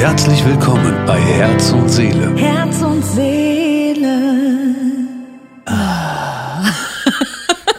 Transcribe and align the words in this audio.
Herzlich 0.00 0.42
willkommen 0.46 1.04
bei 1.04 1.20
Herz 1.20 1.72
und 1.72 1.86
Seele. 1.90 2.34
Herz 2.34 2.80
und 2.80 3.04
Seele. 3.04 4.18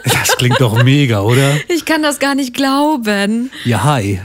Das 0.04 0.38
klingt 0.38 0.62
doch 0.62 0.84
mega, 0.84 1.22
oder? 1.22 1.56
Ich 1.68 1.84
kann 1.86 2.04
das 2.04 2.20
gar 2.20 2.36
nicht 2.36 2.54
glauben. 2.54 3.50
Ja, 3.66 3.84
hi. 3.84 4.22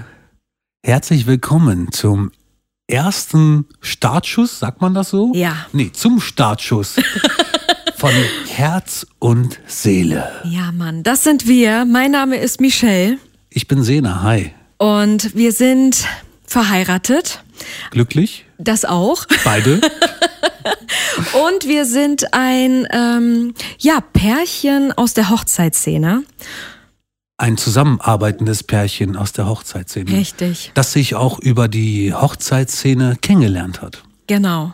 Herzlich 0.85 1.27
willkommen 1.27 1.91
zum 1.91 2.33
ersten 2.87 3.65
Startschuss, 3.81 4.59
sagt 4.59 4.83
man 4.83 4.93
das 4.93 5.09
so? 5.09 5.33
Ja. 5.35 5.57
Nee, 5.73 5.91
zum 5.91 6.21
Startschuss 6.21 6.97
von 7.97 8.13
Herz 8.47 9.07
und 9.19 9.59
Seele. 9.67 10.43
Ja, 10.45 10.71
Mann, 10.71 11.03
das 11.03 11.25
sind 11.25 11.49
wir. 11.49 11.87
Mein 11.87 12.11
Name 12.11 12.37
ist 12.37 12.61
Michelle 12.61 13.17
Ich 13.49 13.67
bin 13.69 13.83
Sena, 13.83 14.23
hi. 14.23 14.53
und 14.77 15.35
wir 15.35 15.53
sind 15.53 16.05
verheiratet. 16.47 17.43
Glücklich? 17.91 18.47
Das 18.59 18.85
auch. 18.85 19.27
Beide? 19.45 19.81
Und 21.33 21.67
wir 21.67 21.85
sind 21.85 22.33
ein 22.35 22.87
ähm, 22.91 23.55
ja, 23.79 24.01
Pärchen 24.01 24.93
aus 24.93 25.15
der 25.15 25.31
Hochzeitsszene. 25.31 26.25
Ein 27.39 27.57
zusammenarbeitendes 27.59 28.63
Pärchen 28.63 29.17
aus 29.17 29.33
der 29.33 29.47
Hochzeitsszene. 29.47 30.11
Richtig. 30.11 30.73
Das 30.75 30.93
sich 30.93 31.15
auch 31.15 31.39
über 31.39 31.69
die 31.69 32.15
Hochzeitsszene 32.15 33.17
kennengelernt 33.21 33.83
hat. 33.83 34.03
Genau. 34.27 34.73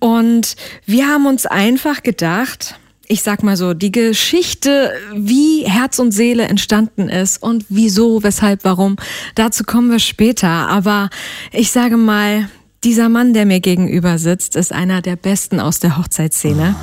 Und 0.00 0.56
wir 0.86 1.06
haben 1.06 1.26
uns 1.26 1.46
einfach 1.46 2.02
gedacht, 2.02 2.78
ich 3.08 3.22
sag 3.22 3.42
mal 3.42 3.56
so, 3.56 3.74
die 3.74 3.92
Geschichte, 3.92 4.92
wie 5.14 5.64
Herz 5.64 5.98
und 5.98 6.12
Seele 6.12 6.44
entstanden 6.44 7.08
ist 7.08 7.42
und 7.42 7.66
wieso, 7.68 8.22
weshalb, 8.22 8.64
warum, 8.64 8.96
dazu 9.34 9.64
kommen 9.64 9.90
wir 9.90 9.98
später. 9.98 10.48
Aber 10.48 11.10
ich 11.52 11.70
sage 11.70 11.96
mal, 11.96 12.48
dieser 12.82 13.08
Mann, 13.08 13.32
der 13.32 13.46
mir 13.46 13.60
gegenüber 13.60 14.18
sitzt, 14.18 14.56
ist 14.56 14.72
einer 14.72 15.02
der 15.02 15.16
besten 15.16 15.60
aus 15.60 15.80
der 15.80 15.96
Hochzeitsszene. 15.98 16.74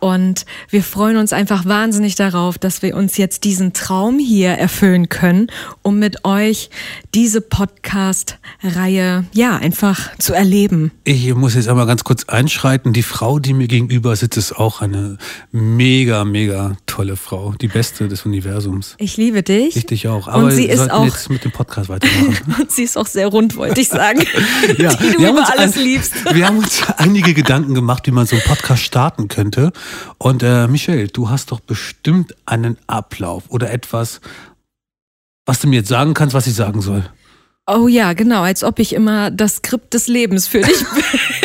Und 0.00 0.46
wir 0.68 0.82
freuen 0.82 1.16
uns 1.16 1.32
einfach 1.32 1.66
wahnsinnig 1.66 2.14
darauf, 2.14 2.58
dass 2.58 2.82
wir 2.82 2.96
uns 2.96 3.16
jetzt 3.16 3.44
diesen 3.44 3.72
Traum 3.72 4.18
hier 4.18 4.50
erfüllen 4.50 5.08
können, 5.08 5.48
um 5.82 5.98
mit 5.98 6.24
euch 6.24 6.70
diese 7.14 7.40
Podcast-Reihe, 7.40 9.24
ja, 9.32 9.56
einfach 9.56 10.16
zu 10.18 10.32
erleben. 10.32 10.90
Ich 11.04 11.34
muss 11.34 11.54
jetzt 11.54 11.68
einmal 11.68 11.86
ganz 11.86 12.04
kurz 12.04 12.24
einschreiten. 12.24 12.92
Die 12.92 13.02
Frau, 13.02 13.38
die 13.38 13.52
mir 13.52 13.68
gegenüber 13.68 14.16
sitzt, 14.16 14.36
ist 14.36 14.52
auch 14.52 14.80
eine 14.80 15.18
mega, 15.52 16.24
mega 16.24 16.76
tolle 16.90 17.16
Frau. 17.16 17.54
Die 17.60 17.68
beste 17.68 18.08
des 18.08 18.26
Universums. 18.26 18.94
Ich 18.98 19.16
liebe 19.16 19.42
dich. 19.42 19.76
Ich 19.76 19.86
dich 19.86 20.08
auch. 20.08 20.28
Aber 20.28 20.50
sie 20.50 20.64
wir 20.68 20.74
ist 20.74 20.90
auch- 20.90 21.04
jetzt 21.04 21.30
mit 21.30 21.44
dem 21.44 21.52
Podcast 21.52 21.88
weitermachen. 21.88 22.36
Und 22.60 22.70
sie 22.70 22.82
ist 22.82 22.96
auch 22.98 23.06
sehr 23.06 23.28
rund, 23.28 23.56
wollte 23.56 23.80
ich 23.80 23.88
sagen. 23.88 24.20
Ja, 24.78 24.94
die 24.94 25.12
du 25.12 25.18
wir 25.20 25.28
haben 25.28 25.36
über 25.36 25.40
uns 25.40 25.50
alles 25.50 25.76
ein- 25.76 25.82
liebst. 25.84 26.34
Wir 26.34 26.46
haben 26.46 26.58
uns 26.58 26.82
einige 26.96 27.32
Gedanken 27.34 27.74
gemacht, 27.74 28.06
wie 28.06 28.10
man 28.10 28.26
so 28.26 28.36
einen 28.36 28.44
Podcast 28.44 28.82
starten 28.82 29.28
könnte. 29.28 29.72
Und 30.18 30.42
äh, 30.42 30.66
Michelle, 30.68 31.06
du 31.08 31.30
hast 31.30 31.52
doch 31.52 31.60
bestimmt 31.60 32.34
einen 32.46 32.76
Ablauf 32.86 33.44
oder 33.48 33.70
etwas, 33.70 34.20
was 35.46 35.60
du 35.60 35.68
mir 35.68 35.76
jetzt 35.76 35.88
sagen 35.88 36.14
kannst, 36.14 36.34
was 36.34 36.46
ich 36.46 36.54
sagen 36.54 36.82
soll. 36.82 37.04
Oh 37.66 37.86
ja, 37.88 38.14
genau, 38.14 38.42
als 38.42 38.64
ob 38.64 38.78
ich 38.80 38.92
immer 38.94 39.30
das 39.30 39.56
Skript 39.56 39.94
des 39.94 40.08
Lebens 40.08 40.48
für 40.48 40.60
dich 40.60 40.78
bin. 40.78 41.04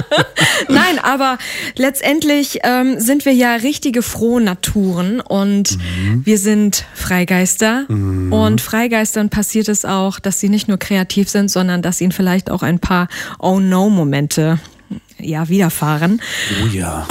Nein, 0.68 0.98
aber 1.02 1.38
letztendlich 1.76 2.60
ähm, 2.62 2.98
sind 2.98 3.24
wir 3.24 3.32
ja 3.32 3.54
richtige 3.54 4.02
Frohnaturen 4.02 5.20
und 5.20 5.78
wir 6.24 6.38
sind 6.38 6.84
Freigeister. 6.94 7.86
Und 7.88 8.60
Freigeistern 8.60 9.30
passiert 9.30 9.68
es 9.68 9.84
auch, 9.84 10.18
dass 10.18 10.40
sie 10.40 10.48
nicht 10.48 10.68
nur 10.68 10.78
kreativ 10.78 11.28
sind, 11.28 11.50
sondern 11.50 11.82
dass 11.82 12.00
ihnen 12.00 12.12
vielleicht 12.12 12.50
auch 12.50 12.62
ein 12.62 12.78
paar 12.78 13.08
Oh-No-Momente 13.38 14.58
ja, 15.18 15.48
widerfahren. 15.48 16.20
Oh 16.62 16.66
ja. 16.68 17.06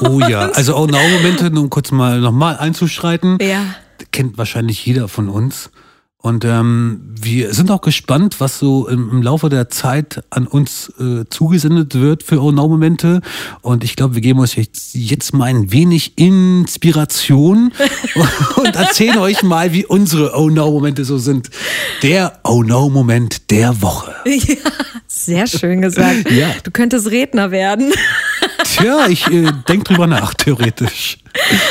Oh 0.00 0.20
ja. 0.20 0.50
Also 0.54 0.76
oh 0.76 0.86
now 0.86 0.98
Momente, 1.08 1.50
um 1.50 1.70
kurz 1.70 1.90
mal 1.90 2.20
nochmal 2.20 2.56
einzuschreiten. 2.56 3.38
Ja. 3.40 3.62
Kennt 4.10 4.38
wahrscheinlich 4.38 4.84
jeder 4.84 5.08
von 5.08 5.28
uns. 5.28 5.70
Und 6.26 6.44
ähm, 6.44 7.02
wir 7.06 7.54
sind 7.54 7.70
auch 7.70 7.82
gespannt, 7.82 8.40
was 8.40 8.58
so 8.58 8.88
im, 8.88 9.10
im 9.10 9.22
Laufe 9.22 9.48
der 9.48 9.68
Zeit 9.68 10.24
an 10.30 10.48
uns 10.48 10.92
äh, 10.98 11.22
zugesendet 11.30 11.94
wird 11.94 12.24
für 12.24 12.42
Oh 12.42 12.50
Now 12.50 12.66
Momente. 12.66 13.20
Und 13.62 13.84
ich 13.84 13.94
glaube, 13.94 14.16
wir 14.16 14.22
geben 14.22 14.40
euch 14.40 14.56
jetzt, 14.56 14.96
jetzt 14.96 15.34
mal 15.34 15.44
ein 15.44 15.70
wenig 15.70 16.18
Inspiration 16.18 17.70
und 18.56 18.74
erzählen 18.74 19.18
euch 19.18 19.44
mal, 19.44 19.72
wie 19.72 19.86
unsere 19.86 20.36
Oh 20.36 20.50
Now 20.50 20.72
Momente 20.72 21.04
so 21.04 21.16
sind. 21.16 21.48
Der 22.02 22.40
Oh 22.42 22.64
No 22.64 22.88
Moment 22.88 23.48
der 23.52 23.80
Woche. 23.80 24.12
Ja, 24.24 24.56
sehr 25.06 25.46
schön 25.46 25.80
gesagt. 25.80 26.28
Ja. 26.32 26.48
Du 26.64 26.72
könntest 26.72 27.08
Redner 27.08 27.52
werden. 27.52 27.92
Tja, 28.64 29.06
ich 29.08 29.26
äh, 29.28 29.52
denk 29.68 29.84
drüber 29.84 30.06
nach, 30.06 30.34
theoretisch. 30.34 31.18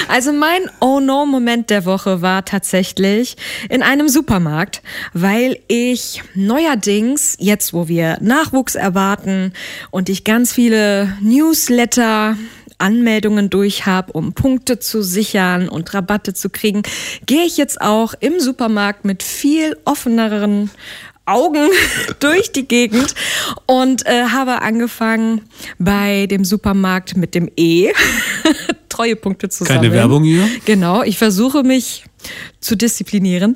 Also 0.08 0.32
mein 0.32 0.70
Oh 0.80 1.00
no 1.00 1.26
Moment 1.26 1.70
der 1.70 1.86
Woche 1.86 2.22
war 2.22 2.46
tatsächlich 2.46 3.36
in 3.70 3.82
einem 3.82 4.10
Supermarkt, 4.10 4.82
weil 5.14 5.58
ich 5.68 6.22
neuerdings, 6.36 7.36
jetzt 7.40 7.74
wo 7.74 7.88
wir 7.88 8.18
Nachwuchs 8.22 8.76
erwarten 8.76 9.54
und 9.92 10.10
ich 10.10 10.24
ganz 10.24 10.54
viele 10.54 11.18
Newsletter 11.22 12.38
Anmeldungen 12.78 13.50
durch 13.50 13.86
habe, 13.86 14.12
um 14.14 14.34
Punkte 14.34 14.80
zu 14.80 15.02
sichern 15.02 15.70
und 15.70 15.94
Rabatte 15.94 16.34
zu 16.34 16.50
kriegen, 16.50 16.84
gehe 17.26 17.46
ich 17.46 17.58
jetzt 17.58 17.82
auch 17.82 18.14
im 18.20 18.40
Supermarkt 18.40 19.06
mit 19.06 19.24
viel 19.24 19.78
offeneren 19.86 20.70
Augen 21.26 21.70
durch 22.20 22.52
die 22.52 22.68
Gegend 22.68 23.16
und 23.66 24.06
äh, 24.06 24.26
habe 24.26 24.62
angefangen 24.62 25.42
bei 25.80 26.28
dem 26.28 26.46
Supermarkt 26.46 27.18
mit 27.18 27.36
dem 27.36 27.50
E 27.56 27.92
Treuepunkte 28.90 29.50
zu 29.50 29.66
Keine 29.66 29.80
sammeln. 29.80 29.94
Werbung 29.94 30.24
hier? 30.24 30.48
Genau, 30.66 31.04
ich 31.04 31.18
versuche 31.18 31.64
mich 31.64 32.06
zu 32.62 32.76
disziplinieren 32.76 33.56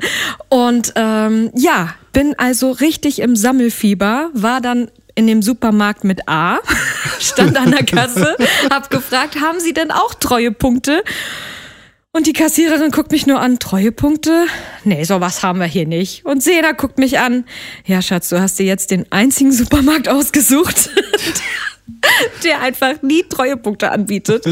und 0.50 0.94
ähm, 0.96 1.52
ja, 1.56 1.96
bin 2.12 2.36
also 2.38 2.72
richtig 2.72 3.20
im 3.20 3.36
Sammelfieber, 3.36 4.30
war 4.34 4.62
dann 4.62 4.92
in 5.16 5.28
dem 5.28 5.42
Supermarkt 5.42 6.04
mit 6.04 6.28
A, 6.28 6.60
stand 7.20 7.58
an 7.58 7.72
der 7.72 7.86
Kasse, 7.86 8.36
hab 8.70 8.90
gefragt, 8.90 9.40
haben 9.40 9.60
Sie 9.60 9.74
denn 9.74 9.92
auch 9.92 10.14
Treuepunkte? 10.14 11.04
Und 12.20 12.28
die 12.28 12.34
Kassiererin 12.34 12.92
guckt 12.92 13.14
mich 13.14 13.28
nur 13.28 13.40
an, 13.40 13.60
Treuepunkte? 13.60 14.46
Nee, 14.84 15.06
sowas 15.06 15.42
haben 15.42 15.60
wir 15.60 15.68
hier 15.68 15.88
nicht. 15.88 16.26
Und 16.26 16.44
Sena 16.44 16.74
guckt 16.74 16.98
mich 16.98 17.18
an, 17.18 17.46
ja 17.86 18.02
Schatz, 18.02 18.28
du 18.28 18.42
hast 18.42 18.60
dir 18.60 18.66
jetzt 18.66 18.92
den 18.92 19.10
einzigen 19.10 19.54
Supermarkt 19.54 20.10
ausgesucht, 20.10 20.90
der 22.44 22.60
einfach 22.60 23.02
nie 23.04 23.24
Treuepunkte 23.24 23.90
anbietet. 23.92 24.44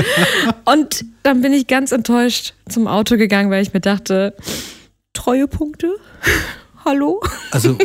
Und 0.64 1.04
dann 1.24 1.42
bin 1.42 1.52
ich 1.52 1.68
ganz 1.68 1.92
enttäuscht 1.92 2.54
zum 2.70 2.88
Auto 2.88 3.18
gegangen, 3.18 3.52
weil 3.52 3.64
ich 3.64 3.74
mir 3.74 3.82
dachte, 3.82 4.34
Treuepunkte? 5.12 5.94
Hallo? 6.88 7.20
Also, 7.52 7.78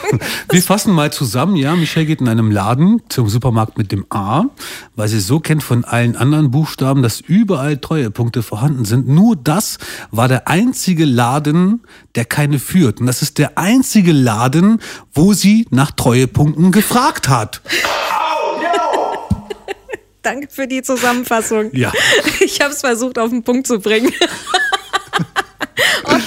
wir 0.50 0.62
fassen 0.62 0.92
mal 0.92 1.12
zusammen, 1.12 1.54
ja. 1.54 1.76
Michelle 1.76 2.06
geht 2.06 2.20
in 2.20 2.26
einem 2.26 2.50
Laden 2.50 3.00
zum 3.08 3.28
Supermarkt 3.28 3.78
mit 3.78 3.92
dem 3.92 4.04
A, 4.10 4.46
weil 4.96 5.06
sie 5.06 5.20
so 5.20 5.38
kennt 5.38 5.62
von 5.62 5.84
allen 5.84 6.16
anderen 6.16 6.50
Buchstaben, 6.50 7.00
dass 7.00 7.20
überall 7.20 7.76
Treuepunkte 7.76 8.42
vorhanden 8.42 8.84
sind. 8.84 9.06
Nur 9.06 9.36
das 9.36 9.78
war 10.10 10.26
der 10.26 10.48
einzige 10.48 11.04
Laden, 11.04 11.84
der 12.16 12.24
keine 12.24 12.58
führt. 12.58 12.98
Und 12.98 13.06
das 13.06 13.22
ist 13.22 13.38
der 13.38 13.58
einzige 13.58 14.10
Laden, 14.10 14.80
wo 15.14 15.34
sie 15.34 15.68
nach 15.70 15.92
Treuepunkten 15.92 16.72
gefragt 16.72 17.28
hat. 17.28 17.62
Danke 20.22 20.48
für 20.50 20.66
die 20.66 20.82
Zusammenfassung. 20.82 21.70
Ja. 21.74 21.92
Ich 22.40 22.60
habe 22.60 22.72
es 22.72 22.80
versucht 22.80 23.20
auf 23.20 23.30
den 23.30 23.44
Punkt 23.44 23.68
zu 23.68 23.78
bringen. 23.78 24.12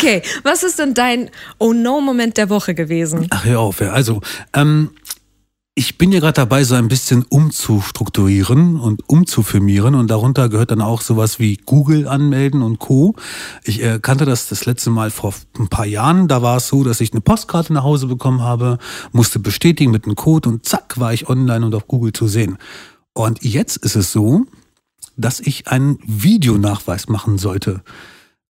Okay, 0.01 0.23
was 0.41 0.63
ist 0.63 0.79
denn 0.79 0.95
dein 0.95 1.29
Oh 1.59 1.73
No-Moment 1.73 2.35
der 2.37 2.49
Woche 2.49 2.73
gewesen? 2.73 3.27
Ach, 3.29 3.45
hör 3.45 3.59
auf, 3.59 3.81
ja. 3.81 3.91
Also, 3.91 4.21
ähm, 4.51 4.89
ich 5.75 5.99
bin 5.99 6.11
ja 6.11 6.19
gerade 6.19 6.33
dabei, 6.33 6.63
so 6.63 6.73
ein 6.73 6.87
bisschen 6.87 7.23
umzustrukturieren 7.29 8.79
und 8.79 9.07
umzufirmieren 9.07 9.93
und 9.93 10.09
darunter 10.09 10.49
gehört 10.49 10.71
dann 10.71 10.81
auch 10.81 11.01
sowas 11.01 11.37
wie 11.37 11.55
Google 11.55 12.07
anmelden 12.07 12.63
und 12.63 12.79
Co. 12.79 13.13
Ich 13.63 13.83
äh, 13.83 13.99
kannte 14.01 14.25
das 14.25 14.49
das 14.49 14.65
letzte 14.65 14.89
Mal 14.89 15.11
vor 15.11 15.35
ein 15.59 15.67
paar 15.67 15.85
Jahren. 15.85 16.27
Da 16.27 16.41
war 16.41 16.57
es 16.57 16.67
so, 16.67 16.83
dass 16.83 16.99
ich 16.99 17.11
eine 17.11 17.21
Postkarte 17.21 17.71
nach 17.71 17.83
Hause 17.83 18.07
bekommen 18.07 18.41
habe, 18.41 18.79
musste 19.11 19.37
bestätigen 19.37 19.91
mit 19.91 20.05
einem 20.05 20.15
Code 20.15 20.49
und 20.49 20.65
zack 20.65 20.99
war 20.99 21.13
ich 21.13 21.29
online 21.29 21.63
und 21.63 21.75
auf 21.75 21.87
Google 21.87 22.11
zu 22.11 22.27
sehen. 22.27 22.57
Und 23.13 23.43
jetzt 23.43 23.77
ist 23.77 23.95
es 23.95 24.11
so, 24.11 24.47
dass 25.15 25.39
ich 25.39 25.67
einen 25.67 25.99
Videonachweis 26.07 27.07
machen 27.07 27.37
sollte. 27.37 27.83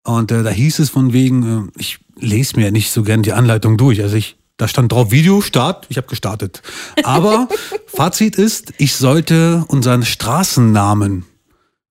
Und 0.03 0.31
äh, 0.31 0.43
da 0.43 0.49
hieß 0.49 0.79
es 0.79 0.89
von 0.89 1.13
wegen, 1.13 1.69
äh, 1.75 1.79
ich 1.79 1.99
lese 2.17 2.59
mir 2.59 2.71
nicht 2.71 2.91
so 2.91 3.03
gern 3.03 3.23
die 3.23 3.33
Anleitung 3.33 3.77
durch. 3.77 4.01
Also 4.01 4.15
ich, 4.15 4.37
da 4.57 4.67
stand 4.67 4.91
drauf 4.91 5.11
Video, 5.11 5.41
Start, 5.41 5.85
ich 5.89 5.97
habe 5.97 6.07
gestartet. 6.07 6.61
Aber 7.03 7.47
Fazit 7.87 8.37
ist, 8.37 8.73
ich 8.77 8.95
sollte 8.95 9.65
unseren 9.67 10.03
Straßennamen 10.03 11.25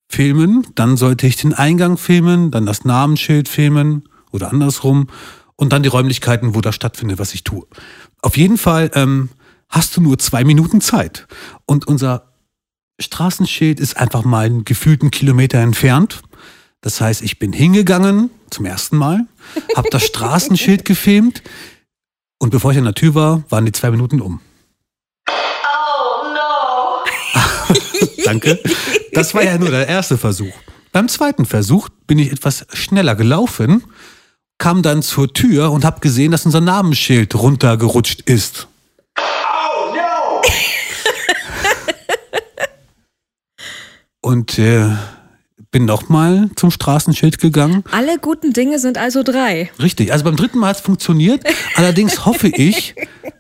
filmen, 0.08 0.66
dann 0.74 0.96
sollte 0.96 1.26
ich 1.26 1.36
den 1.36 1.54
Eingang 1.54 1.96
filmen, 1.96 2.50
dann 2.50 2.66
das 2.66 2.84
Namensschild 2.84 3.48
filmen 3.48 4.08
oder 4.32 4.50
andersrum 4.50 5.06
und 5.54 5.72
dann 5.72 5.82
die 5.82 5.88
Räumlichkeiten, 5.88 6.54
wo 6.54 6.60
das 6.60 6.74
stattfindet, 6.74 7.18
was 7.18 7.32
ich 7.34 7.44
tue. 7.44 7.66
Auf 8.22 8.36
jeden 8.36 8.58
Fall 8.58 8.90
ähm, 8.94 9.28
hast 9.68 9.96
du 9.96 10.00
nur 10.00 10.18
zwei 10.18 10.42
Minuten 10.42 10.80
Zeit. 10.80 11.28
Und 11.64 11.86
unser 11.86 12.32
Straßenschild 12.98 13.80
ist 13.80 13.96
einfach 13.96 14.24
mal 14.24 14.46
einen 14.46 14.64
gefühlten 14.64 15.10
Kilometer 15.10 15.58
entfernt. 15.58 16.22
Das 16.80 17.00
heißt, 17.00 17.22
ich 17.22 17.38
bin 17.38 17.52
hingegangen 17.52 18.30
zum 18.50 18.64
ersten 18.64 18.96
Mal, 18.96 19.26
habe 19.76 19.88
das 19.90 20.04
Straßenschild 20.04 20.84
gefilmt 20.84 21.42
und 22.38 22.50
bevor 22.50 22.72
ich 22.72 22.78
an 22.78 22.84
der 22.84 22.94
Tür 22.94 23.14
war, 23.14 23.44
waren 23.50 23.66
die 23.66 23.72
zwei 23.72 23.90
Minuten 23.90 24.20
um. 24.20 24.40
Oh 25.28 26.32
no! 26.32 27.40
Danke. 28.24 28.58
Das 29.12 29.34
war 29.34 29.42
ja 29.42 29.58
nur 29.58 29.70
der 29.70 29.86
erste 29.86 30.16
Versuch. 30.16 30.54
Beim 30.92 31.08
zweiten 31.08 31.44
Versuch 31.44 31.90
bin 32.06 32.18
ich 32.18 32.32
etwas 32.32 32.66
schneller 32.72 33.14
gelaufen, 33.14 33.84
kam 34.56 34.82
dann 34.82 35.02
zur 35.02 35.32
Tür 35.32 35.70
und 35.70 35.84
habe 35.84 36.00
gesehen, 36.00 36.32
dass 36.32 36.46
unser 36.46 36.60
Namensschild 36.62 37.34
runtergerutscht 37.34 38.22
ist. 38.22 38.68
Oh 39.18 39.94
no! 39.94 40.42
Und 44.22 44.58
äh, 44.58 44.88
bin 45.70 45.84
nochmal 45.84 46.50
zum 46.56 46.70
Straßenschild 46.70 47.38
gegangen. 47.38 47.84
Alle 47.92 48.18
guten 48.18 48.52
Dinge 48.52 48.78
sind 48.78 48.98
also 48.98 49.22
drei. 49.22 49.70
Richtig, 49.80 50.12
also 50.12 50.24
beim 50.24 50.36
dritten 50.36 50.58
Mal 50.58 50.70
hat 50.70 50.76
es 50.76 50.82
funktioniert. 50.82 51.44
Allerdings 51.76 52.26
hoffe 52.26 52.48
ich, 52.48 52.94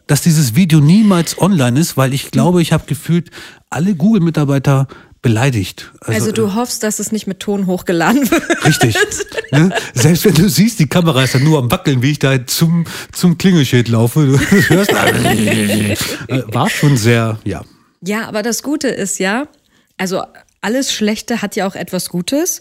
dass 0.06 0.22
dieses 0.22 0.54
Video 0.54 0.80
niemals 0.80 1.38
online 1.40 1.80
ist, 1.80 1.96
weil 1.96 2.14
ich 2.14 2.30
glaube, 2.30 2.62
ich 2.62 2.72
habe 2.72 2.84
gefühlt 2.86 3.30
alle 3.68 3.94
Google-Mitarbeiter 3.94 4.86
beleidigt. 5.22 5.92
Also, 6.00 6.32
du 6.32 6.54
hoffst, 6.54 6.82
dass 6.82 6.98
es 6.98 7.12
nicht 7.12 7.26
mit 7.26 7.40
Ton 7.40 7.66
hochgeladen 7.66 8.30
wird. 8.30 8.48
äh, 8.48 8.66
Richtig. 8.66 8.96
Ne? 9.52 9.70
Selbst 9.92 10.24
wenn 10.24 10.34
du 10.34 10.48
siehst, 10.48 10.78
die 10.78 10.86
Kamera 10.86 11.24
ist 11.24 11.34
dann 11.34 11.44
nur 11.44 11.58
am 11.58 11.70
Wackeln, 11.70 12.02
wie 12.02 12.12
ich 12.12 12.18
da 12.20 12.46
zum, 12.46 12.86
zum 13.12 13.36
Klingelschild 13.36 13.88
laufe. 13.88 14.24
Du 14.24 14.38
hörst, 14.68 14.90
äh, 14.90 16.42
war 16.54 16.70
schon 16.70 16.96
sehr, 16.96 17.38
ja. 17.44 17.62
Ja, 18.00 18.28
aber 18.28 18.42
das 18.42 18.62
Gute 18.62 18.88
ist 18.88 19.18
ja, 19.18 19.46
also 19.98 20.22
alles 20.60 20.92
Schlechte 20.92 21.42
hat 21.42 21.56
ja 21.56 21.66
auch 21.66 21.74
etwas 21.74 22.08
Gutes. 22.08 22.60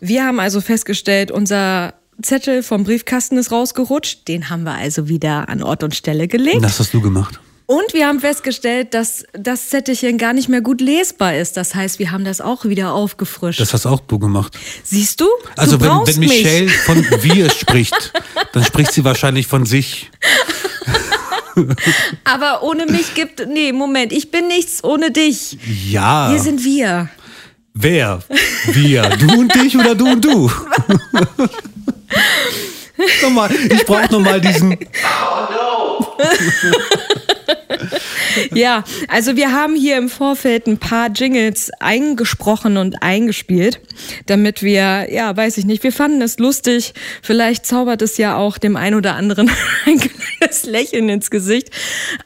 Wir 0.00 0.24
haben 0.24 0.40
also 0.40 0.60
festgestellt, 0.60 1.30
unser 1.30 1.94
Zettel 2.20 2.62
vom 2.62 2.84
Briefkasten 2.84 3.38
ist 3.38 3.52
rausgerutscht. 3.52 4.26
Den 4.26 4.50
haben 4.50 4.64
wir 4.64 4.74
also 4.74 5.08
wieder 5.08 5.48
an 5.48 5.62
Ort 5.62 5.84
und 5.84 5.94
Stelle 5.94 6.26
gelegt. 6.26 6.64
Das 6.64 6.80
hast 6.80 6.92
du 6.92 7.00
gemacht. 7.00 7.38
Und 7.66 7.92
wir 7.92 8.06
haben 8.06 8.18
festgestellt, 8.20 8.94
dass 8.94 9.24
das 9.34 9.68
Zettelchen 9.68 10.16
gar 10.16 10.32
nicht 10.32 10.48
mehr 10.48 10.62
gut 10.62 10.80
lesbar 10.80 11.36
ist. 11.36 11.58
Das 11.58 11.74
heißt, 11.74 11.98
wir 11.98 12.10
haben 12.10 12.24
das 12.24 12.40
auch 12.40 12.64
wieder 12.64 12.94
aufgefrischt. 12.94 13.60
Das 13.60 13.74
hast 13.74 13.84
auch 13.84 14.00
du 14.00 14.18
gemacht. 14.18 14.58
Siehst 14.82 15.20
du? 15.20 15.26
Also 15.54 15.76
du 15.76 15.84
wenn, 15.84 15.90
wenn 16.14 16.18
Michelle 16.18 16.64
mich. 16.64 16.76
von 16.86 17.04
wir 17.22 17.50
spricht, 17.50 18.12
dann 18.54 18.64
spricht 18.64 18.92
sie 18.92 19.04
wahrscheinlich 19.04 19.46
von 19.46 19.66
sich. 19.66 20.10
Aber 22.24 22.62
ohne 22.62 22.86
mich 22.86 23.14
gibt. 23.14 23.46
Nee, 23.46 23.72
Moment, 23.72 24.12
ich 24.12 24.30
bin 24.30 24.48
nichts 24.48 24.82
ohne 24.82 25.10
dich. 25.10 25.58
Ja. 25.90 26.30
Hier 26.30 26.40
sind 26.40 26.64
wir. 26.64 27.10
Wer? 27.80 28.18
Wir. 28.72 29.02
Du 29.20 29.38
und 29.38 29.54
dich 29.54 29.78
oder 29.78 29.94
du 29.94 30.10
und 30.10 30.24
du? 30.24 30.50
nochmal, 33.22 33.50
ich 33.70 33.86
brauche 33.86 34.12
nochmal 34.12 34.40
diesen. 34.40 34.76
Ja, 38.52 38.84
also 39.08 39.36
wir 39.36 39.52
haben 39.52 39.74
hier 39.74 39.96
im 39.96 40.08
Vorfeld 40.08 40.66
ein 40.66 40.78
paar 40.78 41.10
Jingles 41.10 41.70
eingesprochen 41.80 42.76
und 42.76 43.02
eingespielt, 43.02 43.80
damit 44.26 44.62
wir, 44.62 45.12
ja, 45.12 45.36
weiß 45.36 45.58
ich 45.58 45.64
nicht, 45.64 45.82
wir 45.82 45.92
fanden 45.92 46.22
es 46.22 46.38
lustig. 46.38 46.94
Vielleicht 47.22 47.66
zaubert 47.66 48.00
es 48.02 48.16
ja 48.16 48.36
auch 48.36 48.58
dem 48.58 48.76
ein 48.76 48.94
oder 48.94 49.14
anderen 49.14 49.50
ein 49.86 49.98
kleines 49.98 50.64
Lächeln 50.64 51.08
ins 51.08 51.30
Gesicht. 51.30 51.70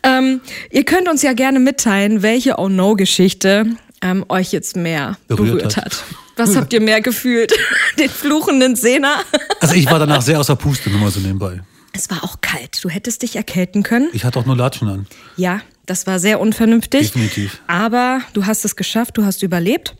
Ähm, 0.02 0.40
ihr 0.70 0.84
könnt 0.84 1.08
uns 1.08 1.22
ja 1.22 1.32
gerne 1.32 1.60
mitteilen, 1.60 2.22
welche 2.22 2.56
Oh 2.58 2.68
No-Geschichte 2.68 3.76
ähm, 4.02 4.24
euch 4.28 4.52
jetzt 4.52 4.76
mehr 4.76 5.16
Berührt 5.28 5.58
berührt, 5.58 5.76
hat. 5.76 5.86
hat. 5.86 6.04
Was 6.36 6.56
habt 6.56 6.72
ihr 6.72 6.80
mehr 6.80 7.00
gefühlt? 7.00 7.52
Den 7.98 8.10
fluchenden 8.10 8.76
Sehner? 8.76 9.16
Also 9.60 9.74
ich 9.74 9.90
war 9.90 9.98
danach 9.98 10.22
sehr 10.22 10.38
außer 10.40 10.56
Puste, 10.56 10.88
nur 10.90 11.00
mal 11.00 11.10
so 11.10 11.20
nebenbei. 11.20 11.60
Es 11.92 12.08
war 12.10 12.24
auch 12.24 12.40
kalt. 12.40 12.82
Du 12.82 12.88
hättest 12.88 13.22
dich 13.22 13.36
erkälten 13.36 13.82
können. 13.82 14.08
Ich 14.12 14.24
hatte 14.24 14.38
auch 14.38 14.46
nur 14.46 14.56
Latschen 14.56 14.88
an. 14.88 15.06
Ja, 15.36 15.60
das 15.86 16.06
war 16.06 16.18
sehr 16.18 16.40
unvernünftig. 16.40 17.12
Definitiv. 17.12 17.60
Aber 17.66 18.22
du 18.32 18.46
hast 18.46 18.64
es 18.64 18.76
geschafft, 18.76 19.18
du 19.18 19.24
hast 19.24 19.42
überlebt. 19.42 19.94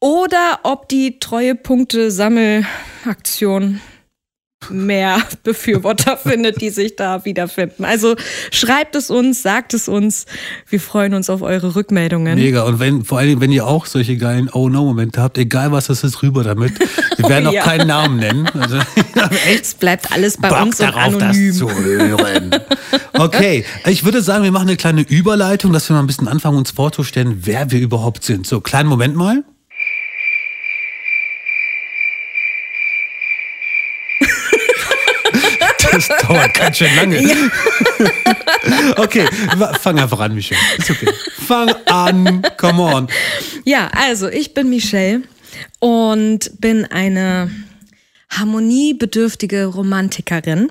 Oder 0.00 0.60
ob 0.64 0.88
die 0.90 1.18
Treuepunkte-Sammelaktion 1.18 3.80
mehr 4.70 5.18
Befürworter 5.42 6.16
findet, 6.22 6.60
die 6.60 6.70
sich 6.70 6.96
da 6.96 7.24
wiederfinden. 7.24 7.84
Also 7.84 8.16
schreibt 8.50 8.94
es 8.96 9.10
uns, 9.10 9.42
sagt 9.42 9.74
es 9.74 9.88
uns. 9.88 10.26
Wir 10.68 10.80
freuen 10.80 11.14
uns 11.14 11.30
auf 11.30 11.42
eure 11.42 11.74
Rückmeldungen. 11.76 12.34
Mega. 12.36 12.62
Und 12.64 12.78
wenn, 12.80 13.04
vor 13.04 13.18
allem, 13.18 13.40
wenn 13.40 13.52
ihr 13.52 13.66
auch 13.66 13.86
solche 13.86 14.16
geilen 14.16 14.48
Oh-No-Momente 14.52 15.20
habt, 15.22 15.38
egal 15.38 15.72
was 15.72 15.88
es 15.88 16.04
ist, 16.04 16.22
rüber 16.22 16.44
damit. 16.44 16.72
Wir 17.18 17.28
werden 17.28 17.46
auch 17.48 17.52
Ja. 17.52 17.62
keinen 17.62 17.86
Namen 17.86 18.16
nennen. 18.18 18.48
Also, 18.58 18.78
Es 19.60 19.74
bleibt 19.74 20.12
alles 20.12 20.36
bei 20.36 20.48
Bock 20.48 20.62
uns 20.62 20.80
und 20.80 20.86
darauf, 20.86 21.14
anonym. 21.14 21.48
das 21.48 21.58
zu 21.58 21.70
hören. 21.70 22.50
Okay, 23.12 23.64
ich 23.86 24.04
würde 24.04 24.22
sagen, 24.22 24.44
wir 24.44 24.52
machen 24.52 24.68
eine 24.68 24.76
kleine 24.76 25.02
Überleitung, 25.02 25.72
dass 25.72 25.88
wir 25.88 25.94
mal 25.94 26.00
ein 26.02 26.06
bisschen 26.06 26.28
anfangen, 26.28 26.58
uns 26.58 26.70
vorzustellen, 26.72 27.40
wer 27.44 27.70
wir 27.70 27.80
überhaupt 27.80 28.24
sind. 28.24 28.46
So, 28.46 28.60
kleinen 28.60 28.88
Moment 28.88 29.14
mal. 29.16 29.44
Das 35.94 36.08
dauert 36.08 36.54
ganz 36.54 36.78
schön 36.78 36.94
lange. 36.96 37.18
Okay, 38.96 39.26
wa- 39.56 39.74
fang 39.74 39.98
einfach 39.98 40.20
an, 40.20 40.34
Michelle. 40.34 40.60
Ist 40.78 40.90
okay. 40.90 41.08
Fang 41.46 41.70
an, 41.86 42.42
come 42.56 42.82
on. 42.82 43.08
Ja, 43.64 43.88
also 43.94 44.28
ich 44.28 44.54
bin 44.54 44.70
Michelle 44.70 45.22
und 45.80 46.60
bin 46.60 46.84
eine 46.86 47.50
harmoniebedürftige 48.30 49.66
Romantikerin. 49.66 50.70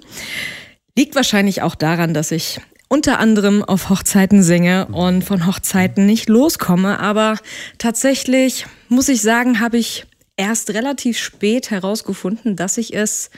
Liegt 0.98 1.16
wahrscheinlich 1.16 1.62
auch 1.62 1.76
daran, 1.76 2.14
dass 2.14 2.32
ich 2.32 2.60
unter 2.88 3.20
anderem 3.20 3.64
auf 3.64 3.90
Hochzeiten 3.90 4.44
singe 4.44 4.88
und 4.88 5.24
von 5.24 5.46
Hochzeiten 5.48 6.06
nicht 6.06 6.30
loskomme. 6.30 7.00
Aber 7.00 7.38
tatsächlich 7.78 8.66
muss 8.90 9.10
ich 9.10 9.22
sagen, 9.22 9.60
habe 9.60 9.78
ich 9.78 10.06
erst 10.38 10.72
relativ 10.72 11.18
spät 11.18 11.72
herausgefunden, 11.72 12.56
dass 12.56 12.78
ich 12.78 12.96
es 12.96 13.30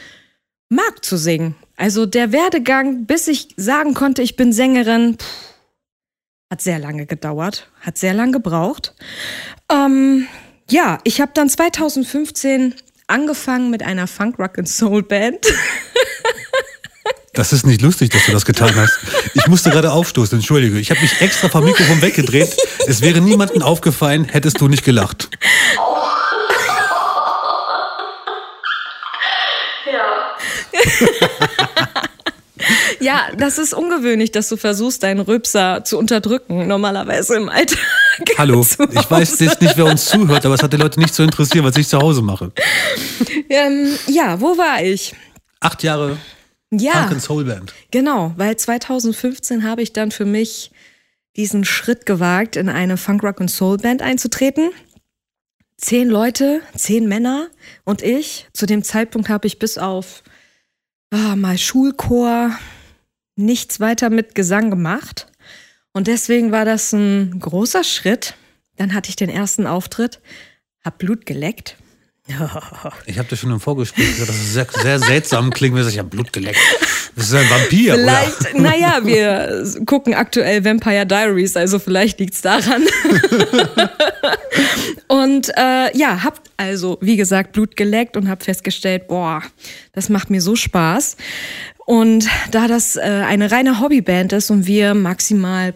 mag 0.75 1.03
zu 1.03 1.17
singen. 1.17 1.55
Also 1.77 2.05
der 2.05 2.31
Werdegang, 2.31 3.05
bis 3.05 3.27
ich 3.27 3.49
sagen 3.57 3.93
konnte, 3.93 4.21
ich 4.21 4.35
bin 4.35 4.53
Sängerin, 4.53 5.17
pff, 5.17 5.25
hat 6.51 6.61
sehr 6.61 6.79
lange 6.79 7.05
gedauert, 7.05 7.69
hat 7.81 7.97
sehr 7.97 8.13
lange 8.13 8.33
gebraucht. 8.33 8.93
Ähm, 9.71 10.27
ja, 10.69 10.99
ich 11.03 11.21
habe 11.21 11.31
dann 11.33 11.49
2015 11.49 12.75
angefangen 13.07 13.69
mit 13.69 13.83
einer 13.83 14.07
Funk 14.07 14.39
Rock 14.39 14.57
and 14.57 14.69
Soul 14.69 15.03
Band. 15.03 15.45
Das 17.33 17.51
ist 17.51 17.65
nicht 17.65 17.81
lustig, 17.81 18.11
dass 18.11 18.25
du 18.25 18.31
das 18.31 18.45
getan 18.45 18.73
hast. 18.75 18.97
Ich 19.33 19.47
musste 19.47 19.69
gerade 19.69 19.91
aufstoßen, 19.91 20.37
entschuldige. 20.37 20.79
Ich 20.79 20.89
habe 20.89 21.01
mich 21.01 21.19
extra 21.19 21.49
vom 21.49 21.65
Mikrofon 21.65 22.01
weggedreht. 22.01 22.55
Es 22.87 23.01
wäre 23.01 23.19
niemandem 23.19 23.61
aufgefallen, 23.61 24.23
hättest 24.23 24.61
du 24.61 24.69
nicht 24.69 24.85
gelacht. 24.85 25.29
Ja, 32.99 33.27
das 33.37 33.57
ist 33.57 33.73
ungewöhnlich, 33.73 34.31
dass 34.31 34.49
du 34.49 34.57
versuchst, 34.57 35.03
deinen 35.03 35.19
Rübser 35.19 35.83
zu 35.83 35.99
unterdrücken, 35.99 36.67
normalerweise 36.67 37.35
im 37.35 37.49
Alltag. 37.49 37.77
Hallo, 38.37 38.61
ich 38.61 39.11
weiß 39.11 39.39
jetzt 39.41 39.61
nicht, 39.61 39.77
wer 39.77 39.85
uns 39.85 40.05
zuhört, 40.09 40.45
aber 40.45 40.55
es 40.55 40.63
hat 40.63 40.71
die 40.73 40.77
Leute 40.77 40.99
nicht 40.99 41.13
zu 41.13 41.21
interessieren, 41.21 41.65
was 41.65 41.75
ich 41.75 41.87
zu 41.87 41.99
Hause 41.99 42.21
mache. 42.21 42.51
Ähm, 43.49 43.89
ja, 44.07 44.39
wo 44.39 44.57
war 44.57 44.81
ich? 44.81 45.13
Acht 45.59 45.83
Jahre 45.83 46.17
Ja, 46.71 46.93
Funk 46.93 47.11
and 47.11 47.21
Soul 47.21 47.43
Band. 47.43 47.73
genau, 47.91 48.33
weil 48.37 48.55
2015 48.55 49.63
habe 49.69 49.81
ich 49.81 49.93
dann 49.93 50.11
für 50.11 50.25
mich 50.25 50.71
diesen 51.35 51.65
Schritt 51.65 52.05
gewagt, 52.05 52.55
in 52.55 52.69
eine 52.69 52.95
Funk 52.97 53.21
Rock 53.21 53.41
and 53.41 53.51
Soul 53.51 53.77
Band 53.77 54.01
einzutreten. 54.01 54.71
Zehn 55.77 56.09
Leute, 56.09 56.61
zehn 56.75 57.07
Männer 57.07 57.47
und 57.83 58.01
ich. 58.01 58.47
Zu 58.53 58.65
dem 58.65 58.81
Zeitpunkt 58.81 59.27
habe 59.27 59.45
ich 59.45 59.59
bis 59.59 59.77
auf 59.77 60.23
ah, 61.15 61.35
mal 61.35 61.57
Schulchor 61.57 62.51
nichts 63.37 63.79
weiter 63.79 64.09
mit 64.09 64.35
Gesang 64.35 64.69
gemacht. 64.69 65.27
Und 65.93 66.07
deswegen 66.07 66.51
war 66.51 66.65
das 66.65 66.91
ein 66.91 67.39
großer 67.39 67.83
Schritt. 67.83 68.35
Dann 68.75 68.93
hatte 68.93 69.09
ich 69.09 69.15
den 69.15 69.29
ersten 69.29 69.65
Auftritt, 69.65 70.19
hab 70.83 70.97
Blut 70.97 71.25
geleckt. 71.25 71.77
Ich 73.05 73.19
habe 73.19 73.27
dir 73.27 73.35
schon 73.35 73.51
im 73.51 73.59
Vorgespräch 73.59 74.13
gesagt, 74.13 74.29
dass 74.29 74.35
es 74.35 74.53
sehr, 74.53 74.67
sehr 74.81 74.99
seltsam 74.99 75.51
klingt, 75.51 75.75
wenn 75.75 75.87
ich 75.87 75.99
habe 75.99 76.09
Blut 76.09 76.33
geleckt. 76.33 76.59
Das 77.15 77.27
ist 77.27 77.33
ein 77.33 77.49
Vampir, 77.49 77.93
Vielleicht, 77.93 78.55
naja, 78.55 78.99
wir 79.03 79.63
gucken 79.85 80.13
aktuell 80.13 80.65
Vampire 80.65 81.05
Diaries, 81.05 81.55
also 81.55 81.79
vielleicht 81.79 82.19
liegt's 82.19 82.41
daran. 82.41 82.83
und 85.07 85.49
äh, 85.55 85.95
ja, 85.95 86.23
hab 86.23 86.41
also, 86.57 86.97
wie 87.01 87.15
gesagt, 87.15 87.51
Blut 87.53 87.75
geleckt 87.77 88.17
und 88.17 88.27
hab 88.27 88.43
festgestellt, 88.43 89.07
boah, 89.07 89.41
das 89.93 90.09
macht 90.09 90.29
mir 90.29 90.41
so 90.41 90.55
Spaß. 90.55 91.17
Und 91.85 92.27
da 92.51 92.67
das 92.67 92.95
äh, 92.95 93.01
eine 93.01 93.51
reine 93.51 93.79
Hobbyband 93.79 94.33
ist 94.33 94.49
und 94.49 94.65
wir 94.65 94.93
maximal 94.93 95.73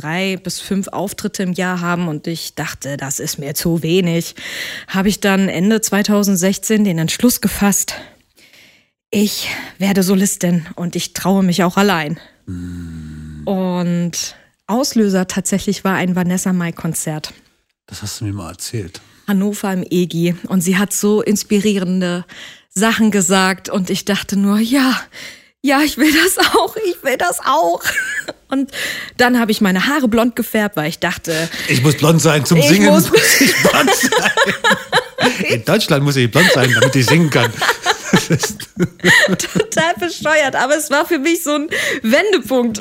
drei 0.00 0.36
bis 0.36 0.60
fünf 0.60 0.88
Auftritte 0.88 1.42
im 1.42 1.52
Jahr 1.52 1.80
haben 1.80 2.08
und 2.08 2.26
ich 2.26 2.54
dachte, 2.54 2.96
das 2.96 3.20
ist 3.20 3.38
mir 3.38 3.54
zu 3.54 3.82
wenig, 3.82 4.34
habe 4.88 5.08
ich 5.08 5.20
dann 5.20 5.48
Ende 5.48 5.80
2016 5.80 6.84
den 6.84 6.98
Entschluss 6.98 7.40
gefasst, 7.40 7.94
ich 9.10 9.48
werde 9.78 10.02
Solistin 10.02 10.66
und 10.76 10.94
ich 10.94 11.14
traue 11.14 11.42
mich 11.42 11.64
auch 11.64 11.76
allein. 11.76 12.20
Und 13.44 14.36
Auslöser 14.68 15.26
tatsächlich 15.26 15.82
war 15.82 15.94
ein 15.94 16.14
Vanessa 16.14 16.52
Mai 16.52 16.70
Konzert. 16.70 17.34
Das 17.86 18.02
hast 18.02 18.20
du 18.20 18.24
mir 18.24 18.32
mal 18.32 18.50
erzählt. 18.50 19.00
Hannover 19.26 19.72
im 19.72 19.84
EGI 19.88 20.36
und 20.46 20.60
sie 20.60 20.78
hat 20.78 20.92
so 20.92 21.22
inspirierende 21.22 22.24
Sachen 22.68 23.10
gesagt 23.10 23.68
und 23.68 23.90
ich 23.90 24.04
dachte 24.04 24.36
nur, 24.36 24.58
ja, 24.60 25.00
ja, 25.62 25.80
ich 25.82 25.96
will 25.98 26.12
das 26.12 26.38
auch, 26.54 26.74
ich 26.76 27.02
will 27.02 27.16
das 27.16 27.38
auch. 27.44 27.82
Und 28.48 28.70
dann 29.16 29.38
habe 29.38 29.50
ich 29.52 29.60
meine 29.60 29.86
Haare 29.86 30.08
blond 30.08 30.34
gefärbt, 30.36 30.76
weil 30.76 30.88
ich 30.88 30.98
dachte, 30.98 31.48
Ich 31.68 31.82
muss 31.82 31.96
blond 31.96 32.20
sein 32.22 32.44
zum 32.44 32.58
Ich 32.58 32.68
Singen. 32.68 32.88
muss- 32.88 33.10
Muss 33.10 33.40
ich 33.40 33.54
blond 33.62 33.90
sein. 33.94 34.30
In 35.48 35.64
Deutschland 35.64 36.02
muss 36.02 36.16
ich 36.16 36.30
blond 36.30 36.50
sein, 36.52 36.72
damit 36.74 36.96
ich 36.96 37.06
singen 37.06 37.28
kann. 37.30 37.52
Total 39.28 39.94
bescheuert, 39.98 40.56
aber 40.56 40.76
es 40.76 40.90
war 40.90 41.04
für 41.06 41.18
mich 41.18 41.42
so 41.42 41.54
ein 41.54 41.68
Wendepunkt. 42.02 42.80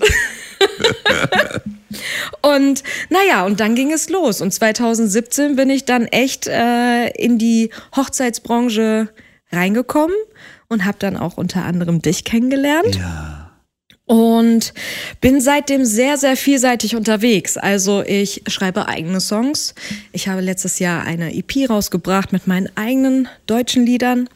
und 2.41 2.83
naja, 3.09 3.45
und 3.45 3.59
dann 3.59 3.75
ging 3.75 3.91
es 3.91 4.09
los. 4.09 4.41
Und 4.41 4.53
2017 4.53 5.55
bin 5.55 5.69
ich 5.69 5.86
dann 5.86 6.05
echt 6.05 6.48
äh, 6.48 7.07
in 7.09 7.38
die 7.38 7.71
Hochzeitsbranche 7.95 9.09
reingekommen 9.51 10.15
und 10.69 10.85
habe 10.85 10.97
dann 10.99 11.17
auch 11.17 11.38
unter 11.38 11.65
anderem 11.65 12.01
dich 12.01 12.23
kennengelernt. 12.23 12.95
ja. 12.95 13.45
Und 14.05 14.73
bin 15.21 15.39
seitdem 15.39 15.85
sehr, 15.85 16.17
sehr 16.17 16.35
vielseitig 16.35 16.95
unterwegs. 16.95 17.57
Also 17.57 18.01
ich 18.01 18.41
schreibe 18.47 18.88
eigene 18.88 19.19
Songs. 19.19 19.75
Ich 20.11 20.27
habe 20.27 20.41
letztes 20.41 20.79
Jahr 20.79 21.03
eine 21.03 21.35
EP 21.35 21.69
rausgebracht 21.69 22.33
mit 22.33 22.47
meinen 22.47 22.75
eigenen 22.75 23.27
deutschen 23.45 23.85
Liedern. 23.85 24.27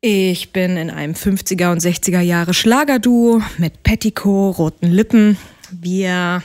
Ich 0.00 0.52
bin 0.52 0.78
in 0.78 0.88
einem 0.88 1.12
50er 1.12 1.72
und 1.72 1.82
60er 1.82 2.20
Jahre 2.20 2.54
Schlagerduo 2.54 3.42
mit 3.58 3.82
Petticoat, 3.82 4.56
roten 4.56 4.90
Lippen. 4.90 5.36
Wir 5.70 6.42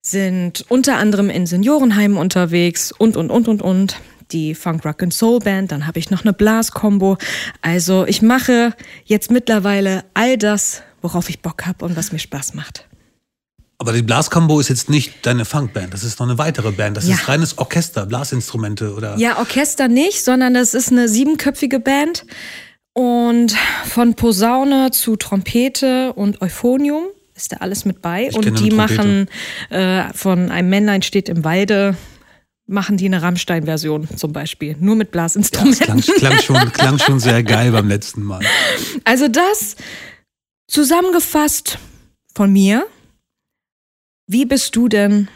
sind 0.00 0.64
unter 0.68 0.96
anderem 0.96 1.28
in 1.28 1.46
Seniorenheimen 1.46 2.16
unterwegs 2.16 2.92
und, 2.92 3.16
und, 3.16 3.30
und, 3.30 3.48
und, 3.48 3.62
und. 3.62 3.96
Die 4.32 4.54
Funk 4.54 4.84
Rock 4.84 5.02
and 5.02 5.12
Soul 5.14 5.40
Band, 5.40 5.72
dann 5.72 5.86
habe 5.86 5.98
ich 5.98 6.10
noch 6.10 6.22
eine 6.24 6.32
Blas-Kombo. 6.32 7.16
Also 7.62 8.06
ich 8.06 8.22
mache 8.22 8.74
jetzt 9.04 9.30
mittlerweile 9.30 10.04
all 10.14 10.38
das, 10.38 10.82
worauf 11.02 11.28
ich 11.28 11.40
Bock 11.42 11.66
habe 11.66 11.84
und 11.84 11.96
was 11.96 12.12
mir 12.12 12.18
Spaß 12.18 12.54
macht. 12.54 12.86
Aber 13.78 13.92
die 13.94 14.02
Blaskombo 14.02 14.60
ist 14.60 14.68
jetzt 14.68 14.90
nicht 14.90 15.24
deine 15.24 15.46
Funkband, 15.46 15.94
das 15.94 16.04
ist 16.04 16.20
noch 16.20 16.28
eine 16.28 16.36
weitere 16.36 16.70
Band. 16.70 16.98
Das 16.98 17.08
Ja. 17.08 17.14
ist 17.14 17.28
reines 17.28 17.56
Orchester, 17.56 18.04
Blasinstrumente 18.04 18.94
oder. 18.94 19.16
Ja, 19.16 19.38
Orchester 19.38 19.88
nicht, 19.88 20.22
sondern 20.22 20.52
das 20.52 20.74
ist 20.74 20.92
eine 20.92 21.08
siebenköpfige 21.08 21.80
Band. 21.80 22.26
Und 22.92 23.56
von 23.86 24.14
Posaune 24.14 24.90
zu 24.90 25.16
Trompete 25.16 26.12
und 26.12 26.42
Euphonium 26.42 27.04
ist 27.34 27.52
da 27.52 27.56
alles 27.58 27.86
mit 27.86 28.02
bei. 28.02 28.26
Ich 28.28 28.36
und 28.36 28.44
die 28.44 28.50
Trompete. 28.50 28.74
machen 28.76 29.28
äh, 29.70 30.12
von 30.12 30.50
einem 30.50 30.68
Männlein 30.68 31.00
steht 31.00 31.30
im 31.30 31.42
Walde, 31.44 31.96
machen 32.70 32.96
die 32.96 33.06
eine 33.06 33.20
Rammstein-Version 33.20 34.08
zum 34.16 34.32
Beispiel. 34.32 34.76
Nur 34.78 34.96
mit 34.96 35.08
Ja, 35.08 35.10
das 35.10 35.12
Blasinstrumenten. 35.12 36.00
klang, 36.00 36.00
klang, 36.18 36.38
schon, 36.40 36.72
klang 36.72 36.98
schon 36.98 37.20
sehr 37.20 37.42
geil 37.42 37.72
beim 37.72 37.88
letzten 37.88 38.22
Mal. 38.22 38.40
Also 39.04 39.28
das 39.28 39.76
zusammengefasst 40.68 41.78
von 42.34 42.52
mir. 42.52 42.86
Wie 44.26 44.44
bist 44.44 44.76
du 44.76 44.88
denn 44.88 45.28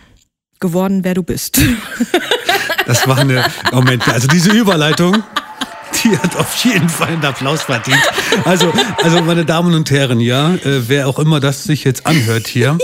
geworden, 0.61 1.05
wer 1.05 1.15
du 1.15 1.23
bist? 1.23 1.61
Das 2.87 3.09
war 3.09 3.17
eine. 3.17 3.43
Moment, 3.73 4.07
also 4.09 4.29
diese 4.29 4.51
Überleitung, 4.51 5.23
die 6.05 6.19
hat 6.19 6.37
auf 6.37 6.55
jeden 6.65 6.91
Fall 6.91 7.09
einen 7.09 7.25
Applaus 7.25 7.63
verdient. 7.63 7.99
Also, 8.45 8.71
also 9.03 9.23
meine 9.23 9.47
Damen 9.47 9.73
und 9.75 9.91
Herren, 9.91 10.21
ja, 10.21 10.53
äh, 10.55 10.87
wer 10.89 11.09
auch 11.09 11.19
immer 11.19 11.41
das 11.41 11.65
sich 11.65 11.83
jetzt 11.85 12.07
anhört 12.07 12.47
hier, 12.47 12.77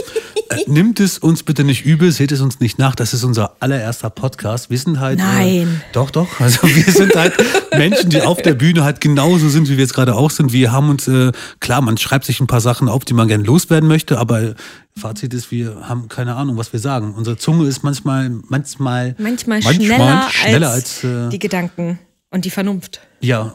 nimmt 0.66 1.00
es 1.00 1.18
uns 1.18 1.42
bitte 1.42 1.64
nicht 1.64 1.84
übel, 1.84 2.12
seht 2.12 2.32
es 2.32 2.40
uns 2.40 2.60
nicht 2.60 2.78
nach. 2.78 2.94
Das 2.94 3.14
ist 3.14 3.24
unser 3.24 3.56
allererster 3.60 4.10
Podcast. 4.10 4.70
Wir 4.70 4.78
sind 4.78 5.00
halt. 5.00 5.18
Äh, 5.18 5.22
Nein. 5.22 5.82
doch, 5.92 6.10
doch. 6.10 6.40
Also 6.40 6.62
wir 6.62 6.92
sind 6.92 7.14
halt 7.14 7.34
Menschen, 7.76 8.10
die 8.10 8.22
auf 8.22 8.42
der 8.42 8.54
Bühne 8.54 8.84
halt 8.84 9.00
genauso 9.00 9.48
sind, 9.48 9.68
wie 9.68 9.76
wir 9.76 9.84
jetzt 9.84 9.94
gerade 9.94 10.14
auch 10.14 10.30
sind. 10.30 10.52
Wir 10.52 10.72
haben 10.72 10.90
uns, 10.90 11.08
äh, 11.08 11.32
klar, 11.60 11.80
man 11.80 11.96
schreibt 11.98 12.24
sich 12.24 12.40
ein 12.40 12.46
paar 12.46 12.60
Sachen 12.60 12.88
auf, 12.88 13.04
die 13.04 13.14
man 13.14 13.28
gerne 13.28 13.44
loswerden 13.44 13.88
möchte, 13.88 14.18
aber 14.18 14.54
Fazit 14.96 15.32
ist, 15.34 15.50
wir 15.50 15.88
haben 15.88 16.08
keine 16.08 16.34
Ahnung, 16.34 16.56
was 16.56 16.72
wir 16.72 16.80
sagen. 16.80 17.14
Unsere 17.14 17.36
Zunge 17.36 17.66
ist 17.66 17.82
manchmal, 17.82 18.30
manchmal, 18.48 19.14
Manchmal, 19.18 19.62
schneller, 19.62 20.28
schneller 20.30 20.70
als, 20.70 21.04
als, 21.04 21.04
äh, 21.04 21.28
die 21.30 21.38
Gedanken 21.38 21.98
und 22.30 22.44
die 22.44 22.50
Vernunft. 22.50 23.00
ja 23.20 23.54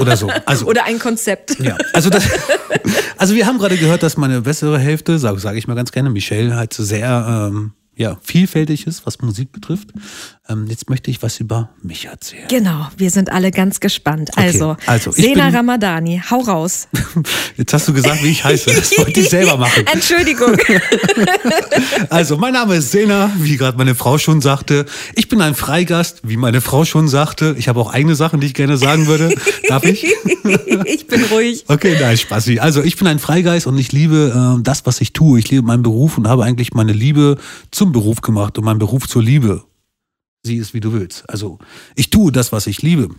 oder 0.00 0.16
so. 0.16 0.30
Also 0.46 0.66
Oder 0.70 0.84
ein 0.84 0.98
Konzept. 0.98 1.58
ja, 1.60 1.76
also 1.92 2.10
das, 2.10 2.24
also 3.16 3.34
wir 3.34 3.46
haben 3.46 3.58
gerade 3.58 3.76
gehört, 3.76 4.02
dass 4.02 4.16
meine 4.16 4.42
bessere 4.42 4.78
Hälfte, 4.78 5.18
sage 5.18 5.38
sag 5.38 5.56
ich 5.56 5.66
mal 5.66 5.74
ganz 5.74 5.92
gerne, 5.92 6.10
Michelle, 6.10 6.56
halt 6.56 6.72
so 6.72 6.84
sehr 6.84 7.48
ähm, 7.50 7.72
ja, 7.96 8.18
vielfältig 8.22 8.86
ist, 8.86 9.06
was 9.06 9.20
Musik 9.20 9.52
betrifft. 9.52 9.88
Ähm, 10.48 10.66
jetzt 10.68 10.88
möchte 10.90 11.10
ich 11.10 11.22
was 11.22 11.40
über 11.40 11.70
mich 11.82 12.04
erzählen. 12.04 12.46
Genau, 12.48 12.86
wir 12.96 13.10
sind 13.10 13.32
alle 13.32 13.50
ganz 13.50 13.80
gespannt. 13.80 14.30
Okay, 14.36 14.46
Also, 14.46 14.76
also, 14.86 15.10
Sena 15.10 15.46
bin- 15.46 15.56
Ramadani, 15.56 16.22
hau 16.30 16.40
raus. 16.40 16.88
Jetzt 17.56 17.72
hast 17.72 17.88
du 17.88 17.92
gesagt, 17.94 18.22
wie 18.22 18.28
ich 18.28 18.44
heiße. 18.44 18.72
Das 18.72 18.96
wollte 18.98 19.18
ich 19.20 19.30
selber 19.30 19.56
machen. 19.56 19.84
Entschuldigung. 19.92 20.56
Also, 22.10 22.36
mein 22.36 22.52
Name 22.52 22.76
ist 22.76 22.90
Sena, 22.90 23.30
wie 23.38 23.56
gerade 23.56 23.76
meine 23.78 23.94
Frau 23.94 24.18
schon 24.18 24.40
sagte. 24.40 24.86
Ich 25.14 25.28
bin 25.28 25.40
ein 25.40 25.54
Freigast, 25.54 26.20
wie 26.24 26.36
meine 26.36 26.60
Frau 26.60 26.84
schon 26.84 27.08
sagte. 27.08 27.54
Ich 27.58 27.68
habe 27.68 27.80
auch 27.80 27.92
eigene 27.92 28.14
Sachen, 28.14 28.40
die 28.40 28.46
ich 28.48 28.54
gerne 28.54 28.76
sagen 28.76 29.06
würde. 29.06 29.34
Darf 29.68 29.84
ich? 29.84 30.04
ich 30.84 31.06
bin 31.06 31.24
ruhig. 31.24 31.64
Okay, 31.68 31.96
nein, 32.00 32.16
Spaßi. 32.16 32.60
Also 32.60 32.82
ich 32.82 32.96
bin 32.96 33.06
ein 33.06 33.18
Freigeist 33.18 33.66
und 33.66 33.78
ich 33.78 33.92
liebe 33.92 34.56
äh, 34.58 34.62
das, 34.62 34.86
was 34.86 35.00
ich 35.00 35.12
tue. 35.12 35.38
Ich 35.38 35.50
liebe 35.50 35.62
meinen 35.66 35.82
Beruf 35.82 36.18
und 36.18 36.28
habe 36.28 36.44
eigentlich 36.44 36.74
meine 36.74 36.92
Liebe 36.92 37.38
zum 37.86 37.92
Beruf 37.92 38.20
gemacht 38.20 38.58
und 38.58 38.64
meinen 38.64 38.80
Beruf 38.80 39.08
zur 39.08 39.22
Liebe. 39.22 39.62
Sieh 40.44 40.58
es, 40.58 40.74
wie 40.74 40.80
du 40.80 40.92
willst. 40.92 41.28
Also 41.30 41.58
ich 41.94 42.10
tue 42.10 42.32
das, 42.32 42.50
was 42.50 42.66
ich 42.66 42.82
liebe. 42.82 43.10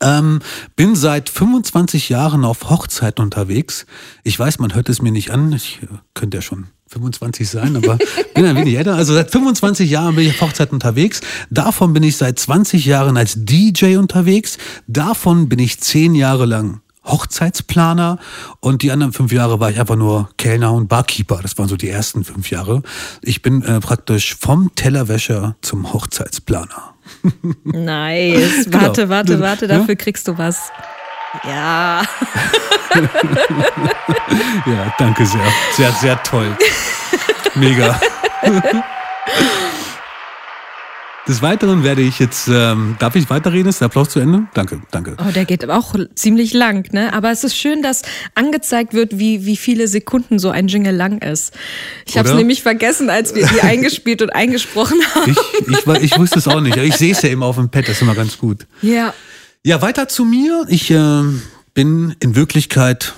Ähm, 0.00 0.40
bin 0.76 0.94
seit 0.94 1.28
25 1.28 2.08
Jahren 2.08 2.44
auf 2.44 2.70
Hochzeiten 2.70 3.24
unterwegs. 3.24 3.86
Ich 4.22 4.38
weiß, 4.38 4.60
man 4.60 4.74
hört 4.74 4.88
es 4.88 5.02
mir 5.02 5.10
nicht 5.10 5.30
an. 5.32 5.52
Ich 5.52 5.80
äh, 5.82 5.86
könnte 6.14 6.36
ja 6.36 6.42
schon 6.42 6.68
25 6.88 7.48
sein, 7.48 7.74
aber 7.74 7.98
bin 8.34 8.44
ein 8.44 8.54
wenig 8.54 8.76
älter. 8.76 8.94
Also 8.94 9.14
seit 9.14 9.32
25 9.32 9.90
Jahren 9.90 10.14
bin 10.14 10.26
ich 10.26 10.34
auf 10.34 10.48
Hochzeiten 10.48 10.74
unterwegs. 10.74 11.20
Davon 11.50 11.92
bin 11.92 12.04
ich 12.04 12.16
seit 12.16 12.38
20 12.38 12.84
Jahren 12.84 13.16
als 13.16 13.34
DJ 13.36 13.96
unterwegs. 13.96 14.58
Davon 14.86 15.48
bin 15.48 15.58
ich 15.58 15.80
10 15.80 16.14
Jahre 16.14 16.46
lang 16.46 16.82
Hochzeitsplaner 17.08 18.18
und 18.60 18.82
die 18.82 18.90
anderen 18.92 19.12
fünf 19.12 19.32
Jahre 19.32 19.58
war 19.60 19.70
ich 19.70 19.80
einfach 19.80 19.96
nur 19.96 20.28
Kellner 20.38 20.72
und 20.72 20.88
Barkeeper. 20.88 21.40
Das 21.42 21.56
waren 21.58 21.68
so 21.68 21.76
die 21.76 21.88
ersten 21.88 22.24
fünf 22.24 22.50
Jahre. 22.50 22.82
Ich 23.22 23.42
bin 23.42 23.62
äh, 23.62 23.80
praktisch 23.80 24.36
vom 24.38 24.74
Tellerwäscher 24.74 25.56
zum 25.62 25.92
Hochzeitsplaner. 25.92 26.94
Nice. 27.64 28.64
Genau. 28.66 28.82
Warte, 28.82 29.08
warte, 29.08 29.40
warte, 29.40 29.66
Ja? 29.66 29.78
dafür 29.78 29.96
kriegst 29.96 30.28
du 30.28 30.36
was. 30.38 30.70
Ja. 31.44 32.02
Ja, 34.66 34.92
danke 34.98 35.24
sehr. 35.26 35.40
Sehr, 35.76 35.92
sehr 35.92 36.22
toll. 36.22 36.56
Mega. 37.54 37.98
Des 41.28 41.42
Weiteren 41.42 41.84
werde 41.84 42.00
ich 42.00 42.18
jetzt, 42.18 42.48
ähm, 42.48 42.96
darf 42.98 43.14
ich 43.14 43.28
weiterreden? 43.28 43.68
Ist 43.68 43.82
der 43.82 43.86
Applaus 43.86 44.08
zu 44.08 44.18
Ende? 44.18 44.46
Danke, 44.54 44.80
danke. 44.90 45.14
Oh, 45.18 45.30
der 45.30 45.44
geht 45.44 45.68
auch 45.68 45.94
ziemlich 46.14 46.54
lang, 46.54 46.90
ne? 46.94 47.12
Aber 47.12 47.30
es 47.30 47.44
ist 47.44 47.54
schön, 47.54 47.82
dass 47.82 48.00
angezeigt 48.34 48.94
wird, 48.94 49.18
wie, 49.18 49.44
wie 49.44 49.58
viele 49.58 49.88
Sekunden 49.88 50.38
so 50.38 50.48
ein 50.48 50.68
Jingle 50.68 50.96
lang 50.96 51.18
ist. 51.18 51.52
Ich 52.06 52.16
habe 52.16 52.30
es 52.30 52.34
nämlich 52.34 52.62
vergessen, 52.62 53.10
als 53.10 53.34
wir 53.34 53.46
die 53.46 53.60
eingespielt 53.62 54.22
und 54.22 54.30
eingesprochen 54.30 54.98
haben. 55.14 55.36
Ich, 55.66 55.86
ich, 55.86 56.02
ich 56.02 56.18
wusste 56.18 56.38
es 56.38 56.48
auch 56.48 56.62
nicht, 56.62 56.78
ich 56.78 56.96
sehe 56.96 57.12
es 57.12 57.20
ja 57.20 57.28
immer 57.28 57.44
auf 57.44 57.56
dem 57.56 57.68
Pad, 57.68 57.84
das 57.84 57.96
ist 57.96 58.02
immer 58.02 58.14
ganz 58.14 58.38
gut. 58.38 58.66
Ja. 58.80 59.12
Ja, 59.66 59.82
weiter 59.82 60.08
zu 60.08 60.24
mir. 60.24 60.64
Ich 60.68 60.90
ähm, 60.90 61.42
bin 61.74 62.16
in 62.20 62.36
Wirklichkeit 62.36 63.12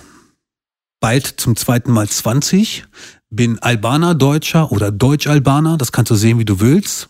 bald 0.99 1.26
zum 1.26 1.55
zweiten 1.55 1.93
Mal 1.93 2.09
20, 2.09 2.85
bin 3.31 3.61
Albaner 3.61 4.17
Deutscher 4.17 4.73
oder 4.73 4.90
Deutsch-Albaner, 4.90 5.79
das 5.79 5.93
kannst 5.93 6.11
du 6.11 6.17
sehen, 6.17 6.40
wie 6.40 6.45
du 6.45 6.59
willst. 6.59 7.09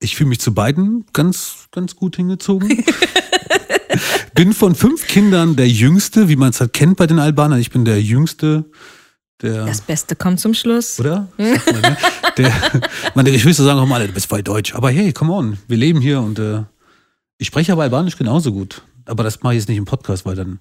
Ich 0.00 0.16
fühle 0.16 0.30
mich 0.30 0.40
zu 0.40 0.54
beiden 0.54 1.04
ganz, 1.12 1.68
ganz 1.70 1.94
gut 1.94 2.16
hingezogen. 2.16 2.84
bin 4.34 4.54
von 4.54 4.74
fünf 4.74 5.06
Kindern 5.06 5.56
der 5.56 5.68
Jüngste, 5.68 6.28
wie 6.28 6.36
man 6.36 6.50
es 6.50 6.60
halt 6.60 6.72
kennt 6.72 6.96
bei 6.96 7.06
den 7.06 7.18
Albanern. 7.18 7.60
Ich 7.60 7.70
bin 7.70 7.84
der 7.84 8.02
Jüngste 8.02 8.64
der... 9.42 9.66
Das 9.66 9.82
Beste 9.82 10.16
kommt 10.16 10.40
zum 10.40 10.54
Schluss. 10.54 10.98
Oder? 10.98 11.28
Sagt 11.36 11.72
man, 11.72 11.82
ne? 11.82 11.96
der, 12.38 12.52
meine 13.14 13.32
Geschwister 13.32 13.64
sagen 13.64 13.78
auch 13.78 13.86
mal, 13.86 14.06
du 14.06 14.12
bist 14.12 14.26
voll 14.26 14.42
deutsch. 14.42 14.74
Aber 14.74 14.90
hey, 14.90 15.12
come 15.12 15.32
on, 15.32 15.58
wir 15.68 15.76
leben 15.76 16.00
hier 16.00 16.20
und 16.20 16.38
äh, 16.38 16.62
ich 17.38 17.48
spreche 17.48 17.72
aber 17.72 17.82
Albanisch 17.82 18.16
genauso 18.16 18.52
gut. 18.52 18.82
Aber 19.06 19.24
das 19.24 19.42
mache 19.42 19.54
ich 19.54 19.60
jetzt 19.60 19.68
nicht 19.68 19.78
im 19.78 19.84
Podcast, 19.84 20.24
weil 20.24 20.36
dann 20.36 20.60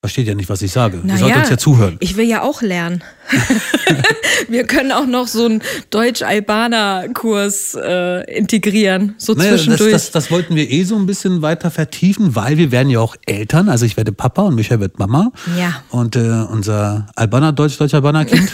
Versteht 0.00 0.28
ja 0.28 0.34
nicht, 0.36 0.48
was 0.48 0.62
ich 0.62 0.70
sage. 0.70 1.00
Na 1.02 1.14
Ihr 1.14 1.18
sollt 1.18 1.34
ja, 1.34 1.40
uns 1.40 1.50
ja 1.50 1.58
zuhören. 1.58 1.96
Ich 1.98 2.16
will 2.16 2.26
ja 2.28 2.42
auch 2.42 2.62
lernen. 2.62 3.02
Wir 4.48 4.62
können 4.64 4.92
auch 4.92 5.06
noch 5.06 5.26
so 5.26 5.44
einen 5.46 5.60
Deutsch-Albaner-Kurs 5.90 7.74
äh, 7.74 8.36
integrieren, 8.38 9.16
so 9.18 9.32
Naja, 9.34 9.50
das, 9.50 9.62
zwischendurch. 9.64 9.90
das, 9.90 10.10
das 10.12 10.30
wollten 10.30 10.54
wir 10.54 10.70
eh 10.70 10.84
so 10.84 10.94
ein 10.96 11.06
bisschen 11.06 11.42
weiter 11.42 11.72
vertiefen, 11.72 12.36
weil 12.36 12.56
wir 12.58 12.70
werden 12.70 12.90
ja 12.90 13.00
auch 13.00 13.16
Eltern. 13.26 13.68
Also 13.68 13.86
ich 13.86 13.96
werde 13.96 14.12
Papa 14.12 14.42
und 14.42 14.54
Michael 14.54 14.78
wird 14.78 15.00
Mama. 15.00 15.32
Ja. 15.58 15.82
Und 15.90 16.14
äh, 16.14 16.20
unser 16.20 17.08
Albaner, 17.16 17.52
Deutsch-Deutsch-Albaner 17.52 18.24
Kind 18.24 18.50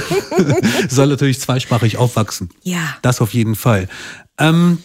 soll 0.88 1.08
natürlich 1.08 1.40
zweisprachig 1.40 1.98
aufwachsen. 1.98 2.48
ja. 2.62 2.96
Das 3.02 3.20
auf 3.20 3.34
jeden 3.34 3.54
Fall. 3.54 3.86
Ähm, 4.38 4.78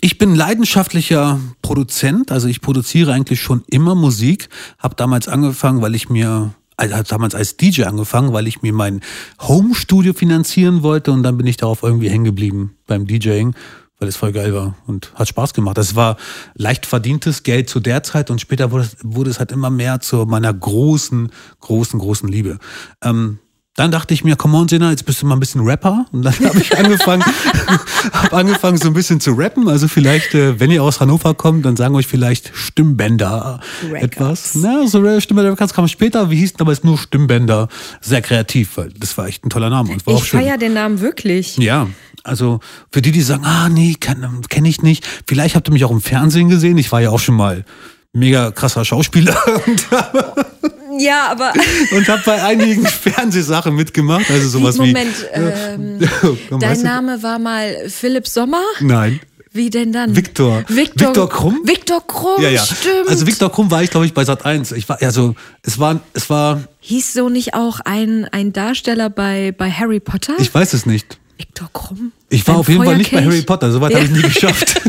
ich 0.00 0.18
bin 0.18 0.34
leidenschaftlicher 0.34 1.40
Produzent, 1.62 2.32
also 2.32 2.48
ich 2.48 2.60
produziere 2.60 3.12
eigentlich 3.12 3.40
schon 3.40 3.62
immer 3.68 3.94
Musik. 3.94 4.48
Habe 4.78 4.94
damals 4.94 5.28
angefangen, 5.28 5.82
weil 5.82 5.94
ich 5.94 6.08
mir, 6.08 6.54
also 6.76 6.96
hab 6.96 7.08
damals 7.08 7.34
als 7.34 7.56
DJ 7.56 7.84
angefangen, 7.84 8.32
weil 8.32 8.46
ich 8.46 8.62
mir 8.62 8.72
mein 8.72 9.00
Home-Studio 9.40 10.14
finanzieren 10.14 10.82
wollte 10.82 11.12
und 11.12 11.22
dann 11.22 11.36
bin 11.36 11.46
ich 11.46 11.58
darauf 11.58 11.82
irgendwie 11.82 12.08
hängen 12.08 12.24
geblieben 12.24 12.76
beim 12.86 13.06
DJing, 13.06 13.54
weil 13.98 14.08
es 14.08 14.16
voll 14.16 14.32
geil 14.32 14.54
war 14.54 14.74
und 14.86 15.12
hat 15.14 15.28
Spaß 15.28 15.52
gemacht. 15.52 15.76
Das 15.76 15.94
war 15.94 16.16
leicht 16.54 16.86
verdientes 16.86 17.42
Geld 17.42 17.68
zu 17.68 17.80
der 17.80 18.02
Zeit 18.02 18.30
und 18.30 18.40
später 18.40 18.70
wurde 18.70 18.84
es, 18.84 18.96
wurde 19.02 19.30
es 19.30 19.38
halt 19.38 19.52
immer 19.52 19.70
mehr 19.70 20.00
zu 20.00 20.24
meiner 20.24 20.52
großen, 20.54 21.30
großen, 21.60 21.98
großen 21.98 22.28
Liebe. 22.28 22.58
Ähm, 23.02 23.38
dann 23.76 23.92
dachte 23.92 24.12
ich 24.12 24.24
mir, 24.24 24.36
come 24.36 24.58
on, 24.58 24.66
Jenna, 24.66 24.90
jetzt 24.90 25.06
bist 25.06 25.22
du 25.22 25.26
mal 25.26 25.36
ein 25.36 25.40
bisschen 25.40 25.62
Rapper. 25.62 26.04
Und 26.12 26.22
dann 26.22 26.34
habe 26.44 26.58
ich 26.58 26.76
angefangen, 26.76 27.24
habe 28.12 28.36
angefangen 28.36 28.78
so 28.78 28.88
ein 28.88 28.94
bisschen 28.94 29.20
zu 29.20 29.32
rappen. 29.32 29.68
Also 29.68 29.88
vielleicht, 29.88 30.34
äh, 30.34 30.58
wenn 30.58 30.70
ihr 30.70 30.82
aus 30.82 31.00
Hannover 31.00 31.34
kommt, 31.34 31.64
dann 31.64 31.76
sagen 31.76 31.94
euch 31.94 32.06
vielleicht 32.06 32.50
Stimmbänder 32.54 33.60
Records. 33.84 34.04
etwas. 34.04 34.54
Na, 34.56 34.86
so 34.86 35.20
Stimmbänder 35.20 35.52
Records 35.52 35.72
kam 35.72 35.86
später. 35.88 36.30
Wie 36.30 36.36
hieß 36.36 36.54
denn 36.54 36.62
aber 36.62 36.72
jetzt 36.72 36.84
nur 36.84 36.98
Stimmbänder? 36.98 37.68
Sehr 38.00 38.22
kreativ, 38.22 38.76
weil 38.76 38.90
das 38.98 39.16
war 39.16 39.26
echt 39.26 39.44
ein 39.46 39.50
toller 39.50 39.70
Name 39.70 39.92
und 39.92 40.06
war 40.06 40.14
Ich 40.14 40.30
feiere 40.30 40.58
den 40.58 40.74
Namen 40.74 41.00
wirklich. 41.00 41.56
Ja, 41.56 41.86
also 42.24 42.60
für 42.92 43.00
die, 43.02 43.12
die 43.12 43.22
sagen, 43.22 43.44
ah 43.44 43.68
nee, 43.68 43.94
kenne 43.98 44.30
kenn 44.48 44.64
ich 44.64 44.82
nicht. 44.82 45.06
Vielleicht 45.26 45.54
habt 45.54 45.68
ihr 45.68 45.72
mich 45.72 45.84
auch 45.84 45.90
im 45.90 46.00
Fernsehen 46.00 46.48
gesehen. 46.48 46.76
Ich 46.76 46.90
war 46.92 47.00
ja 47.00 47.10
auch 47.10 47.20
schon 47.20 47.36
mal 47.36 47.64
mega 48.12 48.50
krasser 48.50 48.84
Schauspieler 48.84 49.36
Ja, 51.02 51.28
aber 51.30 51.52
und 51.96 52.08
habe 52.08 52.22
bei 52.26 52.42
einigen 52.42 52.86
Fernsehsachen 52.86 53.74
mitgemacht. 53.74 54.30
Also 54.30 54.48
sowas 54.48 54.76
Moment, 54.76 55.14
wie. 55.34 55.40
ähm, 55.40 55.98
Komm, 56.48 56.60
dein? 56.60 56.82
Name 56.82 57.22
war 57.22 57.38
mal 57.38 57.88
Philipp 57.88 58.28
Sommer? 58.28 58.62
Nein. 58.80 59.20
Wie 59.52 59.68
denn 59.70 59.92
dann? 59.92 60.14
Viktor. 60.14 60.62
Viktor, 60.68 61.08
Viktor 61.08 61.28
Krumm? 61.28 61.60
Viktor 61.64 62.06
Krumm, 62.06 62.40
Ja, 62.42 62.50
ja. 62.50 62.64
stimmt. 62.64 63.08
Also 63.08 63.26
Viktor 63.26 63.50
Krumm 63.50 63.68
war 63.70 63.82
ich, 63.82 63.90
glaube 63.90 64.06
ich, 64.06 64.14
bei 64.14 64.24
Sat 64.24 64.44
1. 64.44 64.70
Ich 64.72 64.88
war, 64.88 65.02
also 65.02 65.34
es 65.62 65.78
war, 65.80 65.98
es 66.12 66.30
war, 66.30 66.60
Hieß 66.80 67.14
so 67.14 67.28
nicht 67.28 67.54
auch 67.54 67.80
ein, 67.80 68.26
ein 68.30 68.52
Darsteller 68.52 69.10
bei, 69.10 69.52
bei 69.56 69.70
Harry 69.70 69.98
Potter? 69.98 70.34
ich 70.38 70.54
weiß 70.54 70.72
es 70.74 70.86
nicht. 70.86 71.18
Viktor 71.36 71.68
Krumm? 71.72 72.12
Ich 72.28 72.46
war 72.46 72.54
Ein 72.56 72.60
auf 72.60 72.68
jeden 72.68 72.84
Fall 72.84 72.96
nicht 72.96 73.10
bei? 73.10 73.24
Harry 73.24 73.42
Potter. 73.42 73.72
Soweit 73.72 73.90
Ja. 73.92 73.96
habe 73.98 74.06
ich 74.06 74.12
nie 74.12 74.22
geschafft. 74.22 74.80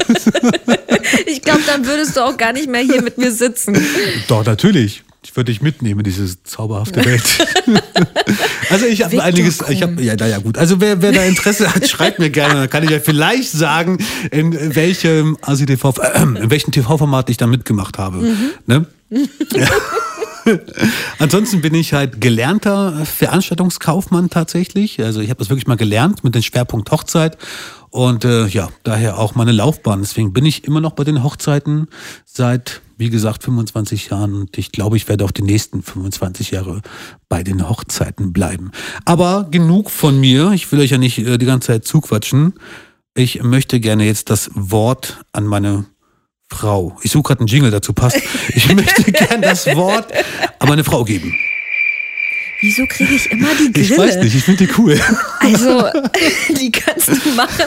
Ich 1.26 1.42
glaube, 1.42 1.62
dann 1.66 1.86
würdest 1.88 2.16
du 2.18 2.22
auch 2.22 2.38
gar 2.38 2.54
nicht 2.54 2.68
mehr 2.70 2.82
hier 2.82 3.02
mit 3.02 3.18
mir 3.18 3.32
sitzen. 3.32 3.76
Doch, 4.28 4.46
natürlich. 4.46 5.04
Ich 5.24 5.36
würde 5.36 5.52
dich 5.52 5.62
mitnehmen 5.62 6.00
in 6.00 6.04
diese 6.04 6.44
zauberhafte 6.44 7.06
Welt. 7.06 7.24
also 8.70 8.88
ich 8.88 9.04
habe 9.04 9.22
einiges, 9.22 9.60
ich 9.70 9.84
habe, 9.84 10.02
ja, 10.02 10.16
naja 10.16 10.40
gut. 10.40 10.58
Also 10.58 10.82
wer, 10.82 11.02
wer 11.04 11.12
da 11.12 11.24
Interesse 11.24 11.74
hat, 11.74 11.88
schreibt 11.88 12.18
mir 12.18 12.32
gerne. 12.32 12.56
Dann 12.56 12.70
kann 12.70 12.84
ich 12.84 12.90
ja 12.90 13.00
vielleicht 13.00 13.52
sagen, 13.52 14.00
in 14.32 14.76
welchem 14.76 15.38
ASI 15.42 15.68
TV, 15.68 15.94
äh, 16.02 16.22
in 16.22 16.50
welchem 16.50 16.72
TV-Format 16.72 17.30
ich 17.30 17.38
da 17.38 17.46
mitgemacht 17.46 18.00
habe. 18.00 18.18
Mhm. 18.18 18.50
Ne? 18.66 18.86
Ansonsten 21.20 21.62
bin 21.62 21.76
ich 21.76 21.94
halt 21.94 22.20
gelernter 22.20 23.06
Veranstaltungskaufmann 23.06 24.30
tatsächlich. 24.30 25.04
Also 25.04 25.22
ich 25.22 25.30
habe 25.30 25.38
das 25.38 25.50
wirklich 25.50 25.68
mal 25.68 25.78
gelernt 25.78 26.24
mit 26.24 26.34
dem 26.34 26.42
Schwerpunkt 26.42 26.90
Hochzeit. 26.92 27.38
Und 27.92 28.26
äh, 28.26 28.48
ja, 28.48 28.70
daher 28.84 29.20
auch 29.20 29.36
meine 29.36 29.52
Laufbahn. 29.52 30.02
Deswegen 30.02 30.34
bin 30.34 30.46
ich 30.46 30.64
immer 30.64 30.82
noch 30.82 30.94
bei 30.94 31.04
den 31.04 31.24
Hochzeiten 31.24 31.88
seit, 32.26 32.82
wie 33.02 33.10
gesagt, 33.10 33.44
25 33.44 34.12
Jahren. 34.12 34.36
Und 34.36 34.60
ich 34.60 34.72
glaube, 34.72 34.96
ich 34.96 35.10
werde 35.10 35.26
auch 35.26 35.32
die 35.32 35.42
nächsten 35.42 35.82
25 35.82 36.52
Jahre 36.52 36.82
bei 37.30 37.42
den 37.42 37.68
Hochzeiten 37.68 38.32
bleiben. 38.32 38.72
Aber 39.06 39.48
genug 39.50 39.90
von 39.90 40.20
mir. 40.20 40.52
Ich 40.52 40.72
will 40.72 40.80
euch 40.80 40.92
ja 40.92 41.00
nicht 41.00 41.18
äh, 41.18 41.40
die 41.40 41.48
ganze 41.48 41.68
Zeit 41.68 41.86
zuquatschen. 41.86 42.54
Ich 43.16 43.42
möchte 43.42 43.80
gerne 43.80 44.06
jetzt 44.06 44.30
das 44.30 44.52
Wort 44.54 45.26
an 45.34 45.48
meine 45.48 45.86
Frau. 46.48 46.96
Ich 47.02 47.12
suche 47.12 47.24
gerade 47.24 47.40
einen 47.40 47.48
Jingle, 47.48 47.72
dazu 47.72 47.92
passt. 47.92 48.22
Ich 48.50 48.72
möchte 48.74 49.12
gerne 49.12 49.42
das 49.42 49.66
Wort 49.76 50.12
an 50.60 50.70
meine 50.70 50.84
Frau 50.84 51.04
geben. 51.04 51.34
Wieso 52.62 52.86
kriege 52.88 53.16
ich 53.16 53.32
immer 53.32 53.48
die 53.60 53.72
Grille? 53.74 53.86
Ich 53.94 53.98
weiß 53.98 54.18
nicht, 54.18 54.36
ich 54.36 54.44
finde 54.44 54.68
die 54.68 54.74
cool. 54.78 55.00
Also, 55.40 55.84
die 56.60 56.72
kannst 56.72 57.08
du 57.10 57.30
machen, 57.36 57.66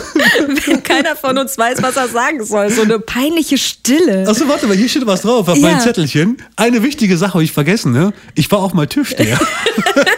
wenn 0.66 0.82
keiner 0.84 1.16
von 1.16 1.36
uns 1.36 1.58
weiß, 1.58 1.82
was 1.82 1.96
er 1.96 2.06
sagen 2.08 2.44
soll. 2.44 2.70
So 2.70 2.82
eine 2.82 3.00
peinliche 3.00 3.58
Stille. 3.58 4.24
Achso, 4.28 4.46
warte 4.48 4.68
mal, 4.68 4.76
hier 4.76 4.88
steht 4.88 5.04
was 5.04 5.22
drauf 5.22 5.48
auf 5.48 5.56
Ja. 5.58 5.62
meinem 5.70 5.80
Zettelchen. 5.80 6.36
Eine 6.54 6.84
wichtige 6.84 7.16
Sache 7.16 7.34
habe 7.34 7.42
ich 7.44 7.50
vergessen, 7.52 7.90
ne? 7.92 8.12
Ich 8.36 8.48
war 8.52 8.60
auch 8.60 8.72
mal 8.72 8.86
Türsteher. 8.86 9.40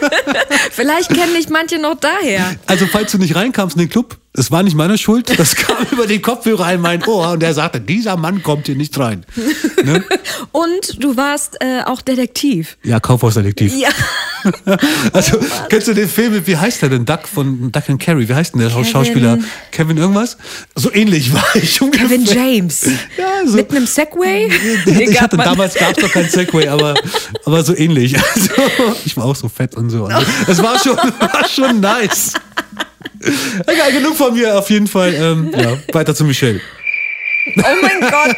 Vielleicht 0.71 1.09
kennen 1.09 1.33
mich 1.33 1.49
manche 1.49 1.79
noch 1.79 1.99
daher. 1.99 2.55
Also, 2.67 2.85
falls 2.85 3.11
du 3.11 3.17
nicht 3.17 3.35
reinkamst 3.35 3.75
in 3.75 3.81
den 3.83 3.89
Club, 3.89 4.17
es 4.37 4.51
war 4.51 4.63
nicht 4.63 4.75
meine 4.75 4.97
Schuld. 4.97 5.37
Das 5.39 5.55
kam 5.55 5.77
über 5.91 6.05
den 6.07 6.21
Kopfhörer 6.21 6.71
in 6.73 6.81
mein 6.81 7.03
Ohr 7.05 7.31
und 7.31 7.41
der 7.41 7.53
sagte, 7.53 7.81
dieser 7.81 8.17
Mann 8.17 8.43
kommt 8.43 8.67
hier 8.67 8.75
nicht 8.75 8.97
rein. 8.99 9.25
Ne? 9.83 10.03
Und 10.51 11.03
du 11.03 11.17
warst 11.17 11.57
äh, 11.59 11.81
auch 11.85 12.01
Detektiv. 12.01 12.77
Ja, 12.83 12.99
Kaufhausdetektiv. 12.99 13.73
Ja. 13.75 13.89
Also, 15.11 15.39
kennst 15.67 15.87
du 15.89 15.93
den 15.93 16.07
Film, 16.07 16.41
wie 16.45 16.55
heißt 16.55 16.81
der 16.81 16.89
denn? 16.89 17.03
Duck 17.03 17.27
von 17.27 17.69
Duck 17.71 17.89
and 17.89 17.99
Carrie. 18.01 18.29
Wie 18.29 18.33
heißt 18.33 18.53
denn 18.53 18.61
der 18.61 18.69
Kevin- 18.69 18.85
Schauspieler? 18.85 19.39
Kevin 19.71 19.97
irgendwas? 19.97 20.37
So 20.75 20.93
ähnlich 20.93 21.33
war 21.33 21.43
ich 21.55 21.81
ungefähr. 21.81 22.07
Kevin 22.07 22.23
James. 22.23 22.85
Ja, 23.17 23.45
so. 23.45 23.57
Mit 23.57 23.71
einem 23.71 23.87
Segway? 23.87 24.49
Ich 24.85 25.19
hatte 25.19 25.35
damals 25.35 25.73
gab 25.73 25.97
es 25.97 26.03
noch 26.03 26.11
kein 26.11 26.29
Segway, 26.29 26.67
aber, 26.69 26.93
aber 27.43 27.63
so 27.63 27.75
ähnlich. 27.75 28.15
Also, 28.15 28.51
ich 29.05 29.17
war 29.17 29.25
auch 29.25 29.35
so 29.35 29.49
fett 29.49 29.75
und 29.75 29.89
so. 29.89 30.05
Also, 30.05 30.25
es 30.47 30.63
war 30.63 30.79
schon, 30.79 30.95
war 30.95 31.49
schon 31.49 31.79
nice. 31.81 32.33
Egal, 33.67 33.91
genug 33.91 34.15
von 34.15 34.33
mir 34.33 34.57
auf 34.57 34.69
jeden 34.69 34.87
Fall. 34.87 35.13
Ähm, 35.13 35.51
ja, 35.55 35.77
weiter 35.93 36.15
zu 36.15 36.25
Michelle. 36.25 36.61
Oh 37.57 37.61
mein 37.81 38.01
Gott. 38.01 38.37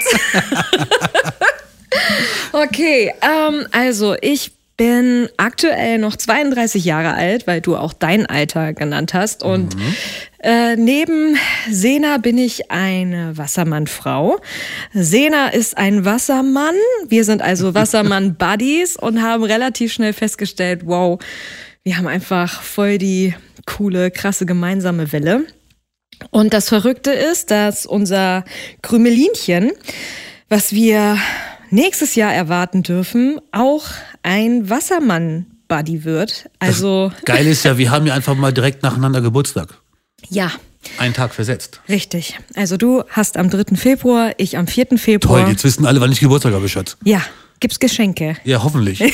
okay, 2.64 3.14
ähm, 3.22 3.68
also 3.72 4.16
ich 4.22 4.52
bin 4.80 5.28
aktuell 5.36 5.98
noch 5.98 6.16
32 6.16 6.86
Jahre 6.86 7.14
alt, 7.14 7.48
weil 7.48 7.60
du 7.60 7.76
auch 7.76 7.92
dein 7.92 8.26
Alter 8.28 8.72
genannt 8.72 9.14
hast. 9.14 9.44
Und 9.44 9.76
äh, 10.42 10.78
neben 10.78 11.36
Sena 11.70 12.18
bin 12.18 12.38
ich 12.38 12.72
eine 12.72 13.38
Wassermann-Frau. 13.38 14.40
Sena 14.94 15.50
ist 15.50 15.78
ein 15.78 16.06
Wassermann. 16.06 16.76
Wir 17.10 17.26
sind 17.26 17.42
also 17.42 17.74
Wassermann-Buddies 17.76 18.96
und 18.96 19.22
haben 19.22 19.44
relativ 19.44 19.92
schnell 19.92 20.14
festgestellt, 20.14 20.84
wow, 20.86 21.20
wir 21.84 21.98
haben 21.98 22.08
einfach 22.08 22.62
voll 22.62 22.98
die 22.98 23.34
coole, 23.78 24.12
krasse 24.12 24.46
gemeinsame 24.46 25.12
Welle. 25.12 25.46
Und 26.32 26.54
das 26.54 26.68
Verrückte 26.70 27.12
ist, 27.12 27.50
dass 27.52 27.86
unser 27.86 28.44
Krümelinchen, 28.82 29.72
was 30.50 30.74
wir 30.74 31.18
nächstes 31.70 32.16
Jahr 32.16 32.34
erwarten 32.34 32.84
dürfen, 32.84 33.40
auch 33.52 33.86
ein 34.24 34.70
Wassermann-Buddy 34.70 36.04
wird. 36.04 36.50
Also, 36.60 37.12
Geil 37.26 37.48
ist 37.48 37.64
ja, 37.64 37.78
wir 37.78 37.92
haben 37.92 38.06
ja 38.08 38.14
einfach 38.16 38.36
mal 38.36 38.52
direkt 38.52 38.84
nacheinander 38.84 39.22
Geburtstag. 39.22 39.76
ja, 40.30 40.52
Einen 40.98 41.14
Tag 41.14 41.34
versetzt. 41.34 41.80
richtig. 41.88 42.40
Also 42.56 42.76
du 42.78 43.04
hast 43.10 43.38
am 43.38 43.50
3. 43.50 43.76
Februar, 43.76 44.32
ich 44.38 44.58
am 44.58 44.68
4. 44.68 44.90
Toll, 44.90 44.98
Februar. 44.98 45.50
jetzt 45.50 45.64
wissen 45.64 45.86
alle, 45.86 46.02
wann 46.02 46.12
ich 46.12 46.20
Geburtstag 46.20 46.54
habe, 46.54 46.68
Schatz. 46.68 46.98
ja, 47.06 47.22
gibt's 47.60 47.80
Geschenke. 47.80 48.36
Ja, 48.44 48.64
hoffentlich. 48.64 49.00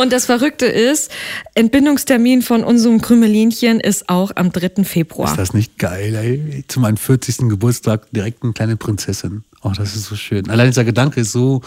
Und 0.00 0.14
das 0.14 0.24
Verrückte 0.24 0.64
ist, 0.64 1.10
Entbindungstermin 1.54 2.40
von 2.40 2.64
unserem 2.64 3.02
Krümelinchen 3.02 3.80
ist 3.80 4.08
auch 4.08 4.32
am 4.34 4.50
3. 4.50 4.82
Februar. 4.84 5.30
Ist 5.30 5.36
das 5.36 5.52
nicht 5.52 5.76
geil, 5.76 6.14
ey? 6.14 6.64
Zu 6.68 6.80
meinem 6.80 6.96
40. 6.96 7.50
Geburtstag 7.50 8.10
direkt 8.10 8.42
eine 8.42 8.54
kleine 8.54 8.78
Prinzessin. 8.78 9.44
Oh, 9.62 9.72
das 9.76 9.94
ist 9.94 10.06
so 10.06 10.16
schön. 10.16 10.48
Allein 10.48 10.68
dieser 10.68 10.84
Gedanke 10.84 11.20
ist 11.20 11.32
so. 11.32 11.60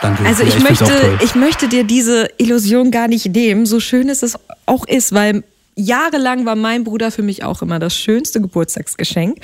Danke. 0.00 0.24
Also 0.24 0.44
Ja, 0.44 0.48
ich, 0.48 0.54
find's 0.54 0.80
auch 0.80 0.88
möchte, 0.88 1.24
ich 1.24 1.34
möchte 1.34 1.68
dir 1.68 1.84
diese 1.84 2.28
Illusion 2.38 2.90
gar 2.90 3.06
nicht 3.06 3.26
nehmen, 3.26 3.66
so 3.66 3.80
schön 3.80 4.08
es 4.08 4.34
auch 4.64 4.86
ist, 4.86 5.12
weil 5.12 5.44
jahrelang 5.78 6.44
war 6.44 6.56
mein 6.56 6.84
Bruder 6.84 7.10
für 7.10 7.22
mich 7.22 7.44
auch 7.44 7.62
immer 7.62 7.78
das 7.78 7.96
schönste 7.96 8.40
Geburtstagsgeschenk. 8.40 9.38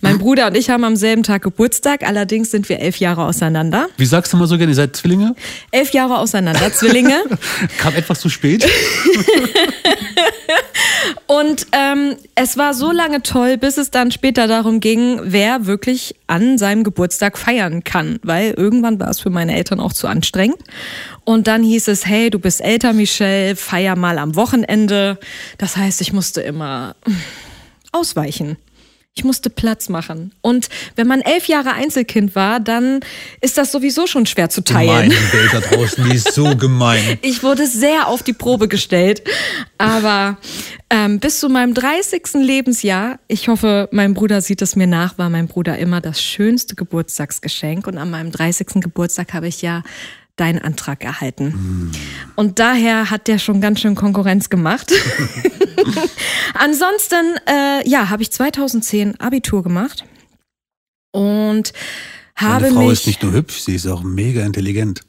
Mein 0.00 0.18
Bruder 0.18 0.46
und 0.46 0.56
ich 0.56 0.70
haben 0.70 0.84
am 0.84 0.96
selben 0.96 1.22
Tag 1.22 1.42
Geburtstag, 1.42 2.06
allerdings 2.06 2.50
sind 2.50 2.68
wir 2.68 2.78
elf 2.78 2.96
Jahre 2.98 3.24
auseinander. 3.24 3.88
Wie 3.96 4.06
sagst 4.06 4.32
du 4.32 4.36
mal 4.36 4.46
so 4.46 4.56
gerne, 4.56 4.72
ihr 4.72 4.76
seid 4.76 4.96
Zwillinge? 4.96 5.34
Elf 5.70 5.92
Jahre 5.92 6.18
auseinander, 6.18 6.72
Zwillinge. 6.72 7.22
Kam 7.78 7.94
etwas 7.94 8.20
zu 8.20 8.28
spät. 8.28 8.66
Und 11.26 11.66
ähm, 11.72 12.16
es 12.34 12.56
war 12.56 12.74
so 12.74 12.90
lange 12.90 13.22
toll, 13.22 13.56
bis 13.56 13.78
es 13.78 13.90
dann 13.90 14.10
später 14.10 14.46
darum 14.46 14.80
ging, 14.80 15.20
wer 15.22 15.66
wirklich 15.66 16.16
an 16.26 16.58
seinem 16.58 16.84
Geburtstag 16.84 17.38
feiern 17.38 17.84
kann. 17.84 18.18
Weil 18.22 18.52
irgendwann 18.52 18.98
war 18.98 19.08
es 19.08 19.20
für 19.20 19.30
meine 19.30 19.56
Eltern 19.56 19.80
auch 19.80 19.92
zu 19.92 20.08
anstrengend. 20.08 20.58
Und 21.24 21.46
dann 21.46 21.62
hieß 21.62 21.88
es, 21.88 22.06
hey, 22.06 22.30
du 22.30 22.38
bist 22.38 22.60
älter, 22.60 22.92
Michelle, 22.92 23.56
feier 23.56 23.96
mal 23.96 24.18
am 24.18 24.36
Wochenende. 24.36 25.18
Das 25.58 25.76
heißt, 25.76 26.00
ich 26.00 26.12
musste 26.12 26.40
immer 26.40 26.96
ausweichen. 27.92 28.56
Ich 29.16 29.24
musste 29.24 29.50
Platz 29.50 29.88
machen. 29.88 30.32
Und 30.40 30.68
wenn 30.94 31.08
man 31.08 31.20
elf 31.20 31.48
Jahre 31.48 31.72
Einzelkind 31.72 32.36
war, 32.36 32.60
dann 32.60 33.00
ist 33.40 33.58
das 33.58 33.72
sowieso 33.72 34.06
schon 34.06 34.24
schwer 34.24 34.50
zu 34.50 34.62
teilen. 34.62 35.10
Gemein, 35.10 35.10
die 35.10 35.36
Welt 35.36 35.52
da 35.52 35.60
draußen, 35.60 36.04
die 36.08 36.14
ist 36.14 36.32
so 36.32 36.56
gemein. 36.56 37.18
Ich 37.20 37.42
wurde 37.42 37.66
sehr 37.66 38.06
auf 38.06 38.22
die 38.22 38.32
Probe 38.32 38.68
gestellt. 38.68 39.22
Aber 39.78 40.38
ähm, 40.90 41.18
bis 41.18 41.40
zu 41.40 41.48
meinem 41.48 41.74
30. 41.74 42.34
Lebensjahr, 42.34 43.18
ich 43.26 43.48
hoffe, 43.48 43.88
mein 43.90 44.14
Bruder 44.14 44.40
sieht 44.42 44.62
es 44.62 44.76
mir 44.76 44.86
nach, 44.86 45.18
war 45.18 45.28
mein 45.28 45.48
Bruder 45.48 45.76
immer 45.76 46.00
das 46.00 46.22
schönste 46.22 46.76
Geburtstagsgeschenk. 46.76 47.88
Und 47.88 47.98
an 47.98 48.10
meinem 48.10 48.30
30. 48.30 48.80
Geburtstag 48.80 49.34
habe 49.34 49.48
ich 49.48 49.60
ja 49.60 49.82
deinen 50.40 50.60
Antrag 50.60 51.04
erhalten. 51.04 51.92
Und 52.34 52.58
daher 52.58 53.10
hat 53.10 53.28
der 53.28 53.38
schon 53.38 53.60
ganz 53.60 53.80
schön 53.80 53.94
Konkurrenz 53.94 54.48
gemacht. 54.48 54.90
Ansonsten, 56.54 57.36
äh, 57.46 57.88
ja, 57.88 58.08
habe 58.08 58.22
ich 58.22 58.30
2010 58.30 59.20
Abitur 59.20 59.62
gemacht 59.62 60.04
und 61.12 61.72
habe 62.36 62.62
Meine 62.62 62.74
Frau 62.74 62.80
mich 62.82 62.92
ist 62.92 63.06
nicht 63.06 63.22
nur 63.22 63.32
hübsch, 63.32 63.60
sie 63.60 63.74
ist 63.74 63.86
auch 63.86 64.02
mega 64.02 64.44
intelligent. 64.44 65.02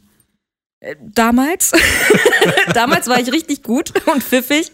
damals, 0.99 1.71
damals 2.73 3.07
war 3.07 3.19
ich 3.19 3.31
richtig 3.31 3.63
gut 3.63 3.93
und 4.07 4.23
pfiffig 4.23 4.71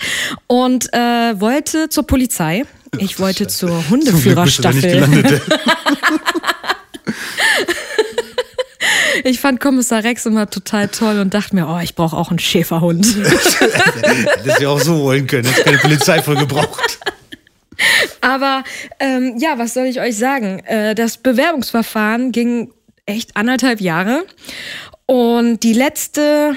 und 0.47 0.91
äh, 0.93 1.39
wollte 1.39 1.89
zur 1.89 2.07
Polizei. 2.07 2.65
Ich 2.97 3.19
wollte 3.19 3.47
zur 3.47 3.83
Zum 3.87 3.99
Glück 3.99 4.43
bist 4.43 4.63
du 4.63 4.69
nicht 4.69 4.83
Hundeführerstaffel. 4.85 4.91
gelandet. 4.91 5.41
Ich 9.23 9.39
fand 9.39 9.59
Kommissar 9.59 10.03
Rex 10.03 10.25
immer 10.25 10.49
total 10.49 10.87
toll 10.87 11.19
und 11.19 11.33
dachte 11.33 11.55
mir, 11.55 11.67
oh, 11.67 11.79
ich 11.81 11.95
brauche 11.95 12.15
auch 12.15 12.29
einen 12.29 12.39
Schäferhund. 12.39 13.05
Hättest 13.15 14.61
du 14.61 14.69
auch 14.69 14.79
so 14.79 15.01
wollen 15.03 15.27
können, 15.27 15.45
hättest 15.45 15.65
keine 15.65 15.77
Polizei 15.77 16.21
voll 16.21 16.37
gebraucht. 16.37 16.99
Aber 18.21 18.63
ähm, 18.99 19.35
ja, 19.37 19.57
was 19.57 19.73
soll 19.73 19.85
ich 19.85 19.99
euch 19.99 20.17
sagen? 20.17 20.59
Äh, 20.65 20.95
das 20.95 21.17
Bewerbungsverfahren 21.17 22.31
ging 22.31 22.71
echt 23.05 23.35
anderthalb 23.37 23.81
Jahre 23.81 24.25
und 25.05 25.63
die 25.63 25.73
letzte 25.73 26.55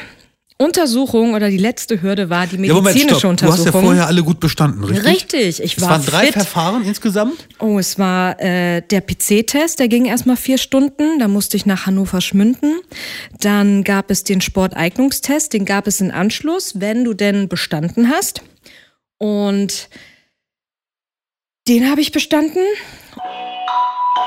Untersuchung 0.61 1.33
oder 1.33 1.49
die 1.49 1.57
letzte 1.57 2.03
Hürde 2.03 2.29
war 2.29 2.47
die 2.47 2.57
Ja, 2.57 2.75
Moment, 2.75 2.95
medizinische 2.95 3.21
stopp. 3.21 3.37
Du 3.39 3.47
hast 3.47 3.59
ja 3.59 3.61
Untersuchung. 3.65 3.83
vorher 3.83 4.07
alle 4.07 4.23
gut 4.23 4.41
bestanden, 4.41 4.85
richtig? 4.85 5.07
Richtig, 5.07 5.63
ich 5.63 5.77
Es 5.79 5.83
war 5.83 5.91
waren 5.91 6.05
drei 6.05 6.27
fit. 6.27 6.35
Verfahren 6.35 6.85
insgesamt? 6.85 7.49
Oh, 7.59 7.79
es 7.79 7.99
war 7.99 8.39
äh, 8.41 8.83
der 8.83 9.01
PC-Test, 9.01 9.79
der 9.79 9.89
ging 9.89 10.05
erstmal 10.05 10.37
vier 10.37 10.59
Stunden. 10.59 11.19
Da 11.19 11.29
musste 11.29 11.57
ich 11.57 11.65
nach 11.65 11.87
Hannover 11.87 12.21
schmünden. 12.21 12.81
Dann 13.41 13.85
gab 13.85 14.11
es 14.11 14.23
den 14.23 14.43
Sporteignungstest, 14.43 15.55
den 15.55 15.65
gab 15.65 15.87
es 15.87 16.01
in 16.03 16.11
Anschluss, 16.11 16.79
wenn 16.79 17.05
du 17.05 17.15
denn 17.15 17.49
bestanden 17.49 18.11
hast. 18.11 18.43
Und 19.17 19.89
den 21.69 21.91
habe 21.91 22.03
ich 22.03 22.13
bestanden. 22.13 22.61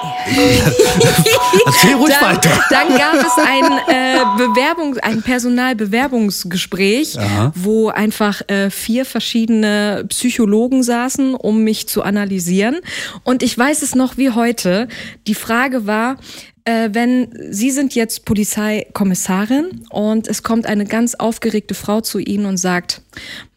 Erzähl 1.66 1.96
ruhig 1.96 2.14
Dann, 2.20 2.36
weiter. 2.36 2.50
dann 2.70 2.98
gab 2.98 3.16
es 3.16 3.38
ein 3.38 3.64
äh, 3.88 4.20
Bewerbung, 4.38 4.98
ein 5.00 5.22
Personalbewerbungsgespräch, 5.22 7.20
Aha. 7.20 7.52
wo 7.56 7.90
einfach 7.90 8.42
äh, 8.50 8.70
vier 8.70 9.06
verschiedene 9.06 10.06
Psychologen 10.10 10.84
saßen, 10.84 11.36
um 11.36 11.64
mich 11.64 11.88
zu 11.88 12.04
analysieren. 12.04 12.80
Und 13.24 13.44
ich 13.44 13.58
weiß 13.58 13.82
es 13.82 13.96
noch 13.96 14.18
wie 14.18 14.32
heute. 14.32 14.88
Die 15.28 15.36
Frage 15.36 15.88
war, 15.88 16.18
äh, 16.66 16.90
wenn 16.94 17.30
Sie 17.52 17.72
sind 17.72 17.96
jetzt 17.96 18.26
Polizeikommissarin 18.26 19.86
und 19.90 20.28
es 20.28 20.44
kommt 20.44 20.66
eine 20.66 20.86
ganz 20.86 21.16
aufgeregte 21.16 21.74
Frau 21.74 22.02
zu 22.02 22.20
Ihnen 22.20 22.46
und 22.46 22.58
sagt, 22.58 23.02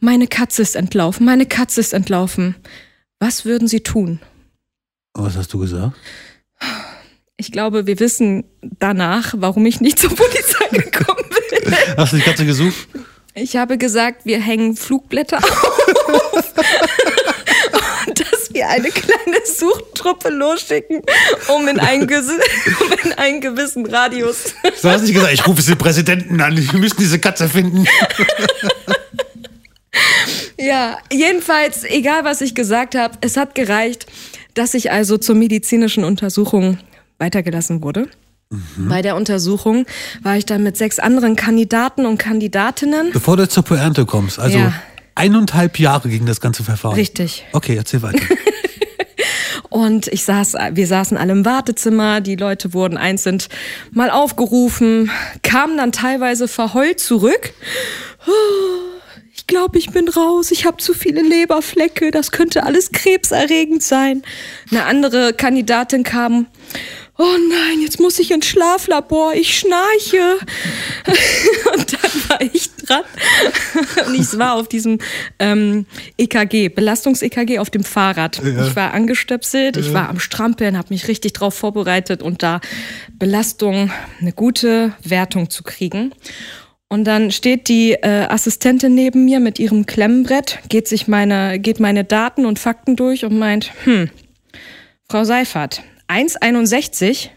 meine 0.01 0.27
Katze 0.27 0.63
ist 0.63 0.77
entlaufen, 0.77 1.25
meine 1.25 1.47
Katze 1.47 1.81
ist 1.81 1.93
entlaufen. 1.93 2.57
Was 3.21 3.45
würden 3.45 3.69
Sie 3.69 3.81
tun? 3.81 4.21
Was 5.15 5.37
hast 5.37 5.53
du 5.53 5.59
gesagt? 5.61 5.97
Ich 7.39 7.53
glaube, 7.53 7.87
wir 7.87 8.01
wissen 8.01 8.45
danach, 8.63 9.35
warum 9.37 9.67
ich 9.67 9.81
nicht 9.83 9.99
zur 9.99 10.15
Polizei 10.15 10.69
gekommen 10.73 11.29
bin. 11.51 11.75
Hast 11.97 12.13
du 12.13 12.17
die 12.17 12.23
Katze 12.23 12.47
gesucht? 12.47 12.89
Ich 13.35 13.57
habe 13.57 13.77
gesagt, 13.77 14.25
wir 14.25 14.41
hängen 14.41 14.75
Flugblätter 14.75 15.37
auf. 15.37 16.55
Und 18.07 18.21
dass 18.21 18.55
wir 18.55 18.67
eine 18.71 18.89
kleine 18.89 19.45
Suchtruppe 19.45 20.31
losschicken, 20.31 21.03
um 21.55 21.69
in 21.69 21.79
einen, 21.79 22.05
um 22.05 22.93
in 23.05 23.13
einen 23.13 23.43
gewissen 23.43 23.85
Radius. 23.85 24.55
Du 24.81 24.89
hast 24.89 25.03
nicht 25.03 25.13
gesagt, 25.13 25.35
ich 25.35 25.47
rufe 25.47 25.63
den 25.63 25.77
Präsidenten 25.77 26.41
an, 26.41 26.57
wir 26.57 26.81
müssen 26.81 26.97
diese 26.99 27.19
Katze 27.19 27.51
finden. 27.51 27.87
Ja, 30.59 30.99
jedenfalls, 31.13 31.85
egal 31.85 32.25
was 32.25 32.41
ich 32.41 32.55
gesagt 32.55 32.95
habe, 32.95 33.19
es 33.21 33.37
hat 33.37 33.55
gereicht, 33.55 34.07
dass 34.55 34.73
ich 34.73 34.91
also 34.91 35.19
zur 35.19 35.35
medizinischen 35.35 36.03
Untersuchung 36.03 36.79
weitergelassen 37.19 37.83
wurde. 37.83 38.09
Bei 38.77 39.03
der 39.03 39.17
Untersuchung 39.17 39.87
war 40.23 40.37
ich 40.37 40.47
dann 40.47 40.63
mit 40.63 40.77
sechs 40.77 40.99
anderen 41.01 41.35
Kandidaten 41.35 42.07
und 42.07 42.19
Kandidatinnen. 42.19 43.11
Bevor 43.13 43.37
du 43.37 43.49
zur 43.49 43.65
Pointe 43.65 44.07
kommst, 44.07 44.39
also 44.39 44.59
Ja. 44.59 44.73
eineinhalb 45.17 45.81
Jahre 45.81 46.09
ging 46.09 46.27
das 46.27 46.41
ganze 46.41 46.63
Verfahren. 46.63 46.95
Richtig. 46.95 47.45
Okay, 47.53 47.75
erzähl 47.77 48.03
weiter. 48.03 48.21
Und 49.69 50.07
ich 50.07 50.25
saß, 50.25 50.55
wir 50.73 50.87
saßen 50.87 51.19
alle 51.19 51.33
im 51.33 51.45
Wartezimmer, 51.45 52.21
die 52.23 52.37
Leute 52.37 52.73
wurden 52.73 52.97
einzeln 52.97 53.43
mal 53.91 54.11
aufgerufen, 54.11 55.11
kamen 55.43 55.77
dann 55.77 55.93
teilweise 55.93 56.49
verheult 56.49 56.99
zurück. 57.01 57.53
Ich 59.35 59.47
glaube, 59.47 59.79
ich 59.79 59.91
bin 59.91 60.09
raus, 60.09 60.51
ich 60.51 60.65
habe 60.67 60.79
zu 60.79 60.95
viele 60.95 61.21
Leberflecke, 61.21 62.11
das 62.11 62.31
könnte 62.31 62.63
alles 62.65 62.91
krebserregend 62.93 63.83
sein. 63.83 64.23
Eine 64.71 64.85
andere 64.85 65.33
Kandidatin 65.35 66.05
kam, 66.05 66.47
oh 67.19 67.37
nein, 67.49 67.81
jetzt 67.81 67.99
muss 68.01 68.19
ich 68.19 68.31
ins 68.31 68.47
Schlaflabor, 68.47 69.35
ich 69.35 69.59
schnarche. 69.59 70.39
Und 71.75 71.93
dann 71.93 72.11
war 72.29 72.41
ich 72.41 72.71
dran. 72.77 73.03
Und 74.07 74.15
ich 74.15 74.39
war 74.39 74.55
auf 74.55 74.69
diesem 74.69 74.99
ähm, 75.39 75.87
EKG, 76.19 76.69
Belastungs-EKG 76.69 77.59
auf 77.59 77.71
dem 77.71 77.85
Fahrrad. 77.85 78.41
Ich 78.45 78.77
war 78.77 78.93
angestöpselt, 78.93 79.77
ich 79.77 79.93
war 79.93 80.09
am 80.09 80.21
Strampeln, 80.21 80.77
habe 80.77 80.89
mich 80.91 81.09
richtig 81.09 81.33
drauf 81.33 81.55
vorbereitet 81.55 82.23
und 82.23 82.43
da 82.43 82.61
Belastung, 83.19 83.91
eine 84.21 84.33
gute 84.33 84.93
Wertung 85.03 85.51
zu 85.51 85.63
kriegen. 85.63 86.13
Und 86.89 87.05
dann 87.05 87.33
steht 87.33 87.69
die 87.69 87.93
äh, 87.93 88.27
Assistentin 88.29 88.95
neben 88.95 89.25
mir 89.25 89.41
mit 89.41 89.59
ihrem 89.59 89.87
Klemmbrett, 89.87 90.61
geht 90.69 90.87
sich 90.87 91.09
meine, 91.09 91.59
geht 91.59 91.81
meine 91.81 92.05
Daten 92.05 92.47
und 92.47 92.61
Fakten 92.61 92.95
durch 92.95 93.25
und 93.25 93.37
meint, 93.39 93.73
hm, 93.85 94.09
Frau 95.09 95.25
Seifert, 95.25 95.83
1,61, 96.09 97.31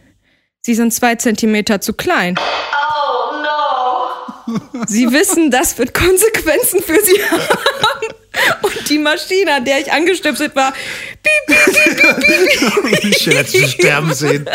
Sie 0.61 0.75
sind 0.75 0.93
zwei 0.93 1.15
Zentimeter 1.15 1.79
zu 1.81 1.93
klein. 1.93 2.35
Oh 2.37 3.41
no. 3.41 4.85
Sie 4.87 5.11
wissen, 5.11 5.51
das 5.51 5.77
wird 5.77 5.93
Konsequenzen 5.93 6.81
für 6.83 6.99
Sie 7.01 7.21
haben. 7.31 8.13
Und 8.61 8.89
die 8.89 8.97
Maschine, 8.97 9.55
an 9.55 9.65
der 9.65 9.79
ich 9.79 9.91
angestöpselt 9.91 10.55
war, 10.55 10.73
piep, 11.23 11.57
piep, 11.57 13.03
Ich 13.03 13.27
hätte 13.27 13.49
sie 13.49 13.67
sterben 13.67 14.13
sehen. 14.13 14.49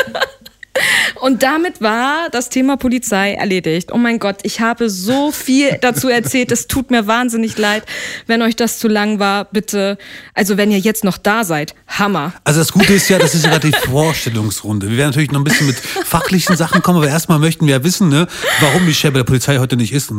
Und 1.24 1.42
damit 1.42 1.80
war 1.80 2.28
das 2.30 2.50
Thema 2.50 2.76
Polizei 2.76 3.32
erledigt. 3.32 3.90
Oh 3.94 3.96
mein 3.96 4.18
Gott, 4.18 4.40
ich 4.42 4.60
habe 4.60 4.90
so 4.90 5.32
viel 5.32 5.78
dazu 5.80 6.10
erzählt. 6.10 6.52
Es 6.52 6.66
tut 6.66 6.90
mir 6.90 7.06
wahnsinnig 7.06 7.56
leid. 7.56 7.84
Wenn 8.26 8.42
euch 8.42 8.56
das 8.56 8.78
zu 8.78 8.88
lang 8.88 9.20
war, 9.20 9.46
bitte, 9.46 9.96
also 10.34 10.58
wenn 10.58 10.70
ihr 10.70 10.80
jetzt 10.80 11.02
noch 11.02 11.16
da 11.16 11.44
seid, 11.44 11.74
Hammer. 11.86 12.34
Also 12.44 12.60
das 12.60 12.72
Gute 12.72 12.92
ist 12.92 13.08
ja, 13.08 13.18
das 13.18 13.34
ist 13.34 13.46
ja 13.46 13.52
gerade 13.52 13.70
die 13.70 13.88
Vorstellungsrunde. 13.88 14.90
Wir 14.90 14.98
werden 14.98 15.08
natürlich 15.12 15.30
noch 15.30 15.40
ein 15.40 15.44
bisschen 15.44 15.66
mit 15.66 15.76
fachlichen 15.76 16.58
Sachen 16.58 16.82
kommen, 16.82 16.98
aber 16.98 17.08
erstmal 17.08 17.38
möchten 17.38 17.66
wir 17.66 17.76
ja 17.76 17.84
wissen, 17.84 18.10
ne, 18.10 18.26
warum 18.60 18.84
Michelle 18.84 19.12
bei 19.12 19.20
der 19.20 19.24
Polizei 19.24 19.56
heute 19.56 19.78
nicht 19.78 19.94
ist. 19.94 20.12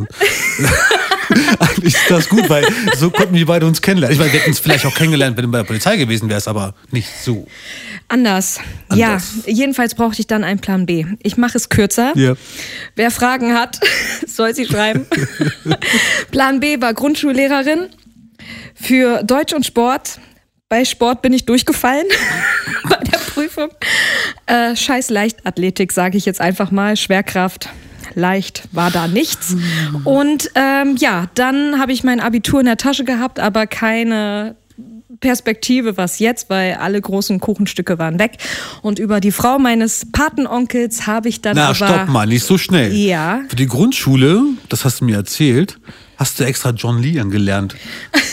Eigentlich 1.59 1.95
ist 1.95 2.09
das 2.09 2.29
gut, 2.29 2.49
weil 2.49 2.65
so 2.95 3.09
konnten 3.09 3.35
wir 3.35 3.45
beide 3.45 3.65
uns 3.65 3.81
kennenlernen. 3.81 4.13
Ich 4.13 4.19
meine, 4.19 4.31
wir 4.31 4.39
hätten 4.39 4.51
uns 4.51 4.59
vielleicht 4.59 4.85
auch 4.85 4.93
kennengelernt, 4.93 5.37
wenn 5.37 5.45
du 5.45 5.51
bei 5.51 5.59
der 5.59 5.65
Polizei 5.65 5.97
gewesen 5.97 6.29
wärst, 6.29 6.47
aber 6.47 6.73
nicht 6.91 7.09
so. 7.23 7.47
Anders. 8.07 8.59
Anders. 8.87 9.33
Ja, 9.45 9.51
jedenfalls 9.51 9.95
brauchte 9.95 10.21
ich 10.21 10.27
dann 10.27 10.43
einen 10.43 10.59
Plan 10.59 10.85
B. 10.85 11.05
Ich 11.23 11.37
mache 11.37 11.57
es 11.57 11.69
kürzer. 11.69 12.13
Ja. 12.15 12.35
Wer 12.95 13.11
Fragen 13.11 13.53
hat, 13.53 13.79
soll 14.27 14.53
sie 14.53 14.65
schreiben. 14.65 15.05
Plan 16.31 16.59
B 16.59 16.79
war 16.81 16.93
Grundschullehrerin 16.93 17.89
für 18.75 19.23
Deutsch 19.23 19.53
und 19.53 19.65
Sport. 19.65 20.19
Bei 20.69 20.83
Sport 20.83 21.21
bin 21.21 21.33
ich 21.33 21.45
durchgefallen 21.45 22.05
bei 22.89 22.97
der 22.97 23.17
Prüfung. 23.17 23.69
Äh, 24.45 24.75
scheiß 24.75 25.09
Leichtathletik, 25.09 25.91
sage 25.91 26.17
ich 26.17 26.25
jetzt 26.25 26.41
einfach 26.41 26.71
mal. 26.71 26.97
Schwerkraft. 26.97 27.69
Leicht 28.15 28.67
war 28.71 28.91
da 28.91 29.07
nichts. 29.07 29.55
Und 30.03 30.49
ähm, 30.55 30.95
ja, 30.97 31.27
dann 31.35 31.79
habe 31.79 31.91
ich 31.91 32.03
mein 32.03 32.19
Abitur 32.19 32.59
in 32.59 32.65
der 32.65 32.77
Tasche 32.77 33.03
gehabt, 33.03 33.39
aber 33.39 33.67
keine 33.67 34.55
Perspektive, 35.19 35.97
was 35.97 36.19
jetzt, 36.19 36.49
weil 36.49 36.75
alle 36.75 36.99
großen 36.99 37.39
Kuchenstücke 37.39 37.99
waren 37.99 38.19
weg. 38.19 38.37
Und 38.81 38.99
über 38.99 39.19
die 39.19 39.31
Frau 39.31 39.59
meines 39.59 40.11
Patenonkels 40.11 41.07
habe 41.07 41.29
ich 41.29 41.41
dann 41.41 41.55
Na, 41.55 41.65
aber... 41.67 41.75
stopp 41.75 42.07
mal, 42.09 42.27
nicht 42.27 42.43
so 42.43 42.57
schnell. 42.57 42.93
Ja. 42.93 43.41
Für 43.47 43.55
die 43.55 43.67
Grundschule, 43.67 44.41
das 44.69 44.85
hast 44.85 45.01
du 45.01 45.05
mir 45.05 45.15
erzählt, 45.15 45.79
hast 46.17 46.39
du 46.39 46.43
extra 46.43 46.71
John 46.71 47.01
Leon 47.01 47.31
gelernt. 47.31 47.75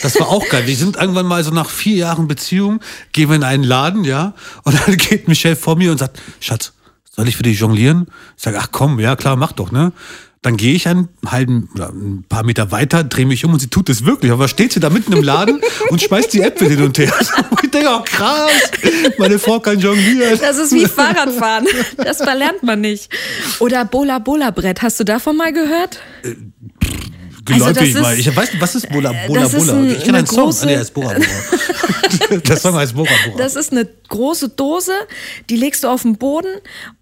Das 0.03 0.19
war 0.19 0.29
auch 0.29 0.49
geil. 0.49 0.67
Wir 0.67 0.77
sind 0.77 0.97
irgendwann 0.97 1.27
mal 1.27 1.43
so 1.45 1.51
nach 1.51 1.71
vier 1.71 1.97
Jahren 1.97 2.29
Beziehung, 2.29 2.81
gehen 3.13 3.29
wir 3.29 3.37
in 3.37 3.45
einen 3.45 3.65
Laden, 3.65 4.05
ja, 4.05 4.35
und 4.65 4.79
dann 4.79 4.97
geht 4.97 5.29
Michelle 5.29 5.57
vor 5.57 5.77
mir 5.77 5.93
und 5.93 5.99
sagt, 5.99 6.21
Schatz, 6.41 6.73
soll 7.15 7.29
ich 7.29 7.37
für 7.37 7.43
dich 7.43 7.61
jonglieren? 7.61 8.07
Ich 8.37 8.43
sage, 8.43 8.59
ach 8.59 8.69
komm, 8.73 8.99
ja 8.99 9.17
klar, 9.17 9.37
mach 9.37 9.53
doch, 9.53 9.71
ne? 9.71 9.93
Dann 10.41 10.57
gehe 10.57 10.75
ich 10.75 10.89
einen 10.89 11.09
halben 11.25 11.69
oder 11.73 11.91
ein 11.91 12.25
paar 12.29 12.43
Meter 12.43 12.73
weiter, 12.73 13.05
drehe 13.05 13.27
mich 13.27 13.45
um 13.45 13.53
und 13.53 13.61
sie 13.61 13.69
tut 13.69 13.89
es 13.89 14.05
wirklich. 14.05 14.33
Aber 14.33 14.49
steht 14.49 14.73
sie 14.73 14.81
da 14.81 14.91
mitten 14.91 15.13
im 15.13 15.23
Laden 15.23 15.61
und 15.91 16.03
schmeißt 16.03 16.33
die 16.33 16.41
Äpfel 16.41 16.69
hin 16.69 16.83
und 16.83 16.99
her. 16.99 17.13
Und 17.51 17.61
ich 17.63 17.71
denke, 17.71 17.89
oh 17.93 18.03
krass, 18.03 18.51
meine 19.19 19.39
Frau 19.39 19.61
kann 19.61 19.79
jonglieren. 19.79 20.37
Das 20.41 20.59
ist 20.59 20.73
wie 20.73 20.87
Fahrradfahren. 20.87 21.69
Das 21.97 22.17
verlernt 22.17 22.65
man 22.65 22.81
nicht. 22.81 23.09
Oder 23.61 23.85
Bola 23.85 24.19
Bola 24.19 24.51
Brett. 24.51 24.83
Hast 24.83 24.99
du 24.99 25.05
davon 25.05 25.37
mal 25.37 25.53
gehört? 25.53 26.01
Geläufig 27.59 27.83
Also 27.97 28.01
mal. 28.01 28.19
Ich 28.19 28.37
weiß 28.37 28.53
nicht, 28.53 28.61
was 28.61 28.75
ist 28.75 28.89
Bola 28.91 29.13
Bola 29.27 29.41
das 29.43 29.55
ist 29.55 29.67
Bola? 29.67 29.79
ein- 29.79 29.91
ich 29.91 29.99
kenne 30.05 30.09
eine 30.09 30.19
einen 30.19 30.27
Song. 30.27 30.55
Ah, 30.63 30.67
der 30.67 30.81
ist 30.81 30.95
Bora 30.95 31.15
Bora. 31.15 31.21
Der 32.47 32.57
Song 32.57 32.75
heißt 32.75 32.95
Bora 32.95 33.11
Bora. 33.27 33.39
Das 33.39 33.57
ist 33.57 33.73
eine 33.73 33.89
große 34.09 34.51
Dose, 34.51 34.93
die 35.49 35.57
legst 35.57 35.83
du 35.85 35.89
auf 35.89 36.03
den 36.03 36.17
Boden 36.19 36.49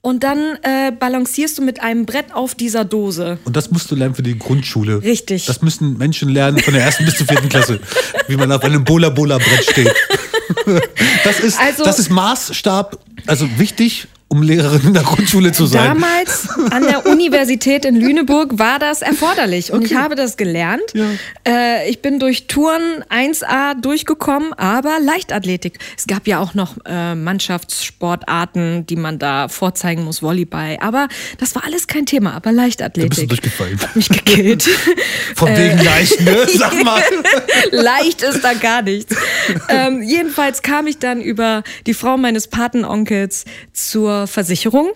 und 0.03 0.23
dann 0.23 0.57
äh, 0.63 0.93
balancierst 0.93 1.59
du 1.59 1.63
mit 1.63 1.81
einem 1.83 2.07
Brett 2.07 2.33
auf 2.33 2.55
dieser 2.55 2.85
Dose. 2.85 3.39
Und 3.45 3.57
das 3.57 3.71
musst 3.71 3.91
du 3.91 3.97
lernen 3.97 4.15
für 4.15 4.23
die 4.23 4.39
Grundschule. 4.39 5.03
Richtig. 5.03 5.47
Das 5.47 5.63
müssen 5.63 5.99
Menschen 5.99 6.29
lernen 6.29 6.61
von 6.61 6.75
der 6.75 6.85
ersten 6.85 7.05
bis 7.05 7.17
zur 7.17 7.27
vierten 7.27 7.49
Klasse, 7.49 7.81
wie 8.29 8.37
man 8.37 8.51
auf 8.53 8.63
einem 8.63 8.85
Bola-Bola-Brett 8.85 9.65
steht. 9.71 9.93
Das 11.25 11.39
ist, 11.41 11.59
Also- 11.61 11.85
das 11.85 11.99
ist 12.01 12.11
Maßstab, 12.11 12.99
also 13.27 13.49
wichtig, 13.59 14.09
um 14.33 14.43
Lehrerin 14.43 14.81
in 14.87 14.95
der 14.95 15.03
Grundschule 15.03 15.51
zu 15.51 15.67
sein. 15.67 15.87
Damals 15.87 16.49
an 16.71 16.85
der 16.85 17.05
Universität 17.07 17.85
in 17.85 17.97
Lüneburg 17.97 18.61
war 18.61 18.79
das 18.79 19.03
erforderlich 19.03 19.73
und 19.73 19.85
ich 19.85 19.97
habe 19.97 20.15
das 20.15 20.37
gelernt. 20.37 20.95
Äh, 21.47 21.91
ich 21.91 22.01
bin 22.01 22.21
durch 22.21 22.47
Touren 22.47 23.05
1A 23.11 23.81
durchgekommen, 23.81 24.53
aber 24.53 24.99
Leichtathletik. 25.01 25.81
Es 25.99 26.07
gab 26.07 26.29
ja 26.29 26.39
auch 26.39 26.55
noch 26.55 26.77
äh, 26.87 27.17
Mannschaftssportarten, 27.17 28.87
die 28.87 28.95
man 28.95 29.19
da 29.19 29.49
vorzeigen 29.49 30.05
muss, 30.05 30.23
Volleyball. 30.23 30.79
Aber 30.81 31.09
das 31.39 31.57
war 31.57 31.65
alles 31.65 31.89
kein 31.89 32.07
Thema, 32.07 32.35
aber 32.35 32.53
Leichtathletik. 32.53 33.11
Da 33.11 33.17
bist 33.17 33.23
du 33.23 33.27
durchgefallen. 33.27 33.81
Hab 33.83 33.97
mich 33.97 34.09
gekillt. 34.11 34.63
Von 35.35 35.49
wegen 35.57 35.83
leicht, 35.83 36.21
ne? 36.21 36.47
Sag 36.55 36.85
mal. 36.85 37.03
Leicht 37.73 38.23
ist 38.23 38.45
da 38.45 38.55
gar 38.55 38.83
nichts. 38.83 39.13
Ähm, 39.69 40.03
jedenfalls 40.03 40.63
kam 40.63 40.87
ich 40.87 40.99
dann 40.99 41.21
über 41.21 41.65
die 41.87 41.95
Frau 41.95 42.17
meines 42.17 42.47
Patenonkels 42.47 43.45
zur 44.21 44.27
Versicherung. 44.27 44.91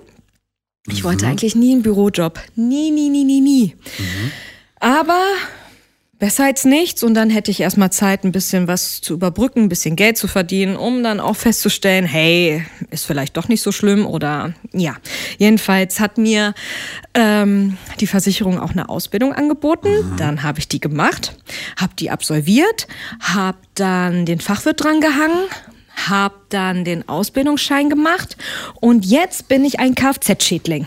Ich 0.88 1.02
wollte 1.02 1.26
eigentlich 1.26 1.54
nie 1.54 1.72
einen 1.72 1.82
Bürojob. 1.82 2.40
Nie, 2.56 2.90
nie, 2.90 3.08
nie, 3.08 3.24
nie, 3.24 3.40
nie. 3.40 3.74
Aber 4.80 5.22
besser 6.18 6.44
als 6.44 6.64
nichts 6.64 7.02
und 7.02 7.14
dann 7.14 7.30
hätte 7.30 7.50
ich 7.50 7.60
erstmal 7.60 7.90
Zeit, 7.90 8.24
ein 8.24 8.32
bisschen 8.32 8.68
was 8.68 9.00
zu 9.00 9.14
überbrücken, 9.14 9.62
ein 9.62 9.68
bisschen 9.70 9.96
Geld 9.96 10.18
zu 10.18 10.28
verdienen, 10.28 10.76
um 10.76 11.02
dann 11.02 11.20
auch 11.20 11.36
festzustellen, 11.36 12.04
hey, 12.04 12.64
ist 12.90 13.06
vielleicht 13.06 13.36
doch 13.36 13.48
nicht 13.48 13.62
so 13.62 13.72
schlimm 13.72 14.06
oder 14.06 14.52
ja. 14.72 14.96
Jedenfalls 15.38 16.00
hat 16.00 16.18
mir 16.18 16.54
ähm, 17.14 17.78
die 18.00 18.06
Versicherung 18.06 18.60
auch 18.60 18.72
eine 18.72 18.90
Ausbildung 18.90 19.32
angeboten. 19.32 19.88
Dann 20.18 20.42
habe 20.42 20.58
ich 20.58 20.68
die 20.68 20.80
gemacht, 20.80 21.34
habe 21.80 21.94
die 21.98 22.10
absolviert, 22.10 22.86
habe 23.20 23.58
dann 23.74 24.26
den 24.26 24.40
Fachwirt 24.40 24.82
dran 24.82 25.00
gehangen, 25.00 25.48
habe 26.08 26.34
dann 26.48 26.84
den 26.84 27.08
Ausbildungsschein 27.08 27.88
gemacht 27.90 28.36
und 28.80 29.04
jetzt 29.06 29.48
bin 29.48 29.64
ich 29.64 29.78
ein 29.80 29.94
Kfz-Schädling. 29.94 30.86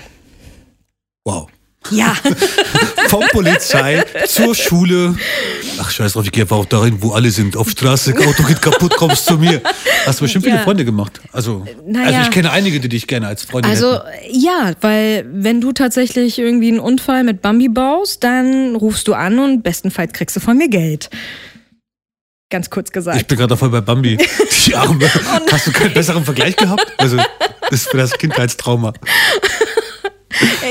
Wow. 1.25 1.47
Ja. 1.91 2.13
Vom 3.07 3.23
Polizei 3.31 4.03
zur 4.27 4.53
Schule. 4.55 5.15
Ach, 5.79 5.89
scheiß 5.89 6.13
drauf, 6.13 6.25
ich 6.25 6.31
gehe 6.33 6.43
einfach 6.43 6.57
auch 6.57 6.65
dahin, 6.65 7.01
wo 7.01 7.11
alle 7.11 7.31
sind. 7.31 7.55
Auf 7.55 7.69
Straße, 7.69 8.13
Auto 8.13 8.43
geht 8.43 8.61
kaputt, 8.61 8.95
kommst 8.97 9.25
zu 9.25 9.37
mir. 9.37 9.61
Hast 10.05 10.19
du 10.19 10.25
bestimmt 10.25 10.43
viele 10.43 10.57
Ja. 10.57 10.63
Freunde 10.63 10.83
gemacht. 10.83 11.21
Also, 11.31 11.65
Naja. 11.85 12.07
also 12.07 12.19
ich 12.23 12.31
kenne 12.31 12.51
einige, 12.51 12.81
die 12.81 12.89
dich 12.89 13.07
gerne 13.07 13.27
als 13.27 13.43
Freundin 13.43 13.71
Also 13.71 14.03
hätten. 14.03 14.37
ja, 14.39 14.73
weil 14.81 15.25
wenn 15.31 15.61
du 15.61 15.71
tatsächlich 15.71 16.37
irgendwie 16.39 16.67
einen 16.69 16.79
Unfall 16.81 17.23
mit 17.23 17.41
Bambi 17.41 17.69
baust, 17.69 18.21
dann 18.23 18.75
rufst 18.75 19.07
du 19.07 19.13
an 19.13 19.39
und 19.39 19.61
bestenfalls 19.63 20.11
kriegst 20.11 20.35
du 20.35 20.41
von 20.41 20.57
mir 20.57 20.67
Geld. 20.67 21.09
Ganz 22.49 22.69
kurz 22.69 22.89
Ich 22.89 22.93
gesagt. 22.93 23.27
bin 23.27 23.37
gerade 23.37 23.57
voll 23.57 23.69
bei 23.69 23.81
Bambi. 23.81 24.17
Die 24.65 24.75
Arme. 24.75 25.05
Oh 25.05 25.51
Hast 25.51 25.67
du 25.67 25.71
keinen 25.71 25.93
besseren 25.93 26.23
Vergleich 26.23 26.55
gehabt? 26.55 26.85
Also, 26.97 27.17
das 27.17 27.81
ist 27.81 27.89
für 27.89 27.97
das 27.97 28.13
Kindheitstrauma. 28.17 28.93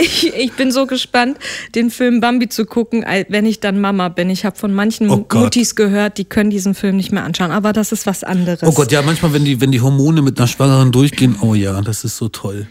Ich, 0.00 0.32
ich 0.32 0.52
bin 0.52 0.70
so 0.70 0.86
gespannt, 0.86 1.38
den 1.74 1.90
Film 1.90 2.20
Bambi 2.20 2.48
zu 2.48 2.66
gucken, 2.66 3.04
wenn 3.28 3.46
ich 3.46 3.58
dann 3.58 3.80
Mama 3.80 4.10
bin. 4.10 4.30
Ich 4.30 4.44
habe 4.44 4.56
von 4.56 4.72
manchen 4.72 5.10
Oh 5.10 5.24
Gott. 5.28 5.42
Muttis 5.42 5.74
gehört, 5.74 6.18
die 6.18 6.24
können 6.24 6.50
diesen 6.50 6.74
Film 6.74 6.96
nicht 6.96 7.10
mehr 7.10 7.24
anschauen, 7.24 7.50
aber 7.50 7.72
das 7.72 7.90
ist 7.90 8.06
was 8.06 8.22
anderes. 8.22 8.62
Oh 8.62 8.72
Gott, 8.72 8.92
ja, 8.92 9.02
manchmal, 9.02 9.32
wenn 9.32 9.44
die, 9.44 9.60
wenn 9.60 9.72
die 9.72 9.80
Hormone 9.80 10.22
mit 10.22 10.38
einer 10.38 10.46
Schwangeren 10.46 10.92
durchgehen, 10.92 11.36
oh 11.40 11.54
ja, 11.54 11.80
das 11.80 12.04
ist 12.04 12.16
so 12.16 12.28
toll. 12.28 12.68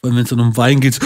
Vor 0.00 0.10
allem, 0.10 0.18
wenn 0.18 0.24
es 0.24 0.30
um 0.32 0.56
Wein 0.56 0.78
geht. 0.78 1.00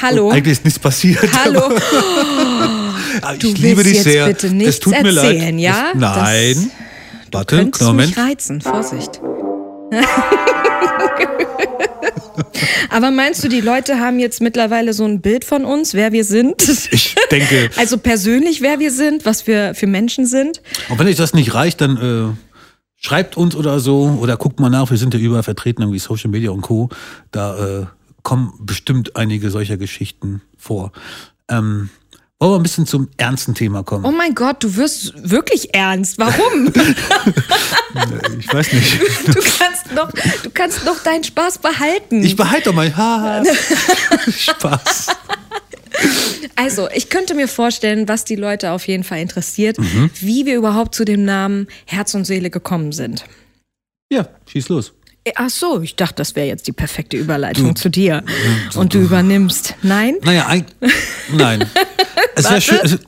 Hallo. 0.00 0.30
Eigentlich 0.30 0.52
ist 0.52 0.64
nichts 0.64 0.80
passiert. 0.80 1.28
Hallo. 1.44 1.70
Aber 3.20 3.34
ich 3.34 3.38
Du 3.40 3.48
liebe 3.48 3.76
willst 3.78 3.86
dich 3.86 3.94
jetzt 3.96 4.04
sehr. 4.04 4.26
bitte 4.26 4.46
es 4.46 4.52
nichts 4.52 4.80
tut 4.80 4.92
mir 5.02 5.14
erzählen, 5.14 5.58
leid. 5.58 5.60
ja? 5.60 5.90
Es, 5.92 5.98
nein. 5.98 6.70
Warte, 7.30 7.56
Könntest 7.56 7.80
kleinen 7.82 7.96
mich 7.96 8.16
Moment. 8.16 8.30
reizen, 8.30 8.60
Vorsicht. 8.60 9.20
Aber 12.90 13.10
meinst 13.10 13.42
du, 13.44 13.48
die 13.48 13.60
Leute 13.60 13.98
haben 14.00 14.18
jetzt 14.18 14.40
mittlerweile 14.40 14.92
so 14.92 15.04
ein 15.04 15.20
Bild 15.20 15.44
von 15.44 15.64
uns, 15.64 15.94
wer 15.94 16.12
wir 16.12 16.24
sind? 16.24 16.68
Ich 16.90 17.14
denke, 17.30 17.70
Also 17.76 17.98
persönlich, 17.98 18.60
wer 18.62 18.78
wir 18.78 18.90
sind, 18.90 19.24
was 19.24 19.46
wir 19.46 19.74
für 19.74 19.86
Menschen 19.86 20.26
sind? 20.26 20.60
und 20.88 20.98
wenn 20.98 21.06
euch 21.06 21.16
das 21.16 21.34
nicht 21.34 21.54
reicht, 21.54 21.80
dann 21.80 21.96
äh, 21.96 22.36
schreibt 22.96 23.36
uns 23.36 23.54
oder 23.56 23.80
so 23.80 24.18
oder 24.20 24.36
guckt 24.36 24.60
mal 24.60 24.68
nach. 24.70 24.90
Wir 24.90 24.98
sind 24.98 25.14
ja 25.14 25.20
überall 25.20 25.42
vertreten, 25.42 25.82
irgendwie 25.82 25.98
Social 25.98 26.30
Media 26.30 26.50
und 26.50 26.60
Co. 26.62 26.88
Da 27.30 27.80
äh, 27.82 27.86
kommen 28.22 28.52
bestimmt 28.60 29.16
einige 29.16 29.50
solcher 29.50 29.76
Geschichten 29.76 30.42
vor. 30.58 30.92
Ähm, 31.48 31.88
wollen 32.42 32.52
wir 32.52 32.56
ein 32.60 32.62
bisschen 32.62 32.86
zum 32.86 33.08
ernsten 33.16 33.54
Thema 33.54 33.82
kommen? 33.82 34.04
Oh 34.04 34.10
mein 34.10 34.34
Gott, 34.34 34.62
du 34.64 34.76
wirst 34.76 35.12
wirklich 35.30 35.74
ernst. 35.74 36.18
Warum? 36.18 36.72
Ich 38.38 38.52
weiß 38.52 38.72
nicht. 38.72 39.00
Du 39.28 39.34
kannst 39.58 39.92
noch, 39.94 40.10
du 40.42 40.50
kannst 40.50 40.84
noch 40.86 40.98
deinen 41.02 41.22
Spaß 41.24 41.58
behalten. 41.58 42.22
Ich 42.24 42.34
behalte 42.36 42.70
doch 42.70 42.74
mal. 42.74 42.94
Haha. 42.96 43.42
Spaß. 44.30 45.08
Also, 46.56 46.88
ich 46.94 47.10
könnte 47.10 47.34
mir 47.34 47.48
vorstellen, 47.48 48.08
was 48.08 48.24
die 48.24 48.34
Leute 48.36 48.70
auf 48.72 48.88
jeden 48.88 49.04
Fall 49.04 49.20
interessiert, 49.20 49.78
Mhm. 49.78 50.10
wie 50.20 50.46
wir 50.46 50.56
überhaupt 50.56 50.94
zu 50.94 51.04
dem 51.04 51.24
Namen 51.24 51.68
Herz 51.84 52.14
und 52.14 52.24
Seele 52.24 52.48
gekommen 52.50 52.92
sind. 52.92 53.24
Ja, 54.10 54.26
schieß 54.50 54.68
los. 54.70 54.92
Äh, 55.24 55.32
Ach 55.36 55.50
so, 55.50 55.80
ich 55.82 55.94
dachte, 55.94 56.16
das 56.16 56.34
wäre 56.34 56.46
jetzt 56.48 56.66
die 56.66 56.72
perfekte 56.72 57.16
Überleitung 57.18 57.76
zu 57.76 57.90
dir. 57.90 58.24
Und 58.74 58.94
du 58.94 58.98
übernimmst. 59.00 59.74
Nein? 59.82 60.16
Naja, 60.22 60.46
ein, 60.46 60.64
nein. 61.30 61.66
Es 62.34 62.50
wäre 62.50 62.60
schön. 62.60 62.78
Es, 62.82 62.92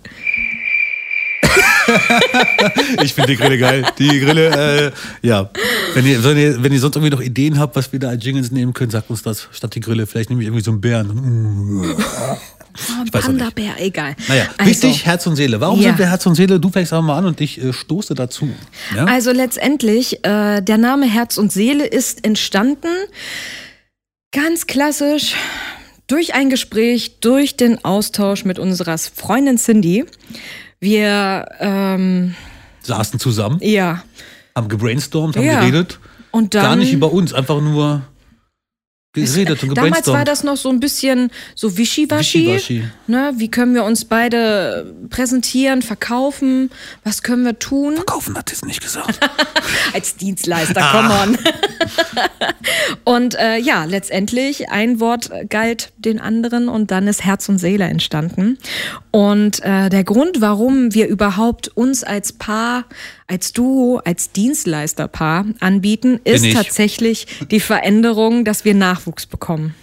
ich 3.02 3.14
finde 3.14 3.32
die 3.32 3.36
Grille 3.36 3.58
geil. 3.58 3.84
Die 3.98 4.20
Grille, 4.20 4.92
äh, 5.22 5.26
ja. 5.26 5.50
Wenn 5.94 6.06
ihr, 6.06 6.22
wenn, 6.24 6.36
ihr, 6.36 6.62
wenn 6.62 6.72
ihr 6.72 6.80
sonst 6.80 6.96
irgendwie 6.96 7.14
noch 7.14 7.20
Ideen 7.20 7.58
habt, 7.58 7.76
was 7.76 7.92
wir 7.92 8.00
da 8.00 8.08
als 8.08 8.24
Jingles 8.24 8.50
nehmen 8.50 8.72
können, 8.72 8.90
sagt 8.90 9.10
uns 9.10 9.22
das 9.22 9.48
statt 9.52 9.74
die 9.74 9.80
Grille. 9.80 10.06
Vielleicht 10.06 10.30
nehme 10.30 10.42
ich 10.42 10.48
irgendwie 10.48 10.64
so 10.64 10.70
einen 10.70 10.80
Bären. 10.80 11.10
Oh, 11.10 11.82
weiß 11.84 12.90
auch 12.98 13.02
nicht. 13.04 13.12
Panda-Bär, 13.12 13.74
egal. 13.78 14.16
Naja, 14.28 14.46
also, 14.58 14.70
wichtig, 14.70 15.06
Herz 15.06 15.26
und 15.26 15.36
Seele. 15.36 15.60
Warum 15.60 15.80
Ja. 15.80 15.90
sind 15.90 15.98
wir 15.98 16.08
Herz 16.08 16.26
und 16.26 16.34
Seele? 16.34 16.58
Du 16.58 16.70
fängst 16.70 16.92
aber 16.92 17.02
mal 17.02 17.18
an 17.18 17.26
und 17.26 17.40
ich 17.40 17.62
äh, 17.62 17.72
stoße 17.72 18.14
dazu. 18.14 18.48
Ja? 18.96 19.04
Also 19.04 19.30
letztendlich, 19.32 20.24
äh, 20.24 20.60
der 20.60 20.78
Name 20.78 21.06
Herz 21.06 21.38
und 21.38 21.52
Seele 21.52 21.86
ist 21.86 22.24
entstanden, 22.24 22.88
ganz 24.32 24.66
klassisch, 24.66 25.34
durch 26.06 26.34
ein 26.34 26.50
Gespräch, 26.50 27.20
durch 27.20 27.56
den 27.56 27.84
Austausch 27.84 28.44
mit 28.44 28.58
unserer 28.58 28.98
Freundin 28.98 29.56
Cindy. 29.58 30.04
Wir, 30.80 31.46
ähm, 31.60 32.34
Saßen 32.82 33.18
zusammen, 33.18 33.58
ja. 33.62 34.02
haben 34.54 34.68
gebrainstormt, 34.68 35.36
haben 35.36 35.44
Ja. 35.44 35.60
geredet. 35.60 35.98
Und 36.30 36.54
dann. 36.54 36.62
Gar 36.62 36.76
nicht 36.76 36.92
über 36.92 37.12
uns, 37.12 37.32
einfach 37.32 37.60
nur 37.60 38.02
geredet 39.14 39.62
und 39.62 39.74
Damals 39.76 40.06
war 40.08 40.24
das 40.24 40.42
noch 40.42 40.56
so 40.56 40.68
ein 40.68 40.80
bisschen 40.80 41.30
so 41.54 41.76
wischiwaschi. 41.76 42.46
Wischiwaschi. 42.46 42.84
Ne? 43.06 43.32
Wie 43.36 43.50
können 43.50 43.74
wir 43.74 43.84
uns 43.84 44.04
beide 44.04 44.94
präsentieren, 45.10 45.82
verkaufen? 45.82 46.70
Was 47.04 47.22
können 47.22 47.44
wir 47.44 47.58
tun? 47.58 47.96
Kaufen 48.06 48.36
hat 48.36 48.52
es 48.52 48.64
nicht 48.64 48.82
gesagt. 48.82 49.18
Als 49.94 50.16
Dienstleister, 50.16 50.80
come 50.92 51.10
on. 51.22 51.38
und 53.04 53.34
äh, 53.36 53.58
ja, 53.58 53.84
letztendlich 53.84 54.70
ein 54.70 55.00
Wort 55.00 55.30
galt 55.48 55.92
den 55.96 56.20
anderen 56.20 56.68
und 56.68 56.90
dann 56.90 57.06
ist 57.06 57.24
Herz 57.24 57.48
und 57.48 57.58
Seele 57.58 57.84
entstanden. 57.84 58.58
Und 59.10 59.62
äh, 59.62 59.90
der 59.90 60.04
Grund, 60.04 60.40
warum 60.40 60.92
wir 60.92 61.06
überhaupt 61.06 61.68
uns 61.68 62.02
als 62.02 62.32
Paar, 62.32 62.84
als 63.34 63.52
Duo, 63.52 64.00
als 64.04 64.30
Dienstleisterpaar 64.30 65.46
anbieten, 65.58 66.20
ist 66.22 66.44
ich. 66.44 66.54
tatsächlich 66.54 67.26
die 67.50 67.58
Veränderung, 67.58 68.44
dass 68.44 68.64
wir 68.64 68.74
Nachwuchs 68.74 69.26
bekommen. 69.26 69.74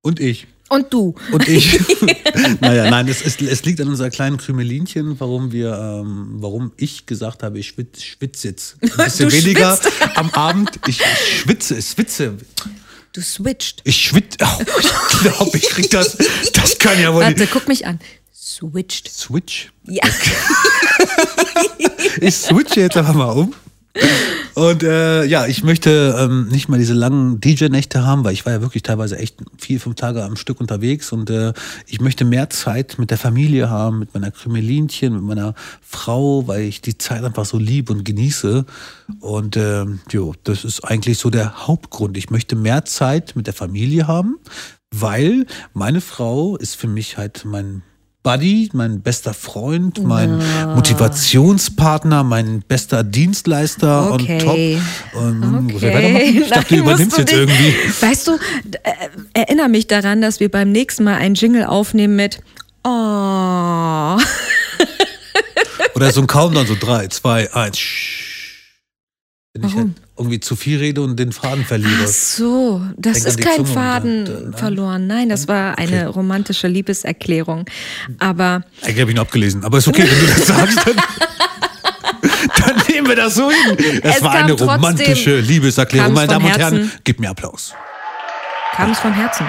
Und 0.00 0.20
ich. 0.20 0.46
Und 0.68 0.92
du. 0.92 1.16
Und 1.32 1.48
ich. 1.48 1.80
naja, 2.60 2.88
nein, 2.90 3.08
es, 3.08 3.20
es, 3.20 3.40
es 3.40 3.64
liegt 3.64 3.80
an 3.80 3.88
unserer 3.88 4.10
kleinen 4.10 4.36
Krümelinchen, 4.36 5.18
warum 5.18 5.50
wir, 5.50 5.72
ähm, 5.72 6.36
warum 6.36 6.70
ich 6.76 7.04
gesagt 7.06 7.42
habe, 7.42 7.58
ich 7.58 7.66
schwitze 7.66 8.00
schwitz 8.00 8.44
jetzt. 8.44 8.76
Ein 8.80 8.90
bisschen 9.04 9.28
Du 9.28 9.34
weniger 9.34 9.76
am 10.14 10.30
Abend. 10.30 10.78
Ich 10.86 11.00
schwitze, 11.42 11.76
ich 11.76 11.86
schwitze. 11.86 12.36
Du 13.12 13.20
switcht. 13.22 13.80
Ich 13.82 13.96
schwitze. 13.96 14.38
Oh, 14.40 14.62
ich 14.80 15.20
glaube, 15.20 15.58
ich 15.58 15.64
krieg 15.64 15.90
das. 15.90 16.16
Das 16.52 16.78
kann 16.78 17.00
ja 17.00 17.12
wohl 17.12 17.22
Warte, 17.22 17.40
nicht. 17.40 17.52
guck 17.52 17.66
mich 17.66 17.86
an. 17.86 17.98
Switched. 18.54 19.08
Switch. 19.08 19.72
Ja. 19.84 20.02
Ich 22.20 22.36
switche 22.36 22.80
jetzt 22.80 22.96
einfach 22.96 23.14
mal 23.14 23.32
um. 23.32 23.52
Und 24.54 24.84
äh, 24.84 25.24
ja, 25.24 25.46
ich 25.46 25.64
möchte 25.64 26.16
ähm, 26.16 26.46
nicht 26.48 26.68
mal 26.68 26.78
diese 26.78 26.94
langen 26.94 27.40
DJ-Nächte 27.40 28.06
haben, 28.06 28.22
weil 28.22 28.32
ich 28.32 28.46
war 28.46 28.52
ja 28.52 28.60
wirklich 28.60 28.84
teilweise 28.84 29.18
echt 29.18 29.38
vier, 29.58 29.80
fünf 29.80 29.96
Tage 29.96 30.22
am 30.22 30.36
Stück 30.36 30.60
unterwegs 30.60 31.10
und 31.10 31.30
äh, 31.30 31.52
ich 31.86 32.00
möchte 32.00 32.24
mehr 32.24 32.48
Zeit 32.50 32.96
mit 32.98 33.10
der 33.10 33.18
Familie 33.18 33.70
haben, 33.70 33.98
mit 33.98 34.14
meiner 34.14 34.30
Krümelinchen, 34.30 35.14
mit 35.14 35.22
meiner 35.22 35.54
Frau, 35.80 36.46
weil 36.46 36.62
ich 36.62 36.80
die 36.80 36.96
Zeit 36.96 37.24
einfach 37.24 37.44
so 37.44 37.58
lieb 37.58 37.90
und 37.90 38.04
genieße. 38.04 38.64
Und 39.18 39.56
ähm, 39.56 40.00
jo, 40.10 40.34
das 40.44 40.64
ist 40.64 40.84
eigentlich 40.84 41.18
so 41.18 41.30
der 41.30 41.66
Hauptgrund. 41.66 42.16
Ich 42.16 42.30
möchte 42.30 42.54
mehr 42.54 42.84
Zeit 42.84 43.34
mit 43.34 43.48
der 43.48 43.54
Familie 43.54 44.06
haben, 44.06 44.36
weil 44.92 45.46
meine 45.72 46.00
Frau 46.00 46.56
ist 46.56 46.76
für 46.76 46.88
mich 46.88 47.18
halt 47.18 47.44
mein 47.44 47.82
Buddy, 48.24 48.70
mein 48.72 49.02
bester 49.02 49.34
Freund, 49.34 50.02
mein 50.02 50.40
Motivationspartner, 50.74 52.24
mein 52.24 52.62
bester 52.66 53.04
Dienstleister 53.04 54.12
Okay. 54.14 54.32
und 54.32 54.40
top. 54.42 54.56
Ähm, 55.22 55.70
Okay. 55.76 56.40
Ich 56.42 56.48
dachte, 56.50 56.68
du 56.68 56.74
Nein, 56.76 56.84
übernimmst 56.84 57.18
musst 57.18 57.18
jetzt 57.18 57.32
du 57.32 57.44
nicht. 57.44 57.60
irgendwie. 57.60 58.02
Weißt 58.02 58.26
du, 58.26 58.32
äh, 58.82 58.92
erinnere 59.34 59.68
mich 59.68 59.86
daran, 59.88 60.22
dass 60.22 60.40
wir 60.40 60.50
beim 60.50 60.72
nächsten 60.72 61.04
Mal 61.04 61.16
einen 61.16 61.34
Jingle 61.34 61.64
aufnehmen 61.66 62.16
mit 62.16 62.40
Oh. 62.82 64.18
Oder 65.94 66.10
so 66.10 66.20
ein 66.22 66.26
Countdown, 66.26 66.66
so 66.66 66.76
drei, 66.80 67.06
zwei, 67.08 67.52
eins. 67.52 67.78
Ich 67.78 69.62
halt 69.62 69.74
Warum? 69.74 69.94
Irgendwie 70.16 70.38
zu 70.38 70.54
viel 70.54 70.78
rede 70.78 71.00
und 71.02 71.16
den 71.18 71.32
Faden 71.32 71.64
verliere. 71.64 72.04
Ach 72.04 72.06
so, 72.08 72.82
das 72.96 73.14
Denk 73.24 73.26
ist 73.26 73.40
kein 73.40 73.56
Zunge 73.56 73.68
Faden 73.68 74.24
dann- 74.24 74.34
dann- 74.44 74.54
verloren. 74.54 75.06
Nein, 75.08 75.28
das 75.28 75.48
war 75.48 75.76
eine 75.78 76.02
Okay. 76.08 76.16
romantische 76.18 76.68
Liebeserklärung. 76.68 77.64
Aber 78.20 78.62
Eigentlich 78.82 79.00
habe 79.00 79.10
ich 79.10 79.16
ihn 79.16 79.20
abgelesen, 79.20 79.64
aber 79.64 79.78
ist 79.78 79.88
okay, 79.88 80.04
wenn 80.08 80.20
du 80.20 80.26
das 80.26 80.46
sagst, 80.46 80.78
dann, 80.86 80.96
dann 82.66 82.82
nehmen 82.88 83.08
wir 83.08 83.16
das 83.16 83.34
so 83.34 83.50
hin. 83.50 83.76
Es, 84.02 84.16
Es 84.16 84.22
war 84.22 84.32
eine 84.34 84.52
romantische 84.52 85.40
Liebeserklärung. 85.40 86.12
Meine 86.12 86.28
Damen 86.28 86.44
und 86.46 86.58
Herren, 86.58 86.92
gib 87.02 87.18
mir 87.20 87.30
Applaus. 87.30 87.74
kam 88.76 88.92
es 88.92 88.98
von 88.98 89.12
Herzen. 89.12 89.46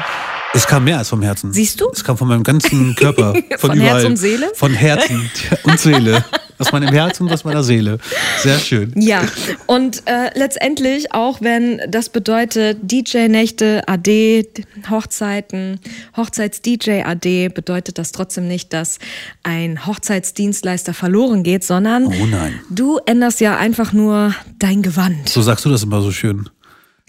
Es 0.54 0.66
kam 0.66 0.86
mehr 0.86 0.98
als 1.00 1.10
vom 1.10 1.22
Herzen. 1.22 1.52
Siehst 1.52 1.82
du? 1.82 1.90
Es 1.92 2.02
kam 2.04 2.18
von 2.18 2.28
meinem 2.30 2.44
ganzen 2.44 2.96
Körper. 2.96 3.34
Von, 3.58 3.72
Von 3.72 3.78
überall. 3.78 3.96
Herz 3.96 4.06
und 4.06 4.16
Seele? 4.18 4.52
Von 4.56 4.74
Herzen 4.74 5.30
und 5.64 5.80
Seele. 5.80 6.24
Aus 6.58 6.72
meinem 6.72 6.90
Herz 6.90 7.20
und 7.20 7.32
aus 7.32 7.44
meiner 7.44 7.64
Seele. 7.64 7.98
Sehr 8.40 8.60
schön. 8.60 8.94
Ja, 8.96 9.26
und 9.66 10.04
äh, 10.06 10.38
letztendlich, 10.38 11.14
auch 11.14 11.42
wenn 11.42 11.82
das 11.90 12.10
bedeutet 12.10 12.78
DJ-Nächte, 12.82 13.88
AD, 13.88 14.48
Hochzeiten, 14.90 15.80
Hochzeits-DJ 16.16 17.04
AD, 17.04 17.50
bedeutet 17.50 17.98
das 17.98 18.12
trotzdem 18.12 18.48
nicht, 18.48 18.72
dass 18.74 19.00
ein 19.44 19.86
Hochzeitsdienstleister 19.86 20.94
verloren 20.94 21.44
geht, 21.44 21.64
sondern 21.64 22.08
Oh 22.08 22.26
nein. 22.26 22.60
du 22.70 23.00
änderst 23.06 23.42
ja 23.42 23.58
einfach 23.58 23.92
nur 23.92 24.34
dein 24.60 24.82
Gewand. 24.82 25.28
So 25.30 25.42
sagst 25.42 25.66
du 25.66 25.70
das 25.70 25.84
immer 25.84 26.02
so 26.02 26.12
schön. 26.12 26.50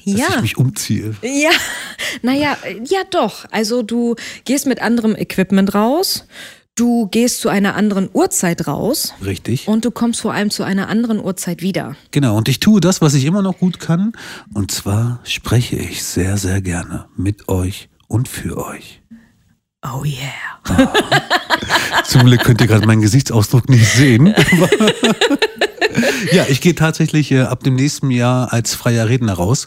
Dass 0.05 0.21
ja. 0.21 0.27
ich 0.37 0.43
mich 0.43 0.57
umziehe. 0.57 1.15
Ja, 1.23 1.51
naja, 2.23 2.57
ja 2.85 3.01
doch. 3.11 3.45
Also 3.51 3.83
du 3.83 4.15
gehst 4.45 4.67
mit 4.67 4.81
anderem 4.81 5.17
Equipment 5.17 5.75
raus, 5.75 6.27
du 6.77 7.09
gehst 7.09 7.41
zu 7.41 7.49
einer 7.49 7.75
anderen 7.75 8.09
Uhrzeit 8.13 8.69
raus 8.69 9.15
Richtig. 9.25 9.67
und 9.67 9.85
du 9.85 9.91
kommst 9.91 10.21
vor 10.21 10.33
allem 10.33 10.51
zu 10.51 10.63
einer 10.63 10.89
anderen 10.89 11.19
Uhrzeit 11.19 11.63
wieder. 11.63 11.97
Genau, 12.13 12.37
und 12.37 12.49
ich 12.49 12.61
tue 12.61 12.81
das, 12.81 13.01
was 13.01 13.15
ich 13.15 13.25
immer 13.25 13.43
noch 13.43 13.59
gut 13.59 13.81
kann. 13.81 14.13
Und 14.55 14.71
zwar 14.71 15.21
spreche 15.25 15.77
ich 15.77 16.05
sehr, 16.05 16.37
sehr 16.37 16.61
gerne 16.61 17.07
mit 17.17 17.49
euch 17.49 17.89
und 18.07 18.29
für 18.29 18.57
euch. 18.59 19.03
Oh 19.83 20.05
yeah. 20.05 20.93
Zum 22.05 22.27
Glück 22.27 22.43
könnt 22.43 22.61
ihr 22.61 22.67
gerade 22.67 22.87
meinen 22.87 23.03
Gesichtsausdruck 23.03 23.69
nicht 23.69 23.87
sehen. 23.87 24.35
Ja, 26.33 26.45
ich 26.49 26.61
gehe 26.61 26.75
tatsächlich 26.75 27.33
äh, 27.33 27.43
ab 27.43 27.63
dem 27.63 27.75
nächsten 27.75 28.11
Jahr 28.11 28.53
als 28.53 28.75
freier 28.75 29.09
Redner 29.09 29.35
raus. 29.35 29.67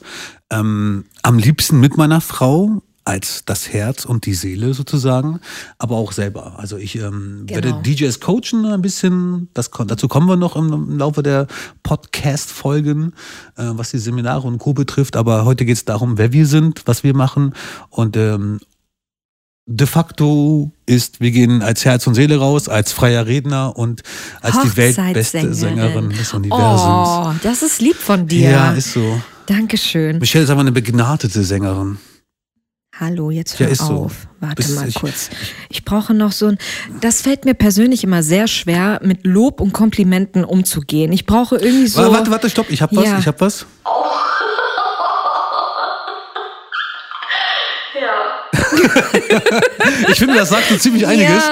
Ähm, 0.51 1.05
am 1.23 1.39
liebsten 1.39 1.79
mit 1.79 1.97
meiner 1.97 2.21
Frau 2.21 2.81
als 3.09 3.43
das 3.45 3.73
Herz 3.73 4.05
und 4.05 4.27
die 4.27 4.35
Seele 4.35 4.73
sozusagen, 4.75 5.39
aber 5.79 5.95
auch 5.95 6.11
selber. 6.11 6.59
Also 6.59 6.77
ich 6.77 6.95
ähm, 6.95 7.43
werde 7.49 7.69
Genau. 7.69 7.81
DJs 7.81 8.19
coachen 8.19 8.65
ein 8.65 8.81
bisschen. 8.83 9.49
Das, 9.55 9.71
dazu 9.87 10.07
kommen 10.07 10.27
wir 10.27 10.35
noch 10.37 10.55
im, 10.55 10.71
im 10.71 10.97
Laufe 10.99 11.23
der 11.23 11.47
Podcast-Folgen, 11.81 13.13
äh, 13.57 13.63
was 13.73 13.89
die 13.91 13.97
Seminare 13.97 14.47
und 14.47 14.59
Co. 14.59 14.73
betrifft. 14.73 15.15
Aber 15.15 15.43
heute 15.45 15.65
geht 15.65 15.77
es 15.77 15.85
darum, 15.85 16.17
wer 16.19 16.31
wir 16.33 16.45
sind, 16.45 16.83
was 16.85 17.03
wir 17.03 17.15
machen 17.15 17.53
und 17.89 18.15
ähm, 18.15 18.59
de 19.71 19.85
facto 19.87 20.71
ist, 20.85 21.19
wir 21.19 21.31
gehen 21.31 21.61
als 21.61 21.85
Herz 21.85 22.05
und 22.07 22.15
Seele 22.15 22.37
raus, 22.37 22.67
als 22.69 22.91
freier 22.91 23.25
Redner 23.27 23.75
und 23.77 24.01
als 24.41 24.59
die 24.61 24.77
weltbeste 24.77 25.53
Sängerin 25.53 26.09
des 26.09 26.33
Universums. 26.33 27.09
Oh, 27.09 27.31
das 27.43 27.61
ist 27.63 27.79
lieb 27.81 27.95
von 27.95 28.27
dir. 28.27 28.49
ja, 28.51 28.71
ist 28.73 28.93
so. 28.93 29.21
Dankeschön. 29.45 30.17
Michelle 30.19 30.43
ist 30.43 30.49
aber 30.49 30.61
eine 30.61 30.71
begnadete 30.71 31.43
Sängerin. 31.43 31.97
Hallo, 32.99 33.31
jetzt 33.31 33.57
Ja, 33.59 33.67
hör 33.67 33.75
so. 33.75 33.83
auf. 33.93 34.27
Warte 34.41 34.55
Bis 34.57 34.75
mal 34.75 34.87
ich- 34.87 34.95
kurz. 34.95 35.29
Ich 35.69 35.85
brauche 35.85 36.13
noch 36.13 36.33
so 36.33 36.47
ein. 36.47 36.57
Das 36.99 37.21
fällt 37.21 37.45
mir 37.45 37.53
persönlich 37.53 38.03
immer 38.03 38.23
sehr 38.23 38.47
schwer, 38.47 38.99
mit 39.03 39.25
Lob 39.25 39.61
und 39.61 39.71
Komplimenten 39.71 40.43
umzugehen. 40.43 41.13
Ich 41.13 41.25
brauche 41.25 41.55
irgendwie 41.55 41.87
so. 41.87 42.01
Wa- 42.01 42.11
Warte, 42.11 42.31
warte, 42.31 42.49
stopp, 42.49 42.69
ich 42.69 42.81
hab 42.81 42.93
was, 42.95 43.05
Ja. 43.05 43.17
ich 43.19 43.27
hab 43.27 43.39
was. 43.39 43.61
Ja. 43.61 43.67
Ich 50.09 50.17
finde, 50.19 50.35
das 50.35 50.49
sagt 50.49 50.67
so 50.69 50.77
ziemlich 50.77 51.05
einiges. 51.07 51.43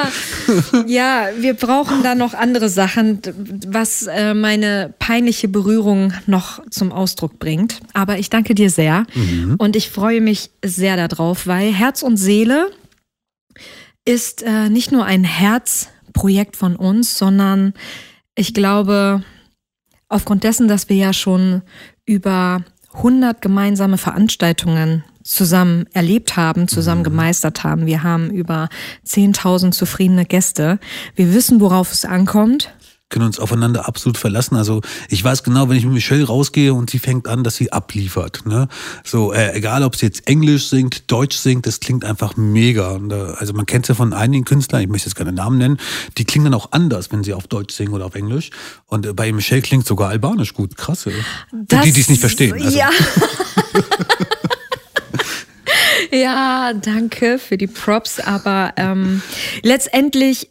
Ja, 0.85 0.85
ja, 0.87 1.27
wir 1.37 1.53
brauchen 1.53 2.03
da 2.03 2.15
noch 2.15 2.33
andere 2.33 2.69
Sachen, 2.69 3.19
was 3.67 4.07
äh, 4.07 4.33
meine 4.33 4.93
peinliche 4.99 5.47
Berührung 5.47 6.13
noch 6.25 6.61
zum 6.69 6.91
Ausdruck 6.91 7.39
bringt. 7.39 7.79
Aber 7.93 8.17
ich 8.19 8.29
danke 8.29 8.55
dir 8.55 8.69
sehr 8.69 9.05
Mhm. 9.13 9.55
und 9.57 9.75
ich 9.75 9.89
freue 9.89 10.21
mich 10.21 10.49
sehr 10.63 10.95
darauf, 11.07 11.47
weil 11.47 11.73
Herz 11.73 12.01
und 12.01 12.17
Seele 12.17 12.69
ist 14.05 14.43
äh, 14.43 14.69
nicht 14.69 14.91
nur 14.91 15.05
ein 15.05 15.23
Herzprojekt 15.23 16.55
von 16.55 16.75
uns, 16.75 17.17
sondern 17.17 17.73
ich 18.35 18.53
glaube, 18.53 19.23
aufgrund 20.09 20.43
dessen, 20.43 20.67
dass 20.67 20.89
wir 20.89 20.95
ja 20.95 21.13
schon 21.13 21.61
über 22.05 22.63
100 22.93 23.41
gemeinsame 23.41 23.97
Veranstaltungen 23.97 25.03
zusammen 25.27 25.85
erlebt 25.93 26.37
haben, 26.37 26.67
zusammen 26.67 27.03
gemeistert 27.03 27.63
haben. 27.63 27.85
Wir 27.85 28.03
haben 28.03 28.31
über 28.31 28.69
10.000 29.05 29.71
zufriedene 29.71 30.25
Gäste. 30.25 30.79
Wir 31.15 31.33
wissen, 31.33 31.59
worauf 31.59 31.91
es 31.91 32.05
ankommt. 32.05 32.73
können 33.09 33.25
uns 33.25 33.39
aufeinander 33.39 33.87
absolut 33.87 34.17
verlassen. 34.17 34.55
Also 34.55 34.81
ich 35.09 35.23
weiß 35.23 35.43
genau, 35.43 35.69
wenn 35.69 35.77
ich 35.77 35.85
mit 35.85 35.93
Michelle 35.93 36.25
rausgehe 36.25 36.73
und 36.73 36.89
sie 36.89 36.99
fängt 36.99 37.27
an, 37.27 37.43
dass 37.43 37.55
sie 37.55 37.71
abliefert. 37.71 38.45
Ne? 38.45 38.67
So, 39.03 39.33
äh, 39.33 39.53
egal 39.53 39.83
ob 39.83 39.95
sie 39.95 40.05
jetzt 40.05 40.27
Englisch 40.27 40.67
singt, 40.67 41.09
Deutsch 41.11 41.37
singt, 41.37 41.65
das 41.65 41.79
klingt 41.79 42.03
einfach 42.03 42.35
mega. 42.37 42.91
Und, 42.91 43.11
äh, 43.11 43.33
also 43.37 43.53
man 43.53 43.65
kennt 43.65 43.87
ja 43.87 43.95
von 43.95 44.13
einigen 44.13 44.45
Künstlern, 44.45 44.81
ich 44.81 44.89
möchte 44.89 45.07
jetzt 45.07 45.15
keine 45.15 45.31
Namen 45.31 45.57
nennen, 45.57 45.77
die 46.17 46.25
klingen 46.25 46.45
dann 46.45 46.53
auch 46.53 46.71
anders, 46.71 47.11
wenn 47.11 47.23
sie 47.23 47.33
auf 47.33 47.47
Deutsch 47.47 47.73
singen 47.75 47.93
oder 47.93 48.05
auf 48.05 48.15
Englisch. 48.15 48.49
Und 48.85 49.05
äh, 49.05 49.13
bei 49.13 49.31
Michelle 49.31 49.61
klingt 49.61 49.85
sogar 49.85 50.09
Albanisch 50.09 50.53
gut. 50.53 50.75
Krasse. 50.75 51.11
Für 51.11 51.81
die, 51.83 51.91
die 51.91 52.01
es 52.01 52.09
nicht 52.09 52.19
verstehen. 52.19 52.53
Also, 52.61 52.77
Ja. 52.77 52.89
ja, 56.11 56.73
danke 56.73 57.39
für 57.39 57.57
die 57.57 57.67
Props, 57.67 58.19
aber 58.19 58.73
ähm, 58.77 59.21
letztendlich, 59.63 60.49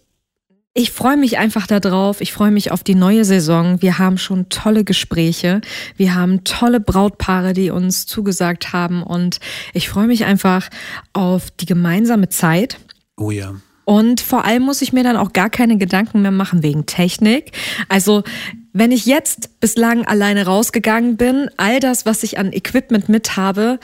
ich 0.75 0.91
freue 0.91 1.17
mich 1.17 1.39
einfach 1.39 1.67
darauf. 1.67 2.21
Ich 2.21 2.33
freue 2.33 2.51
mich 2.51 2.71
auf 2.71 2.85
die 2.85 2.95
neue 2.95 3.25
Saison. 3.25 3.81
Wir 3.81 3.99
haben 3.99 4.19
schon 4.19 4.51
tolle 4.51 4.85
Gespräche. 4.85 5.63
Wir 5.97 6.15
haben 6.15 6.45
tolle 6.45 6.81
Brautpaare, 6.81 7.55
die 7.55 7.71
uns 7.71 8.05
zugesagt 8.05 8.75
haben. 8.75 9.03
Und 9.03 9.41
ich 9.73 9.89
freue 9.89 10.07
mich 10.07 10.27
einfach 10.27 10.69
auf 11.15 11.51
die 11.51 11.65
gemeinsame 11.65 12.29
Zeit. 12.29 12.79
Oh 13.17 13.31
ja. 13.31 13.55
Und 13.87 14.21
vor 14.21 14.45
allem 14.45 14.65
muss 14.65 14.83
ich 14.83 14.93
mir 14.93 15.05
dann 15.05 15.17
auch 15.17 15.33
gar 15.33 15.49
keine 15.49 15.79
Gedanken 15.79 16.21
mehr 16.21 16.33
machen 16.33 16.65
wegen 16.65 16.87
Technik. 16.87 17.53
Also, 17.89 18.25
wenn 18.73 18.91
ich 18.91 19.07
jetzt 19.07 19.61
bislang 19.61 20.05
alleine 20.05 20.45
rausgegangen 20.45 21.17
bin, 21.17 21.49
all 21.57 21.81
das, 21.81 22.05
was 22.05 22.23
ich 22.25 22.39
an 22.39 22.53
Equipment 22.53 23.09
mit 23.09 23.37
habe, 23.37 23.79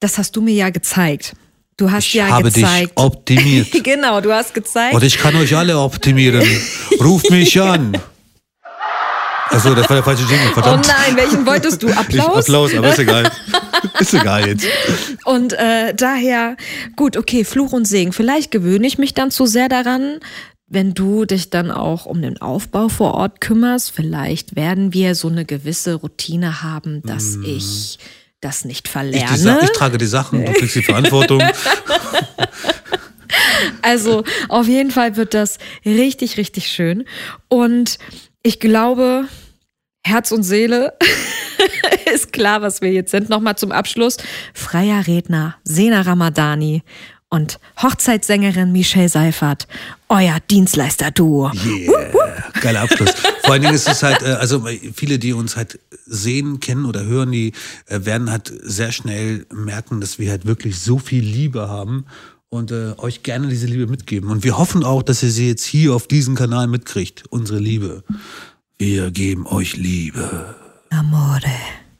das 0.00 0.18
hast 0.18 0.34
du 0.36 0.40
mir 0.40 0.54
ja 0.54 0.70
gezeigt. 0.70 1.34
Du 1.76 1.90
hast 1.90 2.08
Ich 2.08 2.14
ja 2.14 2.28
habe 2.28 2.50
gezeigt. 2.50 2.90
dich 2.90 2.96
optimiert. 2.96 3.68
genau, 3.84 4.20
du 4.20 4.32
hast 4.32 4.52
gezeigt. 4.52 4.94
Und 4.94 5.02
ich 5.02 5.16
kann 5.16 5.34
euch 5.36 5.56
alle 5.56 5.78
optimieren. 5.78 6.46
Ruft 7.00 7.30
mich 7.30 7.58
an. 7.60 7.96
Achso, 9.48 9.74
das 9.74 9.88
war 9.88 9.96
der 9.96 10.04
falsche 10.04 10.22
Jingle, 10.24 10.52
verdammt. 10.52 10.86
Oh 10.86 10.92
nein, 10.92 11.16
welchen 11.16 11.44
wolltest 11.46 11.82
du? 11.82 11.88
Ich, 11.90 11.96
Applaus? 11.96 12.44
Applaus, 12.44 12.74
aber 12.74 12.90
ist 12.90 12.98
egal. 12.98 13.30
ist 13.98 14.14
egal 14.14 14.46
jetzt. 14.46 14.66
Und 15.24 15.54
äh, 15.54 15.92
daher, 15.94 16.56
gut, 16.96 17.16
okay, 17.16 17.44
Fluch 17.44 17.72
und 17.72 17.86
Segen. 17.86 18.12
Vielleicht 18.12 18.50
gewöhne 18.52 18.86
ich 18.86 18.98
mich 18.98 19.12
dann 19.14 19.30
zu 19.30 19.46
sehr 19.46 19.68
daran, 19.68 20.20
wenn 20.68 20.94
du 20.94 21.24
dich 21.24 21.50
dann 21.50 21.72
auch 21.72 22.06
um 22.06 22.22
den 22.22 22.40
Aufbau 22.40 22.88
vor 22.88 23.14
Ort 23.14 23.40
kümmerst. 23.40 23.90
Vielleicht 23.90 24.54
werden 24.54 24.92
wir 24.92 25.16
so 25.16 25.28
eine 25.28 25.44
gewisse 25.44 25.94
Routine 25.94 26.62
haben, 26.62 27.02
dass 27.02 27.36
ich 27.44 27.98
das 28.40 28.64
nicht 28.64 28.86
Ich, 28.86 28.92
verlerne. 28.92 29.28
die 29.32 29.38
Sa- 29.38 29.60
ich 29.62 29.70
trage 29.72 29.98
die 29.98 30.06
Sachen, 30.06 30.44
du 30.44 30.52
kriegst 30.52 30.74
die 30.76 30.82
Verantwortung. 30.82 31.42
Also 33.82 34.24
auf 34.48 34.66
jeden 34.66 34.90
Fall 34.90 35.16
wird 35.16 35.34
das 35.34 35.58
richtig, 35.84 36.36
richtig 36.36 36.66
schön. 36.68 37.04
Und 37.48 37.98
ich 38.42 38.58
glaube, 38.60 39.24
Herz 40.04 40.32
und 40.32 40.42
Seele 40.42 40.94
ist 42.14 42.32
klar, 42.32 42.62
was 42.62 42.80
wir 42.80 42.90
jetzt 42.90 43.10
sind. 43.10 43.28
Nochmal 43.28 43.56
zum 43.56 43.72
Abschluss. 43.72 44.16
Freier 44.54 45.06
Redner 45.06 45.56
Sena 45.62 46.00
Ramadani 46.02 46.82
und 47.28 47.60
Hochzeitssängerin 47.80 48.72
Michelle 48.72 49.08
Seifert. 49.08 49.68
Euer 50.08 50.38
Dienstleister-Duo. 50.50 51.52
Yeah, 51.64 52.10
geiler 52.60 52.80
Abschluss. 52.82 53.10
Vor 53.44 53.52
allen 53.52 53.62
Dingen 53.62 53.74
ist 53.74 53.88
es 53.88 54.02
halt, 54.02 54.22
äh, 54.22 54.32
also 54.32 54.66
viele, 54.94 55.18
die 55.18 55.32
uns 55.32 55.56
halt 55.56 55.78
sehen, 56.10 56.60
kennen 56.60 56.84
oder 56.84 57.04
hören, 57.04 57.32
die 57.32 57.52
äh, 57.86 58.04
werden 58.04 58.30
halt 58.30 58.52
sehr 58.62 58.92
schnell 58.92 59.46
merken, 59.52 60.00
dass 60.00 60.18
wir 60.18 60.30
halt 60.30 60.44
wirklich 60.44 60.78
so 60.78 60.98
viel 60.98 61.24
Liebe 61.24 61.68
haben 61.68 62.04
und 62.50 62.72
äh, 62.72 62.94
euch 62.98 63.22
gerne 63.22 63.48
diese 63.48 63.66
Liebe 63.66 63.86
mitgeben. 63.86 64.30
Und 64.30 64.44
wir 64.44 64.58
hoffen 64.58 64.84
auch, 64.84 65.02
dass 65.02 65.22
ihr 65.22 65.30
sie 65.30 65.48
jetzt 65.48 65.64
hier 65.64 65.94
auf 65.94 66.08
diesem 66.08 66.34
Kanal 66.34 66.66
mitkriegt, 66.66 67.24
unsere 67.30 67.58
Liebe. 67.58 68.02
Wir 68.76 69.10
geben 69.10 69.46
euch 69.46 69.76
Liebe. 69.76 70.54
Amore. 70.90 71.40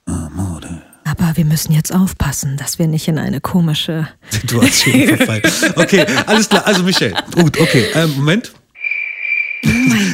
Amore. 0.07 0.83
Aber 1.05 1.37
wir 1.37 1.45
müssen 1.45 1.73
jetzt 1.73 1.95
aufpassen, 1.95 2.57
dass 2.57 2.79
wir 2.79 2.87
nicht 2.87 3.09
in 3.09 3.19
eine 3.19 3.41
komische. 3.41 4.09
Situation 4.31 5.09
verfallen. 5.17 5.43
Okay, 5.77 6.05
alles 6.27 6.49
klar. 6.49 6.67
Also 6.67 6.83
Michelle, 6.83 7.15
gut, 7.35 7.59
okay. 7.59 7.87
Ähm, 7.95 8.13
Moment. 8.17 8.53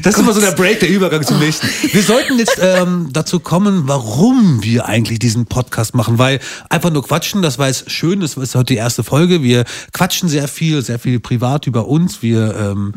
Das 0.03 0.15
ist 0.15 0.21
immer 0.21 0.33
so 0.33 0.41
der 0.41 0.53
Break, 0.53 0.81
der 0.81 0.89
Übergang 0.89 1.23
zum 1.23 1.39
nächsten. 1.39 1.69
Wir 1.93 2.03
sollten 2.03 2.39
jetzt 2.39 2.59
ähm, 2.61 3.09
dazu 3.13 3.39
kommen, 3.39 3.83
warum 3.87 4.63
wir 4.63 4.87
eigentlich 4.87 5.19
diesen 5.19 5.47
Podcast 5.47 5.95
machen, 5.95 6.19
weil 6.19 6.41
einfach 6.69 6.91
nur 6.91 7.05
quatschen, 7.05 7.43
das 7.43 7.59
war 7.59 7.69
jetzt 7.69 7.91
schön, 7.91 8.21
das 8.21 8.37
ist 8.37 8.55
heute 8.55 8.75
die 8.75 8.77
erste 8.77 9.05
Folge. 9.05 9.43
Wir 9.43 9.65
quatschen 9.93 10.29
sehr 10.29 10.49
viel, 10.49 10.83
sehr 10.83 10.99
viel 10.99 11.21
privat 11.21 11.67
über 11.67 11.87
uns. 11.87 12.23
Wir 12.23 12.57
ähm, 12.57 12.95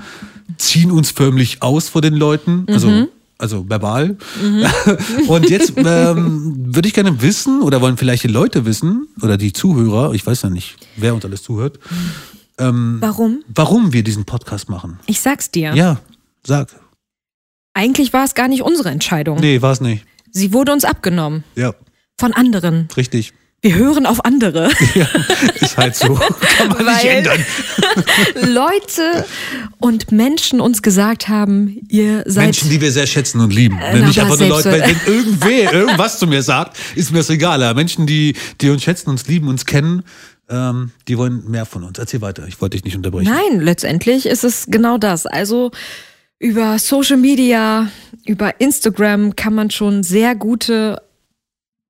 ziehen 0.58 0.92
uns 0.92 1.12
förmlich 1.12 1.62
aus 1.62 1.90
vor 1.90 2.02
den 2.02 2.16
Leuten, 2.16 2.66
also 2.68 3.08
also 3.38 3.70
verbal. 3.70 4.18
Und 5.28 5.50
jetzt 5.50 5.74
ähm, 5.78 6.76
würde 6.76 6.88
ich 6.88 6.94
gerne 6.94 7.22
wissen, 7.22 7.62
oder 7.62 7.80
wollen 7.80 7.96
vielleicht 7.96 8.24
die 8.24 8.28
Leute 8.28 8.66
wissen, 8.66 9.08
oder 9.22 9.38
die 9.38 9.54
Zuhörer, 9.54 10.14
ich 10.14 10.26
weiß 10.26 10.42
ja 10.42 10.50
nicht, 10.50 10.76
wer 10.98 11.14
uns 11.14 11.24
alles 11.24 11.44
zuhört, 11.44 11.80
Warum? 12.58 13.42
warum 13.48 13.94
wir 13.94 14.04
diesen 14.04 14.26
Podcast 14.26 14.68
machen. 14.68 15.00
Ich 15.06 15.22
sag's 15.22 15.50
dir. 15.50 15.74
Ja, 15.74 16.02
sag. 16.50 16.68
Eigentlich 17.74 18.12
war 18.12 18.26
es 18.26 18.34
gar 18.34 18.48
nicht 18.50 18.62
unsere 18.64 18.90
Entscheidung. 18.90 19.40
Nee, 19.40 19.62
war 19.62 19.72
es 19.72 19.80
nicht. 19.80 20.06
Sie 20.32 20.52
wurde 20.52 20.74
uns 20.74 20.84
abgenommen. 20.84 21.44
Ja, 21.56 21.74
Von 22.20 22.34
anderen. 22.34 22.90
richtig. 22.98 23.34
Wir 23.62 23.76
hören 23.76 24.06
auf 24.06 24.24
andere. 24.26 24.70
Ja, 24.96 25.08
ist 25.62 25.78
halt 25.78 25.96
so. 25.96 26.14
Kann 26.58 26.70
man 26.70 26.78
nicht 26.78 27.04
Weil- 27.04 27.18
ändern. 27.18 27.46
Leute 28.54 29.26
und 29.80 30.12
Menschen 30.12 30.62
uns 30.62 30.82
gesagt 30.82 31.28
haben, 31.28 31.78
ihr 31.90 32.24
seid. 32.26 32.46
Menschen, 32.46 32.70
die 32.70 32.82
wir 32.82 32.92
sehr 32.92 33.06
schätzen 33.08 33.40
und 33.42 33.54
lieben. 33.54 33.78
Wenn 33.80 34.02
na, 34.02 34.08
nicht 34.08 34.20
einfach 34.20 34.40
nur 34.40 34.48
Leute, 34.50 34.72
wenn, 34.72 34.82
wenn 34.82 35.14
irgendwer 35.14 35.74
irgendwas 35.74 36.20
zu 36.20 36.28
mir 36.28 36.42
sagt, 36.42 36.78
ist 36.96 37.12
mir 37.12 37.20
das 37.20 37.30
egal. 37.30 37.62
Aber 37.62 37.76
Menschen, 37.76 38.06
die, 38.08 38.36
die 38.62 38.70
uns 38.70 38.82
schätzen, 38.84 39.10
uns 39.10 39.28
lieben, 39.28 39.48
uns 39.48 39.66
kennen, 39.66 40.04
ähm, 40.50 40.92
die 41.08 41.18
wollen 41.18 41.50
mehr 41.50 41.66
von 41.66 41.84
uns. 41.84 42.00
Erzähl 42.00 42.22
weiter. 42.22 42.48
Ich 42.48 42.60
wollte 42.62 42.78
dich 42.78 42.86
nicht 42.86 42.96
unterbrechen. 42.96 43.32
Nein, 43.32 43.60
letztendlich 43.62 44.26
ist 44.26 44.44
es 44.44 44.68
genau 44.68 44.98
das. 44.98 45.26
Also 45.26 45.72
über 46.40 46.80
Social 46.80 47.18
Media, 47.18 47.90
über 48.26 48.60
Instagram 48.62 49.36
kann 49.36 49.54
man 49.54 49.70
schon 49.70 50.04
sehr 50.04 50.36
gute 50.36 51.02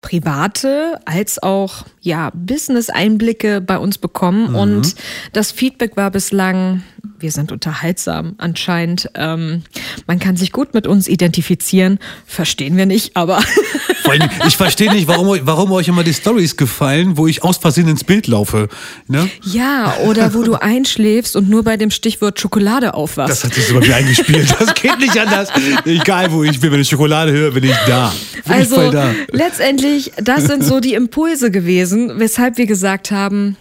private 0.01 0.99
als 1.05 1.41
auch 1.43 1.85
ja 2.01 2.31
Business-Einblicke 2.33 3.61
bei 3.61 3.77
uns 3.77 3.97
bekommen 3.97 4.55
und 4.55 4.95
das 5.33 5.51
Feedback 5.51 5.97
war 5.97 6.09
bislang, 6.11 6.83
wir 7.19 7.31
sind 7.31 7.51
unterhaltsam 7.51 8.35
anscheinend. 8.37 9.09
Ähm, 9.15 9.63
man 10.07 10.19
kann 10.19 10.37
sich 10.37 10.53
gut 10.53 10.73
mit 10.73 10.87
uns 10.87 11.07
identifizieren, 11.09 11.99
verstehen 12.25 12.77
wir 12.77 12.85
nicht, 12.85 13.15
aber 13.17 13.41
Vor 14.03 14.13
allem, 14.13 14.29
ich 14.47 14.55
verstehe 14.55 14.91
nicht, 14.91 15.07
warum, 15.09 15.27
euch- 15.27 15.41
warum 15.43 15.71
euch 15.73 15.87
immer 15.89 16.03
die 16.03 16.13
Stories 16.13 16.55
gefallen, 16.55 17.17
wo 17.17 17.27
ich 17.27 17.43
aus 17.43 17.57
Versehen 17.57 17.87
ins 17.89 18.03
Bild 18.05 18.27
laufe. 18.27 18.69
Ne? 19.07 19.29
ja 19.43 19.93
oder 20.05 20.33
wo 20.33 20.43
du 20.43 20.55
einschläfst 20.55 21.35
und 21.35 21.49
nur 21.49 21.63
bei 21.63 21.75
dem 21.77 21.91
Stichwort 21.91 22.39
Schokolade 22.39 22.93
aufwachst. 22.93 23.31
Das 23.31 23.43
hat 23.43 23.53
sich 23.53 23.71
bei 23.73 23.81
mir 23.81 23.95
eingespielt. 23.97 24.55
Das 24.57 24.73
geht 24.73 24.97
nicht 24.99 25.17
anders. 25.19 25.49
Egal 25.85 26.31
wo 26.31 26.43
ich 26.43 26.59
bin, 26.59 26.71
wenn 26.71 26.79
ich 26.79 26.87
Schokolade 26.89 27.31
höre, 27.33 27.51
bin 27.51 27.65
ich 27.65 27.75
da. 27.85 28.13
Bin 28.33 28.43
ich 28.45 28.51
Also 28.51 28.75
voll 28.75 28.91
da. 28.91 29.11
letztendlich, 29.31 29.88
das 30.21 30.45
sind 30.45 30.63
so 30.63 30.79
die 30.79 30.93
Impulse 30.93 31.51
gewesen, 31.51 32.19
weshalb 32.19 32.57
wir 32.57 32.65
gesagt 32.65 33.11
haben, 33.11 33.57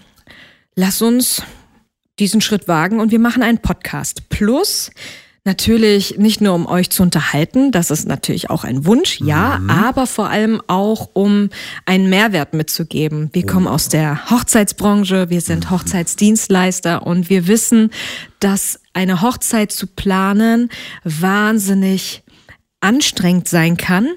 lass 0.74 1.02
uns 1.02 1.42
diesen 2.18 2.40
Schritt 2.40 2.68
wagen 2.68 3.00
und 3.00 3.10
wir 3.10 3.18
machen 3.18 3.42
einen 3.42 3.58
Podcast. 3.58 4.28
Plus 4.28 4.90
natürlich 5.44 6.18
nicht 6.18 6.40
nur 6.40 6.54
um 6.54 6.66
euch 6.66 6.90
zu 6.90 7.02
unterhalten, 7.02 7.72
das 7.72 7.90
ist 7.90 8.06
natürlich 8.06 8.50
auch 8.50 8.64
ein 8.64 8.84
Wunsch, 8.84 9.18
ja, 9.20 9.60
aber 9.66 10.06
vor 10.06 10.28
allem 10.28 10.60
auch 10.66 11.10
um 11.14 11.48
einen 11.86 12.10
Mehrwert 12.10 12.52
mitzugeben. 12.52 13.30
Wir 13.32 13.46
kommen 13.46 13.66
aus 13.66 13.88
der 13.88 14.30
Hochzeitsbranche, 14.30 15.30
wir 15.30 15.40
sind 15.40 15.70
Hochzeitsdienstleister 15.70 17.06
und 17.06 17.30
wir 17.30 17.46
wissen, 17.46 17.90
dass 18.40 18.78
eine 18.92 19.22
Hochzeit 19.22 19.72
zu 19.72 19.86
planen 19.86 20.68
wahnsinnig 21.04 22.22
anstrengend 22.80 23.48
sein 23.48 23.76
kann, 23.76 24.08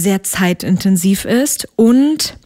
sehr 0.00 0.22
zeitintensiv 0.22 1.24
ist 1.24 1.68
und 1.76 2.36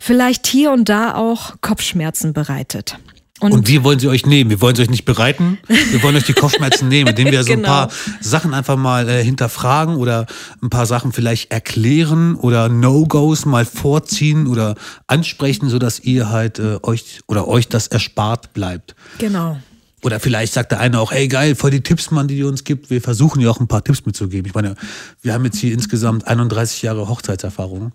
vielleicht 0.00 0.46
hier 0.46 0.72
und 0.72 0.88
da 0.88 1.14
auch 1.14 1.54
Kopfschmerzen 1.60 2.32
bereitet. 2.32 2.96
Und 3.40 3.66
wir 3.66 3.82
wollen 3.82 3.98
sie 3.98 4.06
euch 4.06 4.24
nehmen. 4.24 4.50
Wir 4.50 4.60
wollen 4.60 4.76
sie 4.76 4.82
euch 4.82 4.90
nicht 4.90 5.04
bereiten. 5.04 5.58
Wir 5.66 6.00
wollen 6.04 6.14
euch 6.14 6.22
die 6.26 6.32
Kopfschmerzen 6.32 6.86
nehmen, 6.86 7.08
indem 7.10 7.32
wir 7.32 7.42
so 7.44 7.50
ein 7.52 7.56
Genau. 7.58 7.68
paar 7.68 7.88
Sachen 8.20 8.54
einfach 8.54 8.76
mal 8.76 9.08
äh, 9.08 9.24
hinterfragen 9.24 9.96
oder 9.96 10.26
ein 10.62 10.70
paar 10.70 10.86
Sachen 10.86 11.10
vielleicht 11.12 11.50
erklären 11.50 12.36
oder 12.36 12.68
No-Gos 12.68 13.44
mal 13.44 13.64
vorziehen 13.64 14.46
oder 14.46 14.76
ansprechen, 15.08 15.68
sodass 15.68 15.98
ihr 15.98 16.30
halt 16.30 16.60
äh, 16.60 16.78
euch 16.84 17.18
oder 17.26 17.48
euch 17.48 17.66
das 17.66 17.88
erspart 17.88 18.54
bleibt. 18.54 18.94
Genau. 19.18 19.58
Oder 20.04 20.18
vielleicht 20.18 20.52
sagt 20.52 20.72
der 20.72 20.80
eine 20.80 20.98
auch, 20.98 21.12
ey 21.12 21.28
geil, 21.28 21.54
voll 21.54 21.70
die 21.70 21.80
Tipps, 21.80 22.10
Mann, 22.10 22.26
die 22.26 22.36
ihr 22.36 22.48
uns 22.48 22.64
gibt. 22.64 22.90
Wir 22.90 23.00
versuchen 23.00 23.40
ja 23.40 23.50
auch 23.50 23.60
ein 23.60 23.68
paar 23.68 23.84
Tipps 23.84 24.04
mitzugeben. 24.04 24.46
Ich 24.48 24.54
meine, 24.54 24.74
wir 25.20 25.32
haben 25.32 25.44
jetzt 25.44 25.58
hier 25.58 25.72
insgesamt 25.72 26.26
31 26.26 26.82
Jahre 26.82 27.08
Hochzeitserfahrung. 27.08 27.92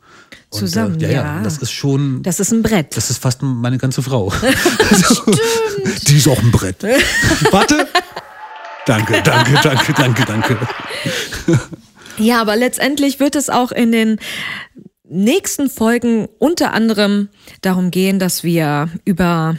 Und, 0.49 0.57
Zusammen, 0.57 0.99
äh, 1.01 1.03
ja, 1.03 1.09
ja. 1.09 1.37
ja. 1.37 1.43
Das 1.43 1.57
ist 1.57 1.71
schon, 1.71 2.23
Das 2.23 2.39
ist 2.39 2.53
ein 2.53 2.63
Brett. 2.63 2.95
das 2.95 3.09
ist 3.09 3.17
fast 3.21 3.41
meine 3.43 3.77
ganze 3.77 4.01
Frau. 4.01 4.31
Also, 4.89 5.21
die 6.07 6.17
ist 6.17 6.27
auch 6.29 6.41
ein 6.41 6.51
Brett. 6.51 6.81
Warte. 7.51 7.87
Danke, 8.85 9.21
danke, 9.21 9.59
danke, 9.61 9.93
danke, 9.93 10.25
danke. 10.25 10.57
Ja, 12.17 12.39
aber 12.39 12.55
letztendlich 12.55 13.19
wird 13.19 13.35
es 13.35 13.49
auch 13.49 13.73
in 13.73 13.91
den 13.91 14.17
nächsten 15.03 15.69
Folgen 15.69 16.27
unter 16.39 16.73
anderem 16.73 17.27
darum 17.61 17.91
gehen, 17.91 18.17
dass 18.17 18.43
wir 18.43 18.89
über 19.03 19.57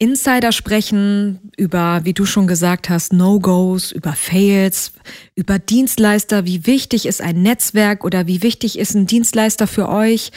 Insider 0.00 0.50
sprechen, 0.50 1.52
über, 1.58 2.00
wie 2.04 2.14
du 2.14 2.24
schon 2.24 2.46
gesagt 2.46 2.88
hast, 2.88 3.12
No-Gos, 3.12 3.92
über 3.92 4.14
Fails, 4.14 4.92
über 5.34 5.58
Dienstleister, 5.58 6.46
wie 6.46 6.66
wichtig 6.66 7.04
ist 7.04 7.20
ein 7.20 7.42
Netzwerk 7.42 8.02
oder 8.02 8.26
wie 8.26 8.42
wichtig 8.42 8.78
ist 8.78 8.94
ein 8.94 9.06
Dienstleister 9.06 9.66
für 9.66 9.90
euch. 9.90 10.32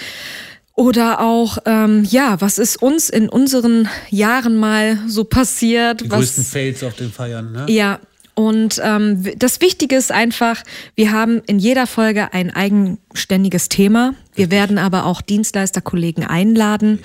Oder 0.75 1.21
auch, 1.21 1.59
ähm, 1.65 2.03
ja, 2.03 2.41
was 2.41 2.57
ist 2.57 2.81
uns 2.81 3.09
in 3.09 3.29
unseren 3.29 3.87
Jahren 4.09 4.57
mal 4.57 4.99
so 5.07 5.23
passiert? 5.23 6.01
Die 6.01 6.11
was, 6.11 6.17
größten 6.17 6.43
Fails 6.43 6.83
auf 6.83 6.95
den 6.95 7.11
Feiern, 7.11 7.53
ne? 7.53 7.65
ja, 7.69 7.99
und 8.35 8.81
ähm, 8.83 9.23
das 9.37 9.61
Wichtige 9.61 9.95
ist 9.95 10.11
einfach, 10.11 10.63
wir 10.95 11.11
haben 11.11 11.41
in 11.45 11.59
jeder 11.59 11.85
Folge 11.85 12.33
ein 12.33 12.49
eigenständiges 12.49 13.69
Thema. 13.69 14.15
Wir 14.33 14.49
werden 14.49 14.77
aber 14.77 15.05
auch 15.05 15.21
Dienstleisterkollegen 15.21 16.23
einladen, 16.23 16.99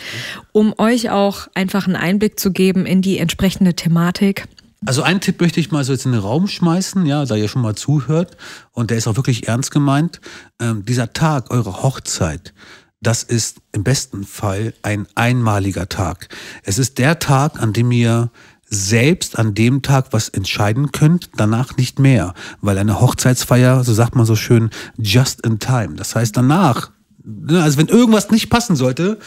um 0.53 0.75
euch 0.79 1.11
auch 1.11 1.49
einfach 1.55 1.87
einen 1.87 1.97
Einblick 1.97 2.41
zu 2.41 2.51
geben 2.51 2.87
in 2.87 3.03
die 3.03 3.19
entsprechende 3.19 3.75
Thematik. 3.75 4.49
Also 4.87 5.03
einen 5.03 5.21
Tipp 5.21 5.41
möchte 5.41 5.61
ich 5.61 5.71
mal 5.71 5.85
so 5.85 5.93
jetzt 5.93 6.07
in 6.07 6.13
den 6.13 6.21
Raum 6.21 6.47
schmeißen, 6.47 7.05
ja, 7.05 7.25
da 7.25 7.35
ihr 7.35 7.49
schon 7.49 7.63
mal 7.63 7.75
zuhört 7.75 8.37
und 8.73 8.91
der 8.91 8.97
ist 8.97 9.09
auch 9.09 9.17
wirklich 9.17 9.49
ernst 9.49 9.71
gemeint. 9.71 10.21
Ähm, 10.61 10.85
dieser 10.85 11.13
Tag, 11.13 11.51
eure 11.51 11.83
Hochzeit, 11.83 12.55
das 13.01 13.23
ist 13.23 13.59
im 13.73 13.85
besten 13.85 14.25
Fall 14.25 14.75
ein 14.83 15.07
einmaliger 15.15 15.89
Tag. 15.89 16.29
Es 16.63 16.79
ist 16.79 16.99
der 16.99 17.19
Tag, 17.19 17.61
an 17.61 17.73
dem 17.73 17.91
ihr 17.93 18.31
selbst 18.71 19.39
an 19.39 19.55
dem 19.55 19.83
Tag 19.83 20.13
was 20.13 20.29
entscheiden 20.29 20.93
könnt, 20.93 21.31
danach 21.37 21.77
nicht 21.77 21.99
mehr. 21.99 22.35
Weil 22.61 22.79
eine 22.79 23.01
Hochzeitsfeier, 23.01 23.85
so 23.85 23.93
sagt 23.95 24.15
man 24.15 24.27
so 24.27 24.37
schön, 24.37 24.71
just 24.97 25.45
in 25.47 25.59
time. 25.59 25.95
Das 25.97 26.15
heißt 26.15 26.37
danach, 26.37 26.91
ne, 27.25 27.63
also 27.63 27.79
wenn 27.79 27.89
irgendwas 27.89 28.31
nicht 28.31 28.51
passen 28.51 28.77
sollte, 28.77 29.19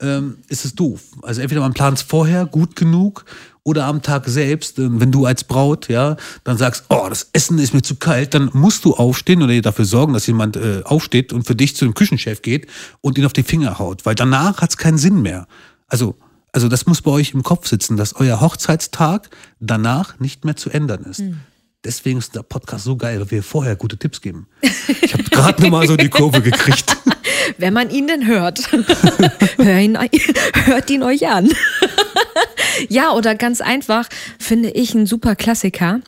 ähm, 0.00 0.38
ist 0.48 0.64
es 0.64 0.74
doof. 0.74 1.02
Also 1.22 1.40
entweder 1.40 1.60
man 1.60 1.74
plant 1.74 1.98
es 1.98 2.02
vorher 2.02 2.46
gut 2.46 2.76
genug 2.76 3.24
oder 3.64 3.84
am 3.86 4.02
Tag 4.02 4.26
selbst, 4.26 4.78
ähm, 4.78 5.00
wenn 5.00 5.12
du 5.12 5.26
als 5.26 5.44
Braut, 5.44 5.88
ja, 5.88 6.16
dann 6.44 6.56
sagst, 6.56 6.84
oh, 6.88 7.06
das 7.08 7.30
Essen 7.32 7.58
ist 7.58 7.74
mir 7.74 7.82
zu 7.82 7.96
kalt, 7.96 8.34
dann 8.34 8.50
musst 8.52 8.84
du 8.84 8.94
aufstehen 8.94 9.42
oder 9.42 9.60
dafür 9.60 9.84
sorgen, 9.84 10.12
dass 10.12 10.26
jemand 10.26 10.56
äh, 10.56 10.82
aufsteht 10.84 11.32
und 11.32 11.46
für 11.46 11.56
dich 11.56 11.76
zu 11.76 11.84
dem 11.84 11.94
Küchenchef 11.94 12.42
geht 12.42 12.68
und 13.00 13.18
ihn 13.18 13.26
auf 13.26 13.32
die 13.32 13.42
Finger 13.42 13.78
haut, 13.78 14.06
weil 14.06 14.14
danach 14.14 14.60
hat 14.60 14.70
es 14.70 14.76
keinen 14.76 14.98
Sinn 14.98 15.20
mehr. 15.20 15.46
Also, 15.88 16.16
also 16.52 16.68
das 16.68 16.86
muss 16.86 17.02
bei 17.02 17.10
euch 17.10 17.34
im 17.34 17.42
Kopf 17.42 17.68
sitzen, 17.68 17.96
dass 17.96 18.16
euer 18.16 18.40
Hochzeitstag 18.40 19.28
danach 19.60 20.18
nicht 20.18 20.44
mehr 20.44 20.56
zu 20.56 20.70
ändern 20.70 21.04
ist. 21.04 21.20
Mhm. 21.20 21.40
Deswegen 21.84 22.18
ist 22.18 22.34
der 22.34 22.42
Podcast 22.42 22.84
so 22.84 22.96
geil, 22.96 23.20
weil 23.20 23.30
wir 23.30 23.42
vorher 23.42 23.76
gute 23.76 23.96
Tipps 23.96 24.20
geben. 24.20 24.48
Ich 25.00 25.12
habe 25.12 25.22
gerade 25.24 25.62
nochmal 25.62 25.86
so 25.86 25.96
die 25.96 26.08
Kurve 26.08 26.42
gekriegt. 26.42 26.96
Wenn 27.58 27.72
man 27.72 27.90
ihn 27.90 28.08
denn 28.08 28.26
hört. 28.26 28.60
Hör 29.56 29.78
ihn, 29.78 29.96
hört 30.64 30.90
ihn 30.90 31.02
euch 31.02 31.28
an. 31.28 31.50
ja, 32.88 33.12
oder 33.12 33.34
ganz 33.36 33.60
einfach 33.60 34.08
finde 34.38 34.70
ich 34.70 34.94
ein 34.94 35.06
super 35.06 35.36
Klassiker. 35.36 36.00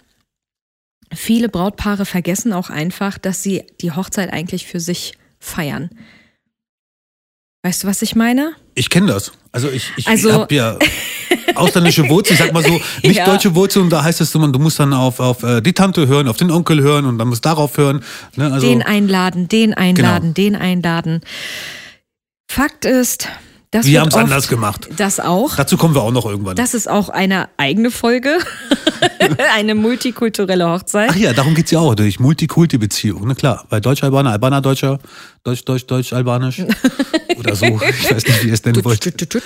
Viele 1.14 1.48
Brautpaare 1.48 2.04
vergessen 2.04 2.52
auch 2.52 2.70
einfach, 2.70 3.18
dass 3.18 3.42
sie 3.42 3.64
die 3.80 3.92
Hochzeit 3.92 4.32
eigentlich 4.32 4.66
für 4.66 4.80
sich 4.80 5.14
feiern. 5.38 5.90
Weißt 7.62 7.82
du, 7.82 7.88
was 7.88 8.00
ich 8.00 8.16
meine? 8.16 8.52
Ich 8.74 8.88
kenne 8.88 9.08
das. 9.08 9.32
Also 9.52 9.68
ich, 9.68 9.92
ich 9.96 10.08
also, 10.08 10.32
habe 10.32 10.54
ja 10.54 10.78
ausländische 11.54 12.08
Wurzeln, 12.08 12.38
ich 12.38 12.44
sag 12.44 12.52
mal 12.54 12.62
so, 12.62 12.80
nicht 13.02 13.16
ja. 13.16 13.26
deutsche 13.26 13.54
Wurzeln, 13.54 13.90
da 13.90 14.02
heißt 14.02 14.20
es, 14.22 14.32
du 14.32 14.38
musst 14.38 14.78
dann 14.78 14.94
auf, 14.94 15.20
auf 15.20 15.42
äh, 15.42 15.60
die 15.60 15.74
Tante 15.74 16.06
hören, 16.06 16.28
auf 16.28 16.38
den 16.38 16.50
Onkel 16.50 16.80
hören 16.80 17.04
und 17.04 17.18
dann 17.18 17.28
musst 17.28 17.44
darauf 17.44 17.76
hören. 17.76 18.02
Ne? 18.36 18.50
Also, 18.50 18.66
den 18.66 18.82
einladen, 18.82 19.48
den 19.48 19.74
einladen, 19.74 20.32
genau. 20.32 20.52
den 20.52 20.56
einladen. 20.56 21.20
Fakt 22.50 22.86
ist, 22.86 23.28
das 23.70 23.86
wir 23.86 24.00
haben 24.00 24.08
es 24.08 24.14
anders 24.14 24.48
gemacht. 24.48 24.88
Das 24.96 25.20
auch. 25.20 25.54
Dazu 25.54 25.76
kommen 25.76 25.94
wir 25.94 26.02
auch 26.02 26.10
noch 26.10 26.26
irgendwann. 26.26 26.56
Das 26.56 26.74
ist 26.74 26.88
auch 26.88 27.08
eine 27.08 27.48
eigene 27.56 27.92
Folge. 27.92 28.38
eine 29.54 29.76
multikulturelle 29.76 30.68
Hochzeit. 30.68 31.10
Ach 31.12 31.16
ja, 31.16 31.32
darum 31.32 31.54
geht 31.54 31.66
es 31.66 31.70
ja 31.70 31.78
auch, 31.78 31.94
durch 31.94 32.18
Multikulti-Beziehung. 32.18 33.22
Na 33.26 33.34
klar, 33.34 33.64
bei 33.68 33.78
Deutsch-Albaner, 33.78 34.32
Albaner-Deutscher, 34.32 34.98
Deutsch, 35.44 35.64
Deutsch, 35.64 35.86
Deutsch, 35.86 36.12
Albanisch. 36.12 36.60
Oder 37.38 37.54
so. 37.54 37.66
Ich 37.66 38.10
weiß 38.10 38.24
nicht, 38.24 38.44
wie 38.44 38.48
ihr 38.48 38.54
es 38.54 38.64
nennen 38.64 38.84
wollt. 38.84 39.40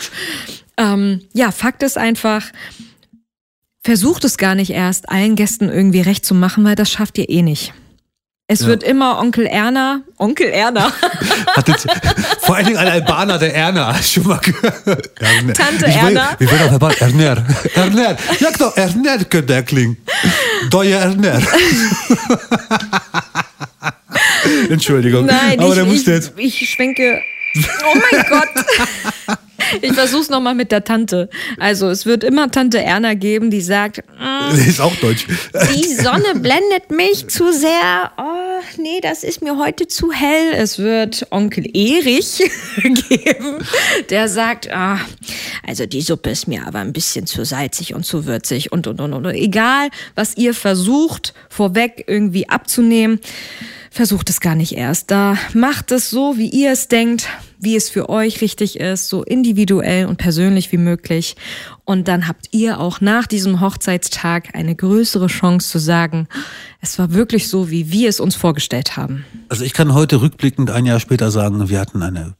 Ähm, 0.78 1.20
ja, 1.34 1.50
Fakt 1.50 1.82
ist 1.82 1.98
einfach, 1.98 2.44
versucht 3.82 4.24
es 4.24 4.38
gar 4.38 4.54
nicht 4.54 4.70
erst, 4.70 5.10
allen 5.10 5.36
Gästen 5.36 5.68
irgendwie 5.68 6.00
recht 6.00 6.24
zu 6.24 6.34
machen, 6.34 6.64
weil 6.64 6.76
das 6.76 6.90
schafft 6.90 7.18
ihr 7.18 7.28
eh 7.28 7.42
nicht. 7.42 7.74
Es 8.46 8.60
ja. 8.60 8.66
wird 8.66 8.82
immer 8.82 9.18
Onkel 9.20 9.46
Erna, 9.46 10.02
Onkel 10.18 10.48
Erna. 10.48 10.92
Hat 11.56 11.66
jetzt, 11.66 11.86
vor 12.42 12.56
allen 12.56 12.66
Dingen 12.66 12.76
ein 12.76 12.88
Albaner, 12.88 13.38
der 13.38 13.54
Erna, 13.54 13.94
schon 14.02 14.26
mal 14.26 14.38
gehört. 14.38 15.16
Tante 15.16 15.86
ich 15.86 15.96
Erna. 15.96 16.36
Will, 16.38 16.50
wird 16.50 16.60
auch 16.60 16.72
Albaner? 16.72 17.00
Erner. 17.00 17.46
Erner. 17.74 18.16
Ja, 18.40 18.50
doch, 18.58 18.76
Erner 18.76 19.16
könnte 19.24 19.46
der 19.46 19.62
klingen. 19.62 19.96
Doje 20.68 20.94
Erner. 20.94 21.40
Entschuldigung. 24.68 25.24
Nein, 25.24 25.58
aber 25.58 25.68
ich, 25.70 25.74
der 25.76 25.84
musste 25.86 26.12
jetzt. 26.12 26.34
Ich 26.36 26.68
schwenke. 26.68 27.22
Oh 27.56 27.94
mein 27.94 28.26
Gott. 28.28 29.38
Ich 29.82 29.92
versuch's 29.92 30.28
nochmal 30.28 30.54
mit 30.54 30.72
der 30.72 30.84
Tante. 30.84 31.28
Also 31.58 31.88
es 31.88 32.06
wird 32.06 32.24
immer 32.24 32.50
Tante 32.50 32.80
Erna 32.82 33.14
geben, 33.14 33.50
die 33.50 33.60
sagt, 33.60 33.98
mm, 33.98 34.54
ist 34.68 34.80
auch 34.80 34.94
deutsch. 34.96 35.26
Die 35.74 35.94
Sonne 35.94 36.34
blendet 36.34 36.90
mich 36.90 37.28
zu 37.28 37.52
sehr. 37.52 38.12
Oh, 38.18 38.62
nee, 38.78 39.00
das 39.00 39.24
ist 39.24 39.42
mir 39.42 39.58
heute 39.58 39.86
zu 39.86 40.12
hell. 40.12 40.52
Es 40.54 40.78
wird 40.78 41.26
Onkel 41.30 41.66
Erich 41.74 42.42
geben, 42.82 43.58
der 44.10 44.28
sagt, 44.28 44.70
ah, 44.70 45.00
also 45.66 45.86
die 45.86 46.02
Suppe 46.02 46.30
ist 46.30 46.48
mir 46.48 46.66
aber 46.66 46.80
ein 46.80 46.92
bisschen 46.92 47.26
zu 47.26 47.44
salzig 47.44 47.94
und 47.94 48.04
zu 48.04 48.26
würzig 48.26 48.72
und 48.72 48.86
und 48.86 49.00
und 49.00 49.12
und. 49.12 49.26
Egal, 49.26 49.88
was 50.14 50.36
ihr 50.36 50.54
versucht, 50.54 51.34
vorweg 51.48 52.04
irgendwie 52.06 52.48
abzunehmen 52.48 53.20
versucht 53.94 54.28
es 54.28 54.40
gar 54.40 54.56
nicht 54.56 54.72
erst. 54.72 55.10
Da 55.10 55.38
macht 55.54 55.92
es 55.92 56.10
so, 56.10 56.36
wie 56.36 56.48
ihr 56.48 56.72
es 56.72 56.88
denkt, 56.88 57.28
wie 57.60 57.76
es 57.76 57.88
für 57.88 58.08
euch 58.08 58.40
richtig 58.40 58.80
ist, 58.80 59.08
so 59.08 59.22
individuell 59.22 60.06
und 60.06 60.16
persönlich 60.16 60.72
wie 60.72 60.78
möglich. 60.78 61.36
Und 61.84 62.08
dann 62.08 62.26
habt 62.26 62.48
ihr 62.50 62.80
auch 62.80 63.00
nach 63.00 63.26
diesem 63.26 63.60
Hochzeitstag 63.60 64.54
eine 64.54 64.74
größere 64.74 65.28
Chance 65.28 65.70
zu 65.70 65.78
sagen, 65.78 66.26
es 66.80 66.98
war 66.98 67.14
wirklich 67.14 67.48
so, 67.48 67.70
wie 67.70 67.92
wir 67.92 68.08
es 68.08 68.18
uns 68.18 68.34
vorgestellt 68.34 68.96
haben. 68.96 69.24
Also 69.48 69.64
ich 69.64 69.72
kann 69.72 69.94
heute 69.94 70.20
rückblickend 70.20 70.70
ein 70.70 70.86
Jahr 70.86 70.98
später 70.98 71.30
sagen, 71.30 71.68
wir 71.68 71.78
hatten 71.78 72.02
eine 72.02 72.34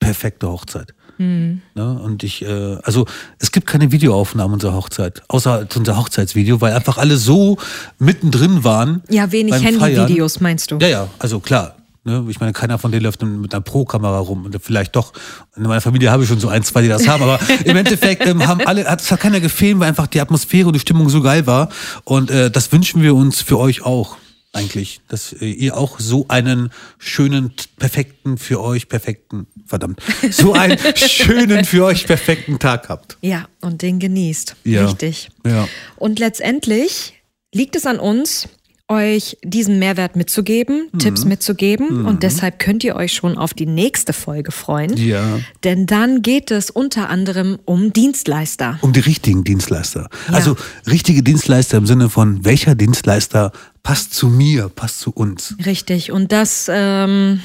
perfekte 0.00 0.48
Hochzeit. 0.48 0.94
Mhm. 1.18 1.62
Ne? 1.74 2.00
Und 2.00 2.22
ich, 2.22 2.42
äh, 2.42 2.76
also 2.82 3.06
es 3.38 3.52
gibt 3.52 3.66
keine 3.66 3.92
Videoaufnahmen 3.92 4.54
unserer 4.54 4.74
Hochzeit, 4.74 5.22
außer 5.28 5.66
unser 5.76 5.96
Hochzeitsvideo, 5.96 6.60
weil 6.60 6.72
einfach 6.72 6.98
alle 6.98 7.16
so 7.16 7.58
mittendrin 7.98 8.64
waren. 8.64 9.02
Ja, 9.08 9.32
wenig 9.32 9.54
Handyvideos 9.54 10.40
meinst 10.40 10.70
du? 10.70 10.78
Ja, 10.78 10.88
ja, 10.88 11.08
also 11.18 11.40
klar. 11.40 11.76
Ne? 12.06 12.24
Ich 12.28 12.38
meine, 12.38 12.52
keiner 12.52 12.78
von 12.78 12.92
denen 12.92 13.02
läuft 13.02 13.22
mit 13.22 13.52
einer 13.52 13.60
Pro-Kamera 13.60 14.20
rum. 14.20 14.44
Und 14.44 14.56
vielleicht 14.62 14.94
doch. 14.94 15.12
In 15.56 15.64
meiner 15.64 15.80
Familie 15.80 16.12
habe 16.12 16.22
ich 16.22 16.28
schon 16.28 16.38
so 16.38 16.48
ein, 16.48 16.62
zwei, 16.62 16.82
die 16.82 16.88
das 16.88 17.08
haben. 17.08 17.24
Aber 17.24 17.40
im 17.64 17.76
Endeffekt 17.76 18.24
ähm, 18.26 18.46
haben 18.46 18.60
alle, 18.64 18.84
hat, 18.84 19.00
es 19.00 19.10
hat 19.10 19.20
keiner 19.20 19.40
gefilmt, 19.40 19.80
weil 19.80 19.88
einfach 19.88 20.06
die 20.06 20.20
Atmosphäre 20.20 20.68
und 20.68 20.74
die 20.74 20.80
Stimmung 20.80 21.08
so 21.08 21.20
geil 21.20 21.48
war. 21.48 21.68
Und 22.04 22.30
äh, 22.30 22.48
das 22.48 22.70
wünschen 22.70 23.02
wir 23.02 23.16
uns 23.16 23.42
für 23.42 23.58
euch 23.58 23.82
auch 23.82 24.16
eigentlich, 24.56 25.00
dass 25.08 25.32
äh, 25.32 25.46
ihr 25.46 25.76
auch 25.76 26.00
so 26.00 26.26
einen 26.28 26.70
schönen, 26.98 27.52
perfekten, 27.78 28.38
für 28.38 28.60
euch 28.60 28.88
perfekten, 28.88 29.46
verdammt, 29.66 30.00
so 30.30 30.52
einen 30.52 30.78
schönen, 30.96 31.64
für 31.64 31.84
euch 31.84 32.06
perfekten 32.06 32.58
Tag 32.58 32.88
habt. 32.88 33.18
Ja, 33.20 33.48
und 33.60 33.82
den 33.82 33.98
genießt. 33.98 34.56
Ja. 34.64 34.86
Richtig. 34.86 35.28
Ja. 35.46 35.68
Und 35.96 36.18
letztendlich 36.18 37.14
liegt 37.52 37.76
es 37.76 37.86
an 37.86 37.98
uns, 37.98 38.48
euch 38.88 39.36
diesen 39.42 39.78
Mehrwert 39.78 40.14
mitzugeben, 40.14 40.88
mhm. 40.92 40.98
Tipps 40.98 41.24
mitzugeben. 41.24 42.02
Mhm. 42.02 42.06
Und 42.06 42.22
deshalb 42.22 42.58
könnt 42.58 42.84
ihr 42.84 42.94
euch 42.94 43.12
schon 43.12 43.36
auf 43.36 43.52
die 43.52 43.66
nächste 43.66 44.12
Folge 44.12 44.52
freuen. 44.52 44.96
Ja. 44.96 45.40
Denn 45.64 45.86
dann 45.86 46.22
geht 46.22 46.50
es 46.50 46.70
unter 46.70 47.08
anderem 47.10 47.58
um 47.64 47.92
Dienstleister. 47.92 48.78
Um 48.82 48.92
die 48.92 49.00
richtigen 49.00 49.42
Dienstleister. 49.44 50.08
Ja. 50.28 50.34
Also 50.34 50.56
richtige 50.86 51.22
Dienstleister 51.22 51.78
im 51.78 51.86
Sinne 51.86 52.10
von, 52.10 52.44
welcher 52.44 52.74
Dienstleister 52.74 53.52
passt 53.82 54.14
zu 54.14 54.28
mir, 54.28 54.68
passt 54.68 55.00
zu 55.00 55.10
uns. 55.10 55.56
Richtig. 55.64 56.12
Und 56.12 56.30
das, 56.30 56.70
ähm, 56.72 57.40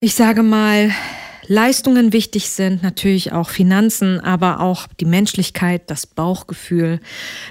ich 0.00 0.14
sage 0.14 0.42
mal, 0.42 0.90
Leistungen 1.46 2.12
wichtig 2.12 2.50
sind, 2.50 2.82
natürlich 2.82 3.32
auch 3.32 3.50
Finanzen, 3.50 4.20
aber 4.20 4.60
auch 4.60 4.86
die 5.00 5.04
Menschlichkeit, 5.04 5.82
das 5.88 6.06
Bauchgefühl. 6.06 7.00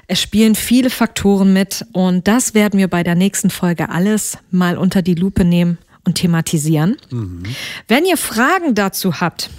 Es 0.08 0.22
spielen 0.22 0.56
viele 0.56 0.90
Faktoren 0.90 1.54
mit 1.54 1.86
und 1.92 2.28
das 2.28 2.54
werden 2.54 2.80
wir 2.80 2.88
bei 2.88 3.04
der 3.04 3.16
nächsten 3.16 3.50
Folge 3.50 3.90
alles 3.90 4.38
mal 4.50 4.78
unter 4.78 5.02
die 5.02 5.16
Lupe 5.16 5.44
nehmen 5.44 5.78
und 6.06 6.16
thematisieren. 6.16 6.98
Mhm. 7.10 7.44
Wenn 7.88 8.06
ihr 8.06 8.18
Fragen 8.18 8.76
dazu 8.76 9.20
habt, 9.20 9.50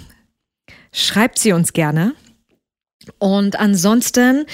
schreibt 0.91 1.39
sie 1.39 1.53
uns 1.53 1.73
gerne. 1.73 2.13
Und 3.19 3.59
ansonsten 3.59 4.45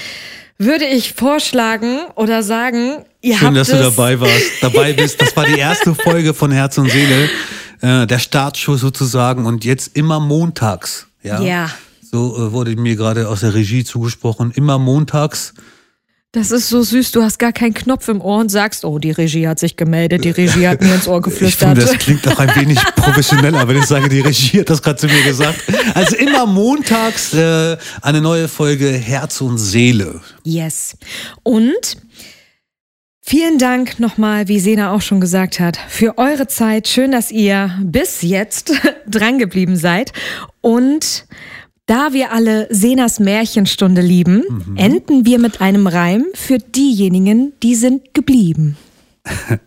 würde 0.57 0.86
ich 0.86 1.13
vorschlagen 1.13 2.01
oder 2.15 2.43
sagen, 2.43 3.05
ihr 3.21 3.38
Schön, 3.38 3.47
habt 3.47 3.57
dass 3.57 3.67
du 3.69 3.77
dabei 3.77 4.19
warst, 4.19 4.51
dabei 4.61 4.93
bist. 4.93 5.21
Das 5.21 5.36
war 5.36 5.45
die 5.45 5.59
erste 5.59 5.95
Folge 5.95 6.34
von 6.34 6.51
Herz 6.51 6.77
und 6.77 6.89
Seele 6.91 7.30
äh, 7.82 8.07
der 8.07 8.19
Startschuh 8.19 8.77
sozusagen 8.77 9.45
und 9.45 9.65
jetzt 9.65 9.95
immer 9.95 10.19
montags. 10.19 11.07
Ja. 11.23 11.41
ja. 11.41 11.69
So 12.11 12.36
äh, 12.36 12.51
wurde 12.51 12.75
mir 12.75 12.95
gerade 12.95 13.27
aus 13.27 13.41
der 13.41 13.53
Regie 13.53 13.84
zugesprochen. 13.84 14.51
Immer 14.51 14.80
montags. 14.80 15.53
Das 16.32 16.51
ist 16.51 16.69
so 16.69 16.84
süß, 16.84 17.11
du 17.11 17.23
hast 17.23 17.39
gar 17.39 17.51
keinen 17.51 17.73
Knopf 17.73 18.07
im 18.07 18.21
Ohr 18.21 18.38
und 18.38 18.49
sagst, 18.49 18.86
oh, 18.86 18.99
die 18.99 19.09
Regie 19.09 19.47
hat 19.47 19.57
sich 19.57 19.75
gemeldet, 19.75 20.23
die 20.23 20.30
Regie 20.30 20.67
hat 20.67 20.80
mir 20.80 20.93
ins 20.93 21.07
Ohr 21.07 21.21
geflüstert. 21.23 21.75
Ich 21.75 21.84
finde, 21.84 21.97
das 21.97 22.05
klingt 22.05 22.27
auch 22.27 22.38
ein 22.38 22.55
wenig 22.55 22.77
professioneller, 22.95 23.67
wenn 23.67 23.77
ich 23.77 23.86
sage, 23.86 24.09
die 24.09 24.19
Regie 24.19 24.59
hat 24.59 24.69
das 24.69 24.84
gerade 24.84 24.97
zu 24.97 25.07
mir 25.07 25.23
gesagt. 25.23 25.59
Also 25.95 26.15
immer 26.17 26.45
montags 26.45 27.34
äh, 27.34 27.77
eine 28.03 28.21
neue 28.21 28.47
Folge 28.47 28.89
Herz 28.91 29.41
und 29.41 29.57
Seele. 29.57 30.21
Yes. 30.43 30.97
Und 31.41 31.97
Vielen 33.32 33.59
Dank 33.59 33.99
nochmal, 33.99 34.47
wie 34.47 34.59
Sena 34.59 34.91
auch 34.91 35.03
schon 35.03 35.21
gesagt 35.21 35.59
hat, 35.59 35.77
für 35.88 36.17
eure 36.17 36.47
Zeit. 36.47 36.88
Schön, 36.88 37.11
dass 37.11 37.30
ihr 37.30 37.69
bis 37.84 38.23
jetzt 38.23 38.71
drangeblieben 39.07 39.75
seid. 39.75 40.13
Und 40.61 41.27
da 41.86 42.11
wir 42.11 42.32
alle 42.32 42.65
Senas 42.71 43.19
Märchenstunde 43.19 44.01
lieben, 44.01 44.45
mhm. 44.49 44.77
enden 44.77 45.25
wir 45.27 45.38
mit 45.38 45.61
einem 45.61 45.86
Reim 45.86 46.25
für 46.34 46.57
diejenigen, 46.57 47.53
die 47.61 47.75
sind 47.75 48.15
geblieben. 48.15 48.77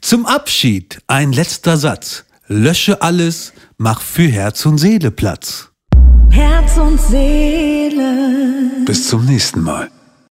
Zum 0.00 0.24
Abschied 0.24 1.00
ein 1.06 1.34
letzter 1.34 1.76
Satz. 1.76 2.24
Lösche 2.46 3.02
alles, 3.02 3.52
mach 3.76 4.00
für 4.00 4.26
Herz 4.26 4.64
und 4.64 4.78
Seele 4.78 5.10
Platz. 5.10 5.68
Herz 6.30 6.78
und 6.78 6.98
Seele. 6.98 8.70
Bis 8.86 9.06
zum 9.06 9.26
nächsten 9.26 9.60
Mal. 9.60 9.90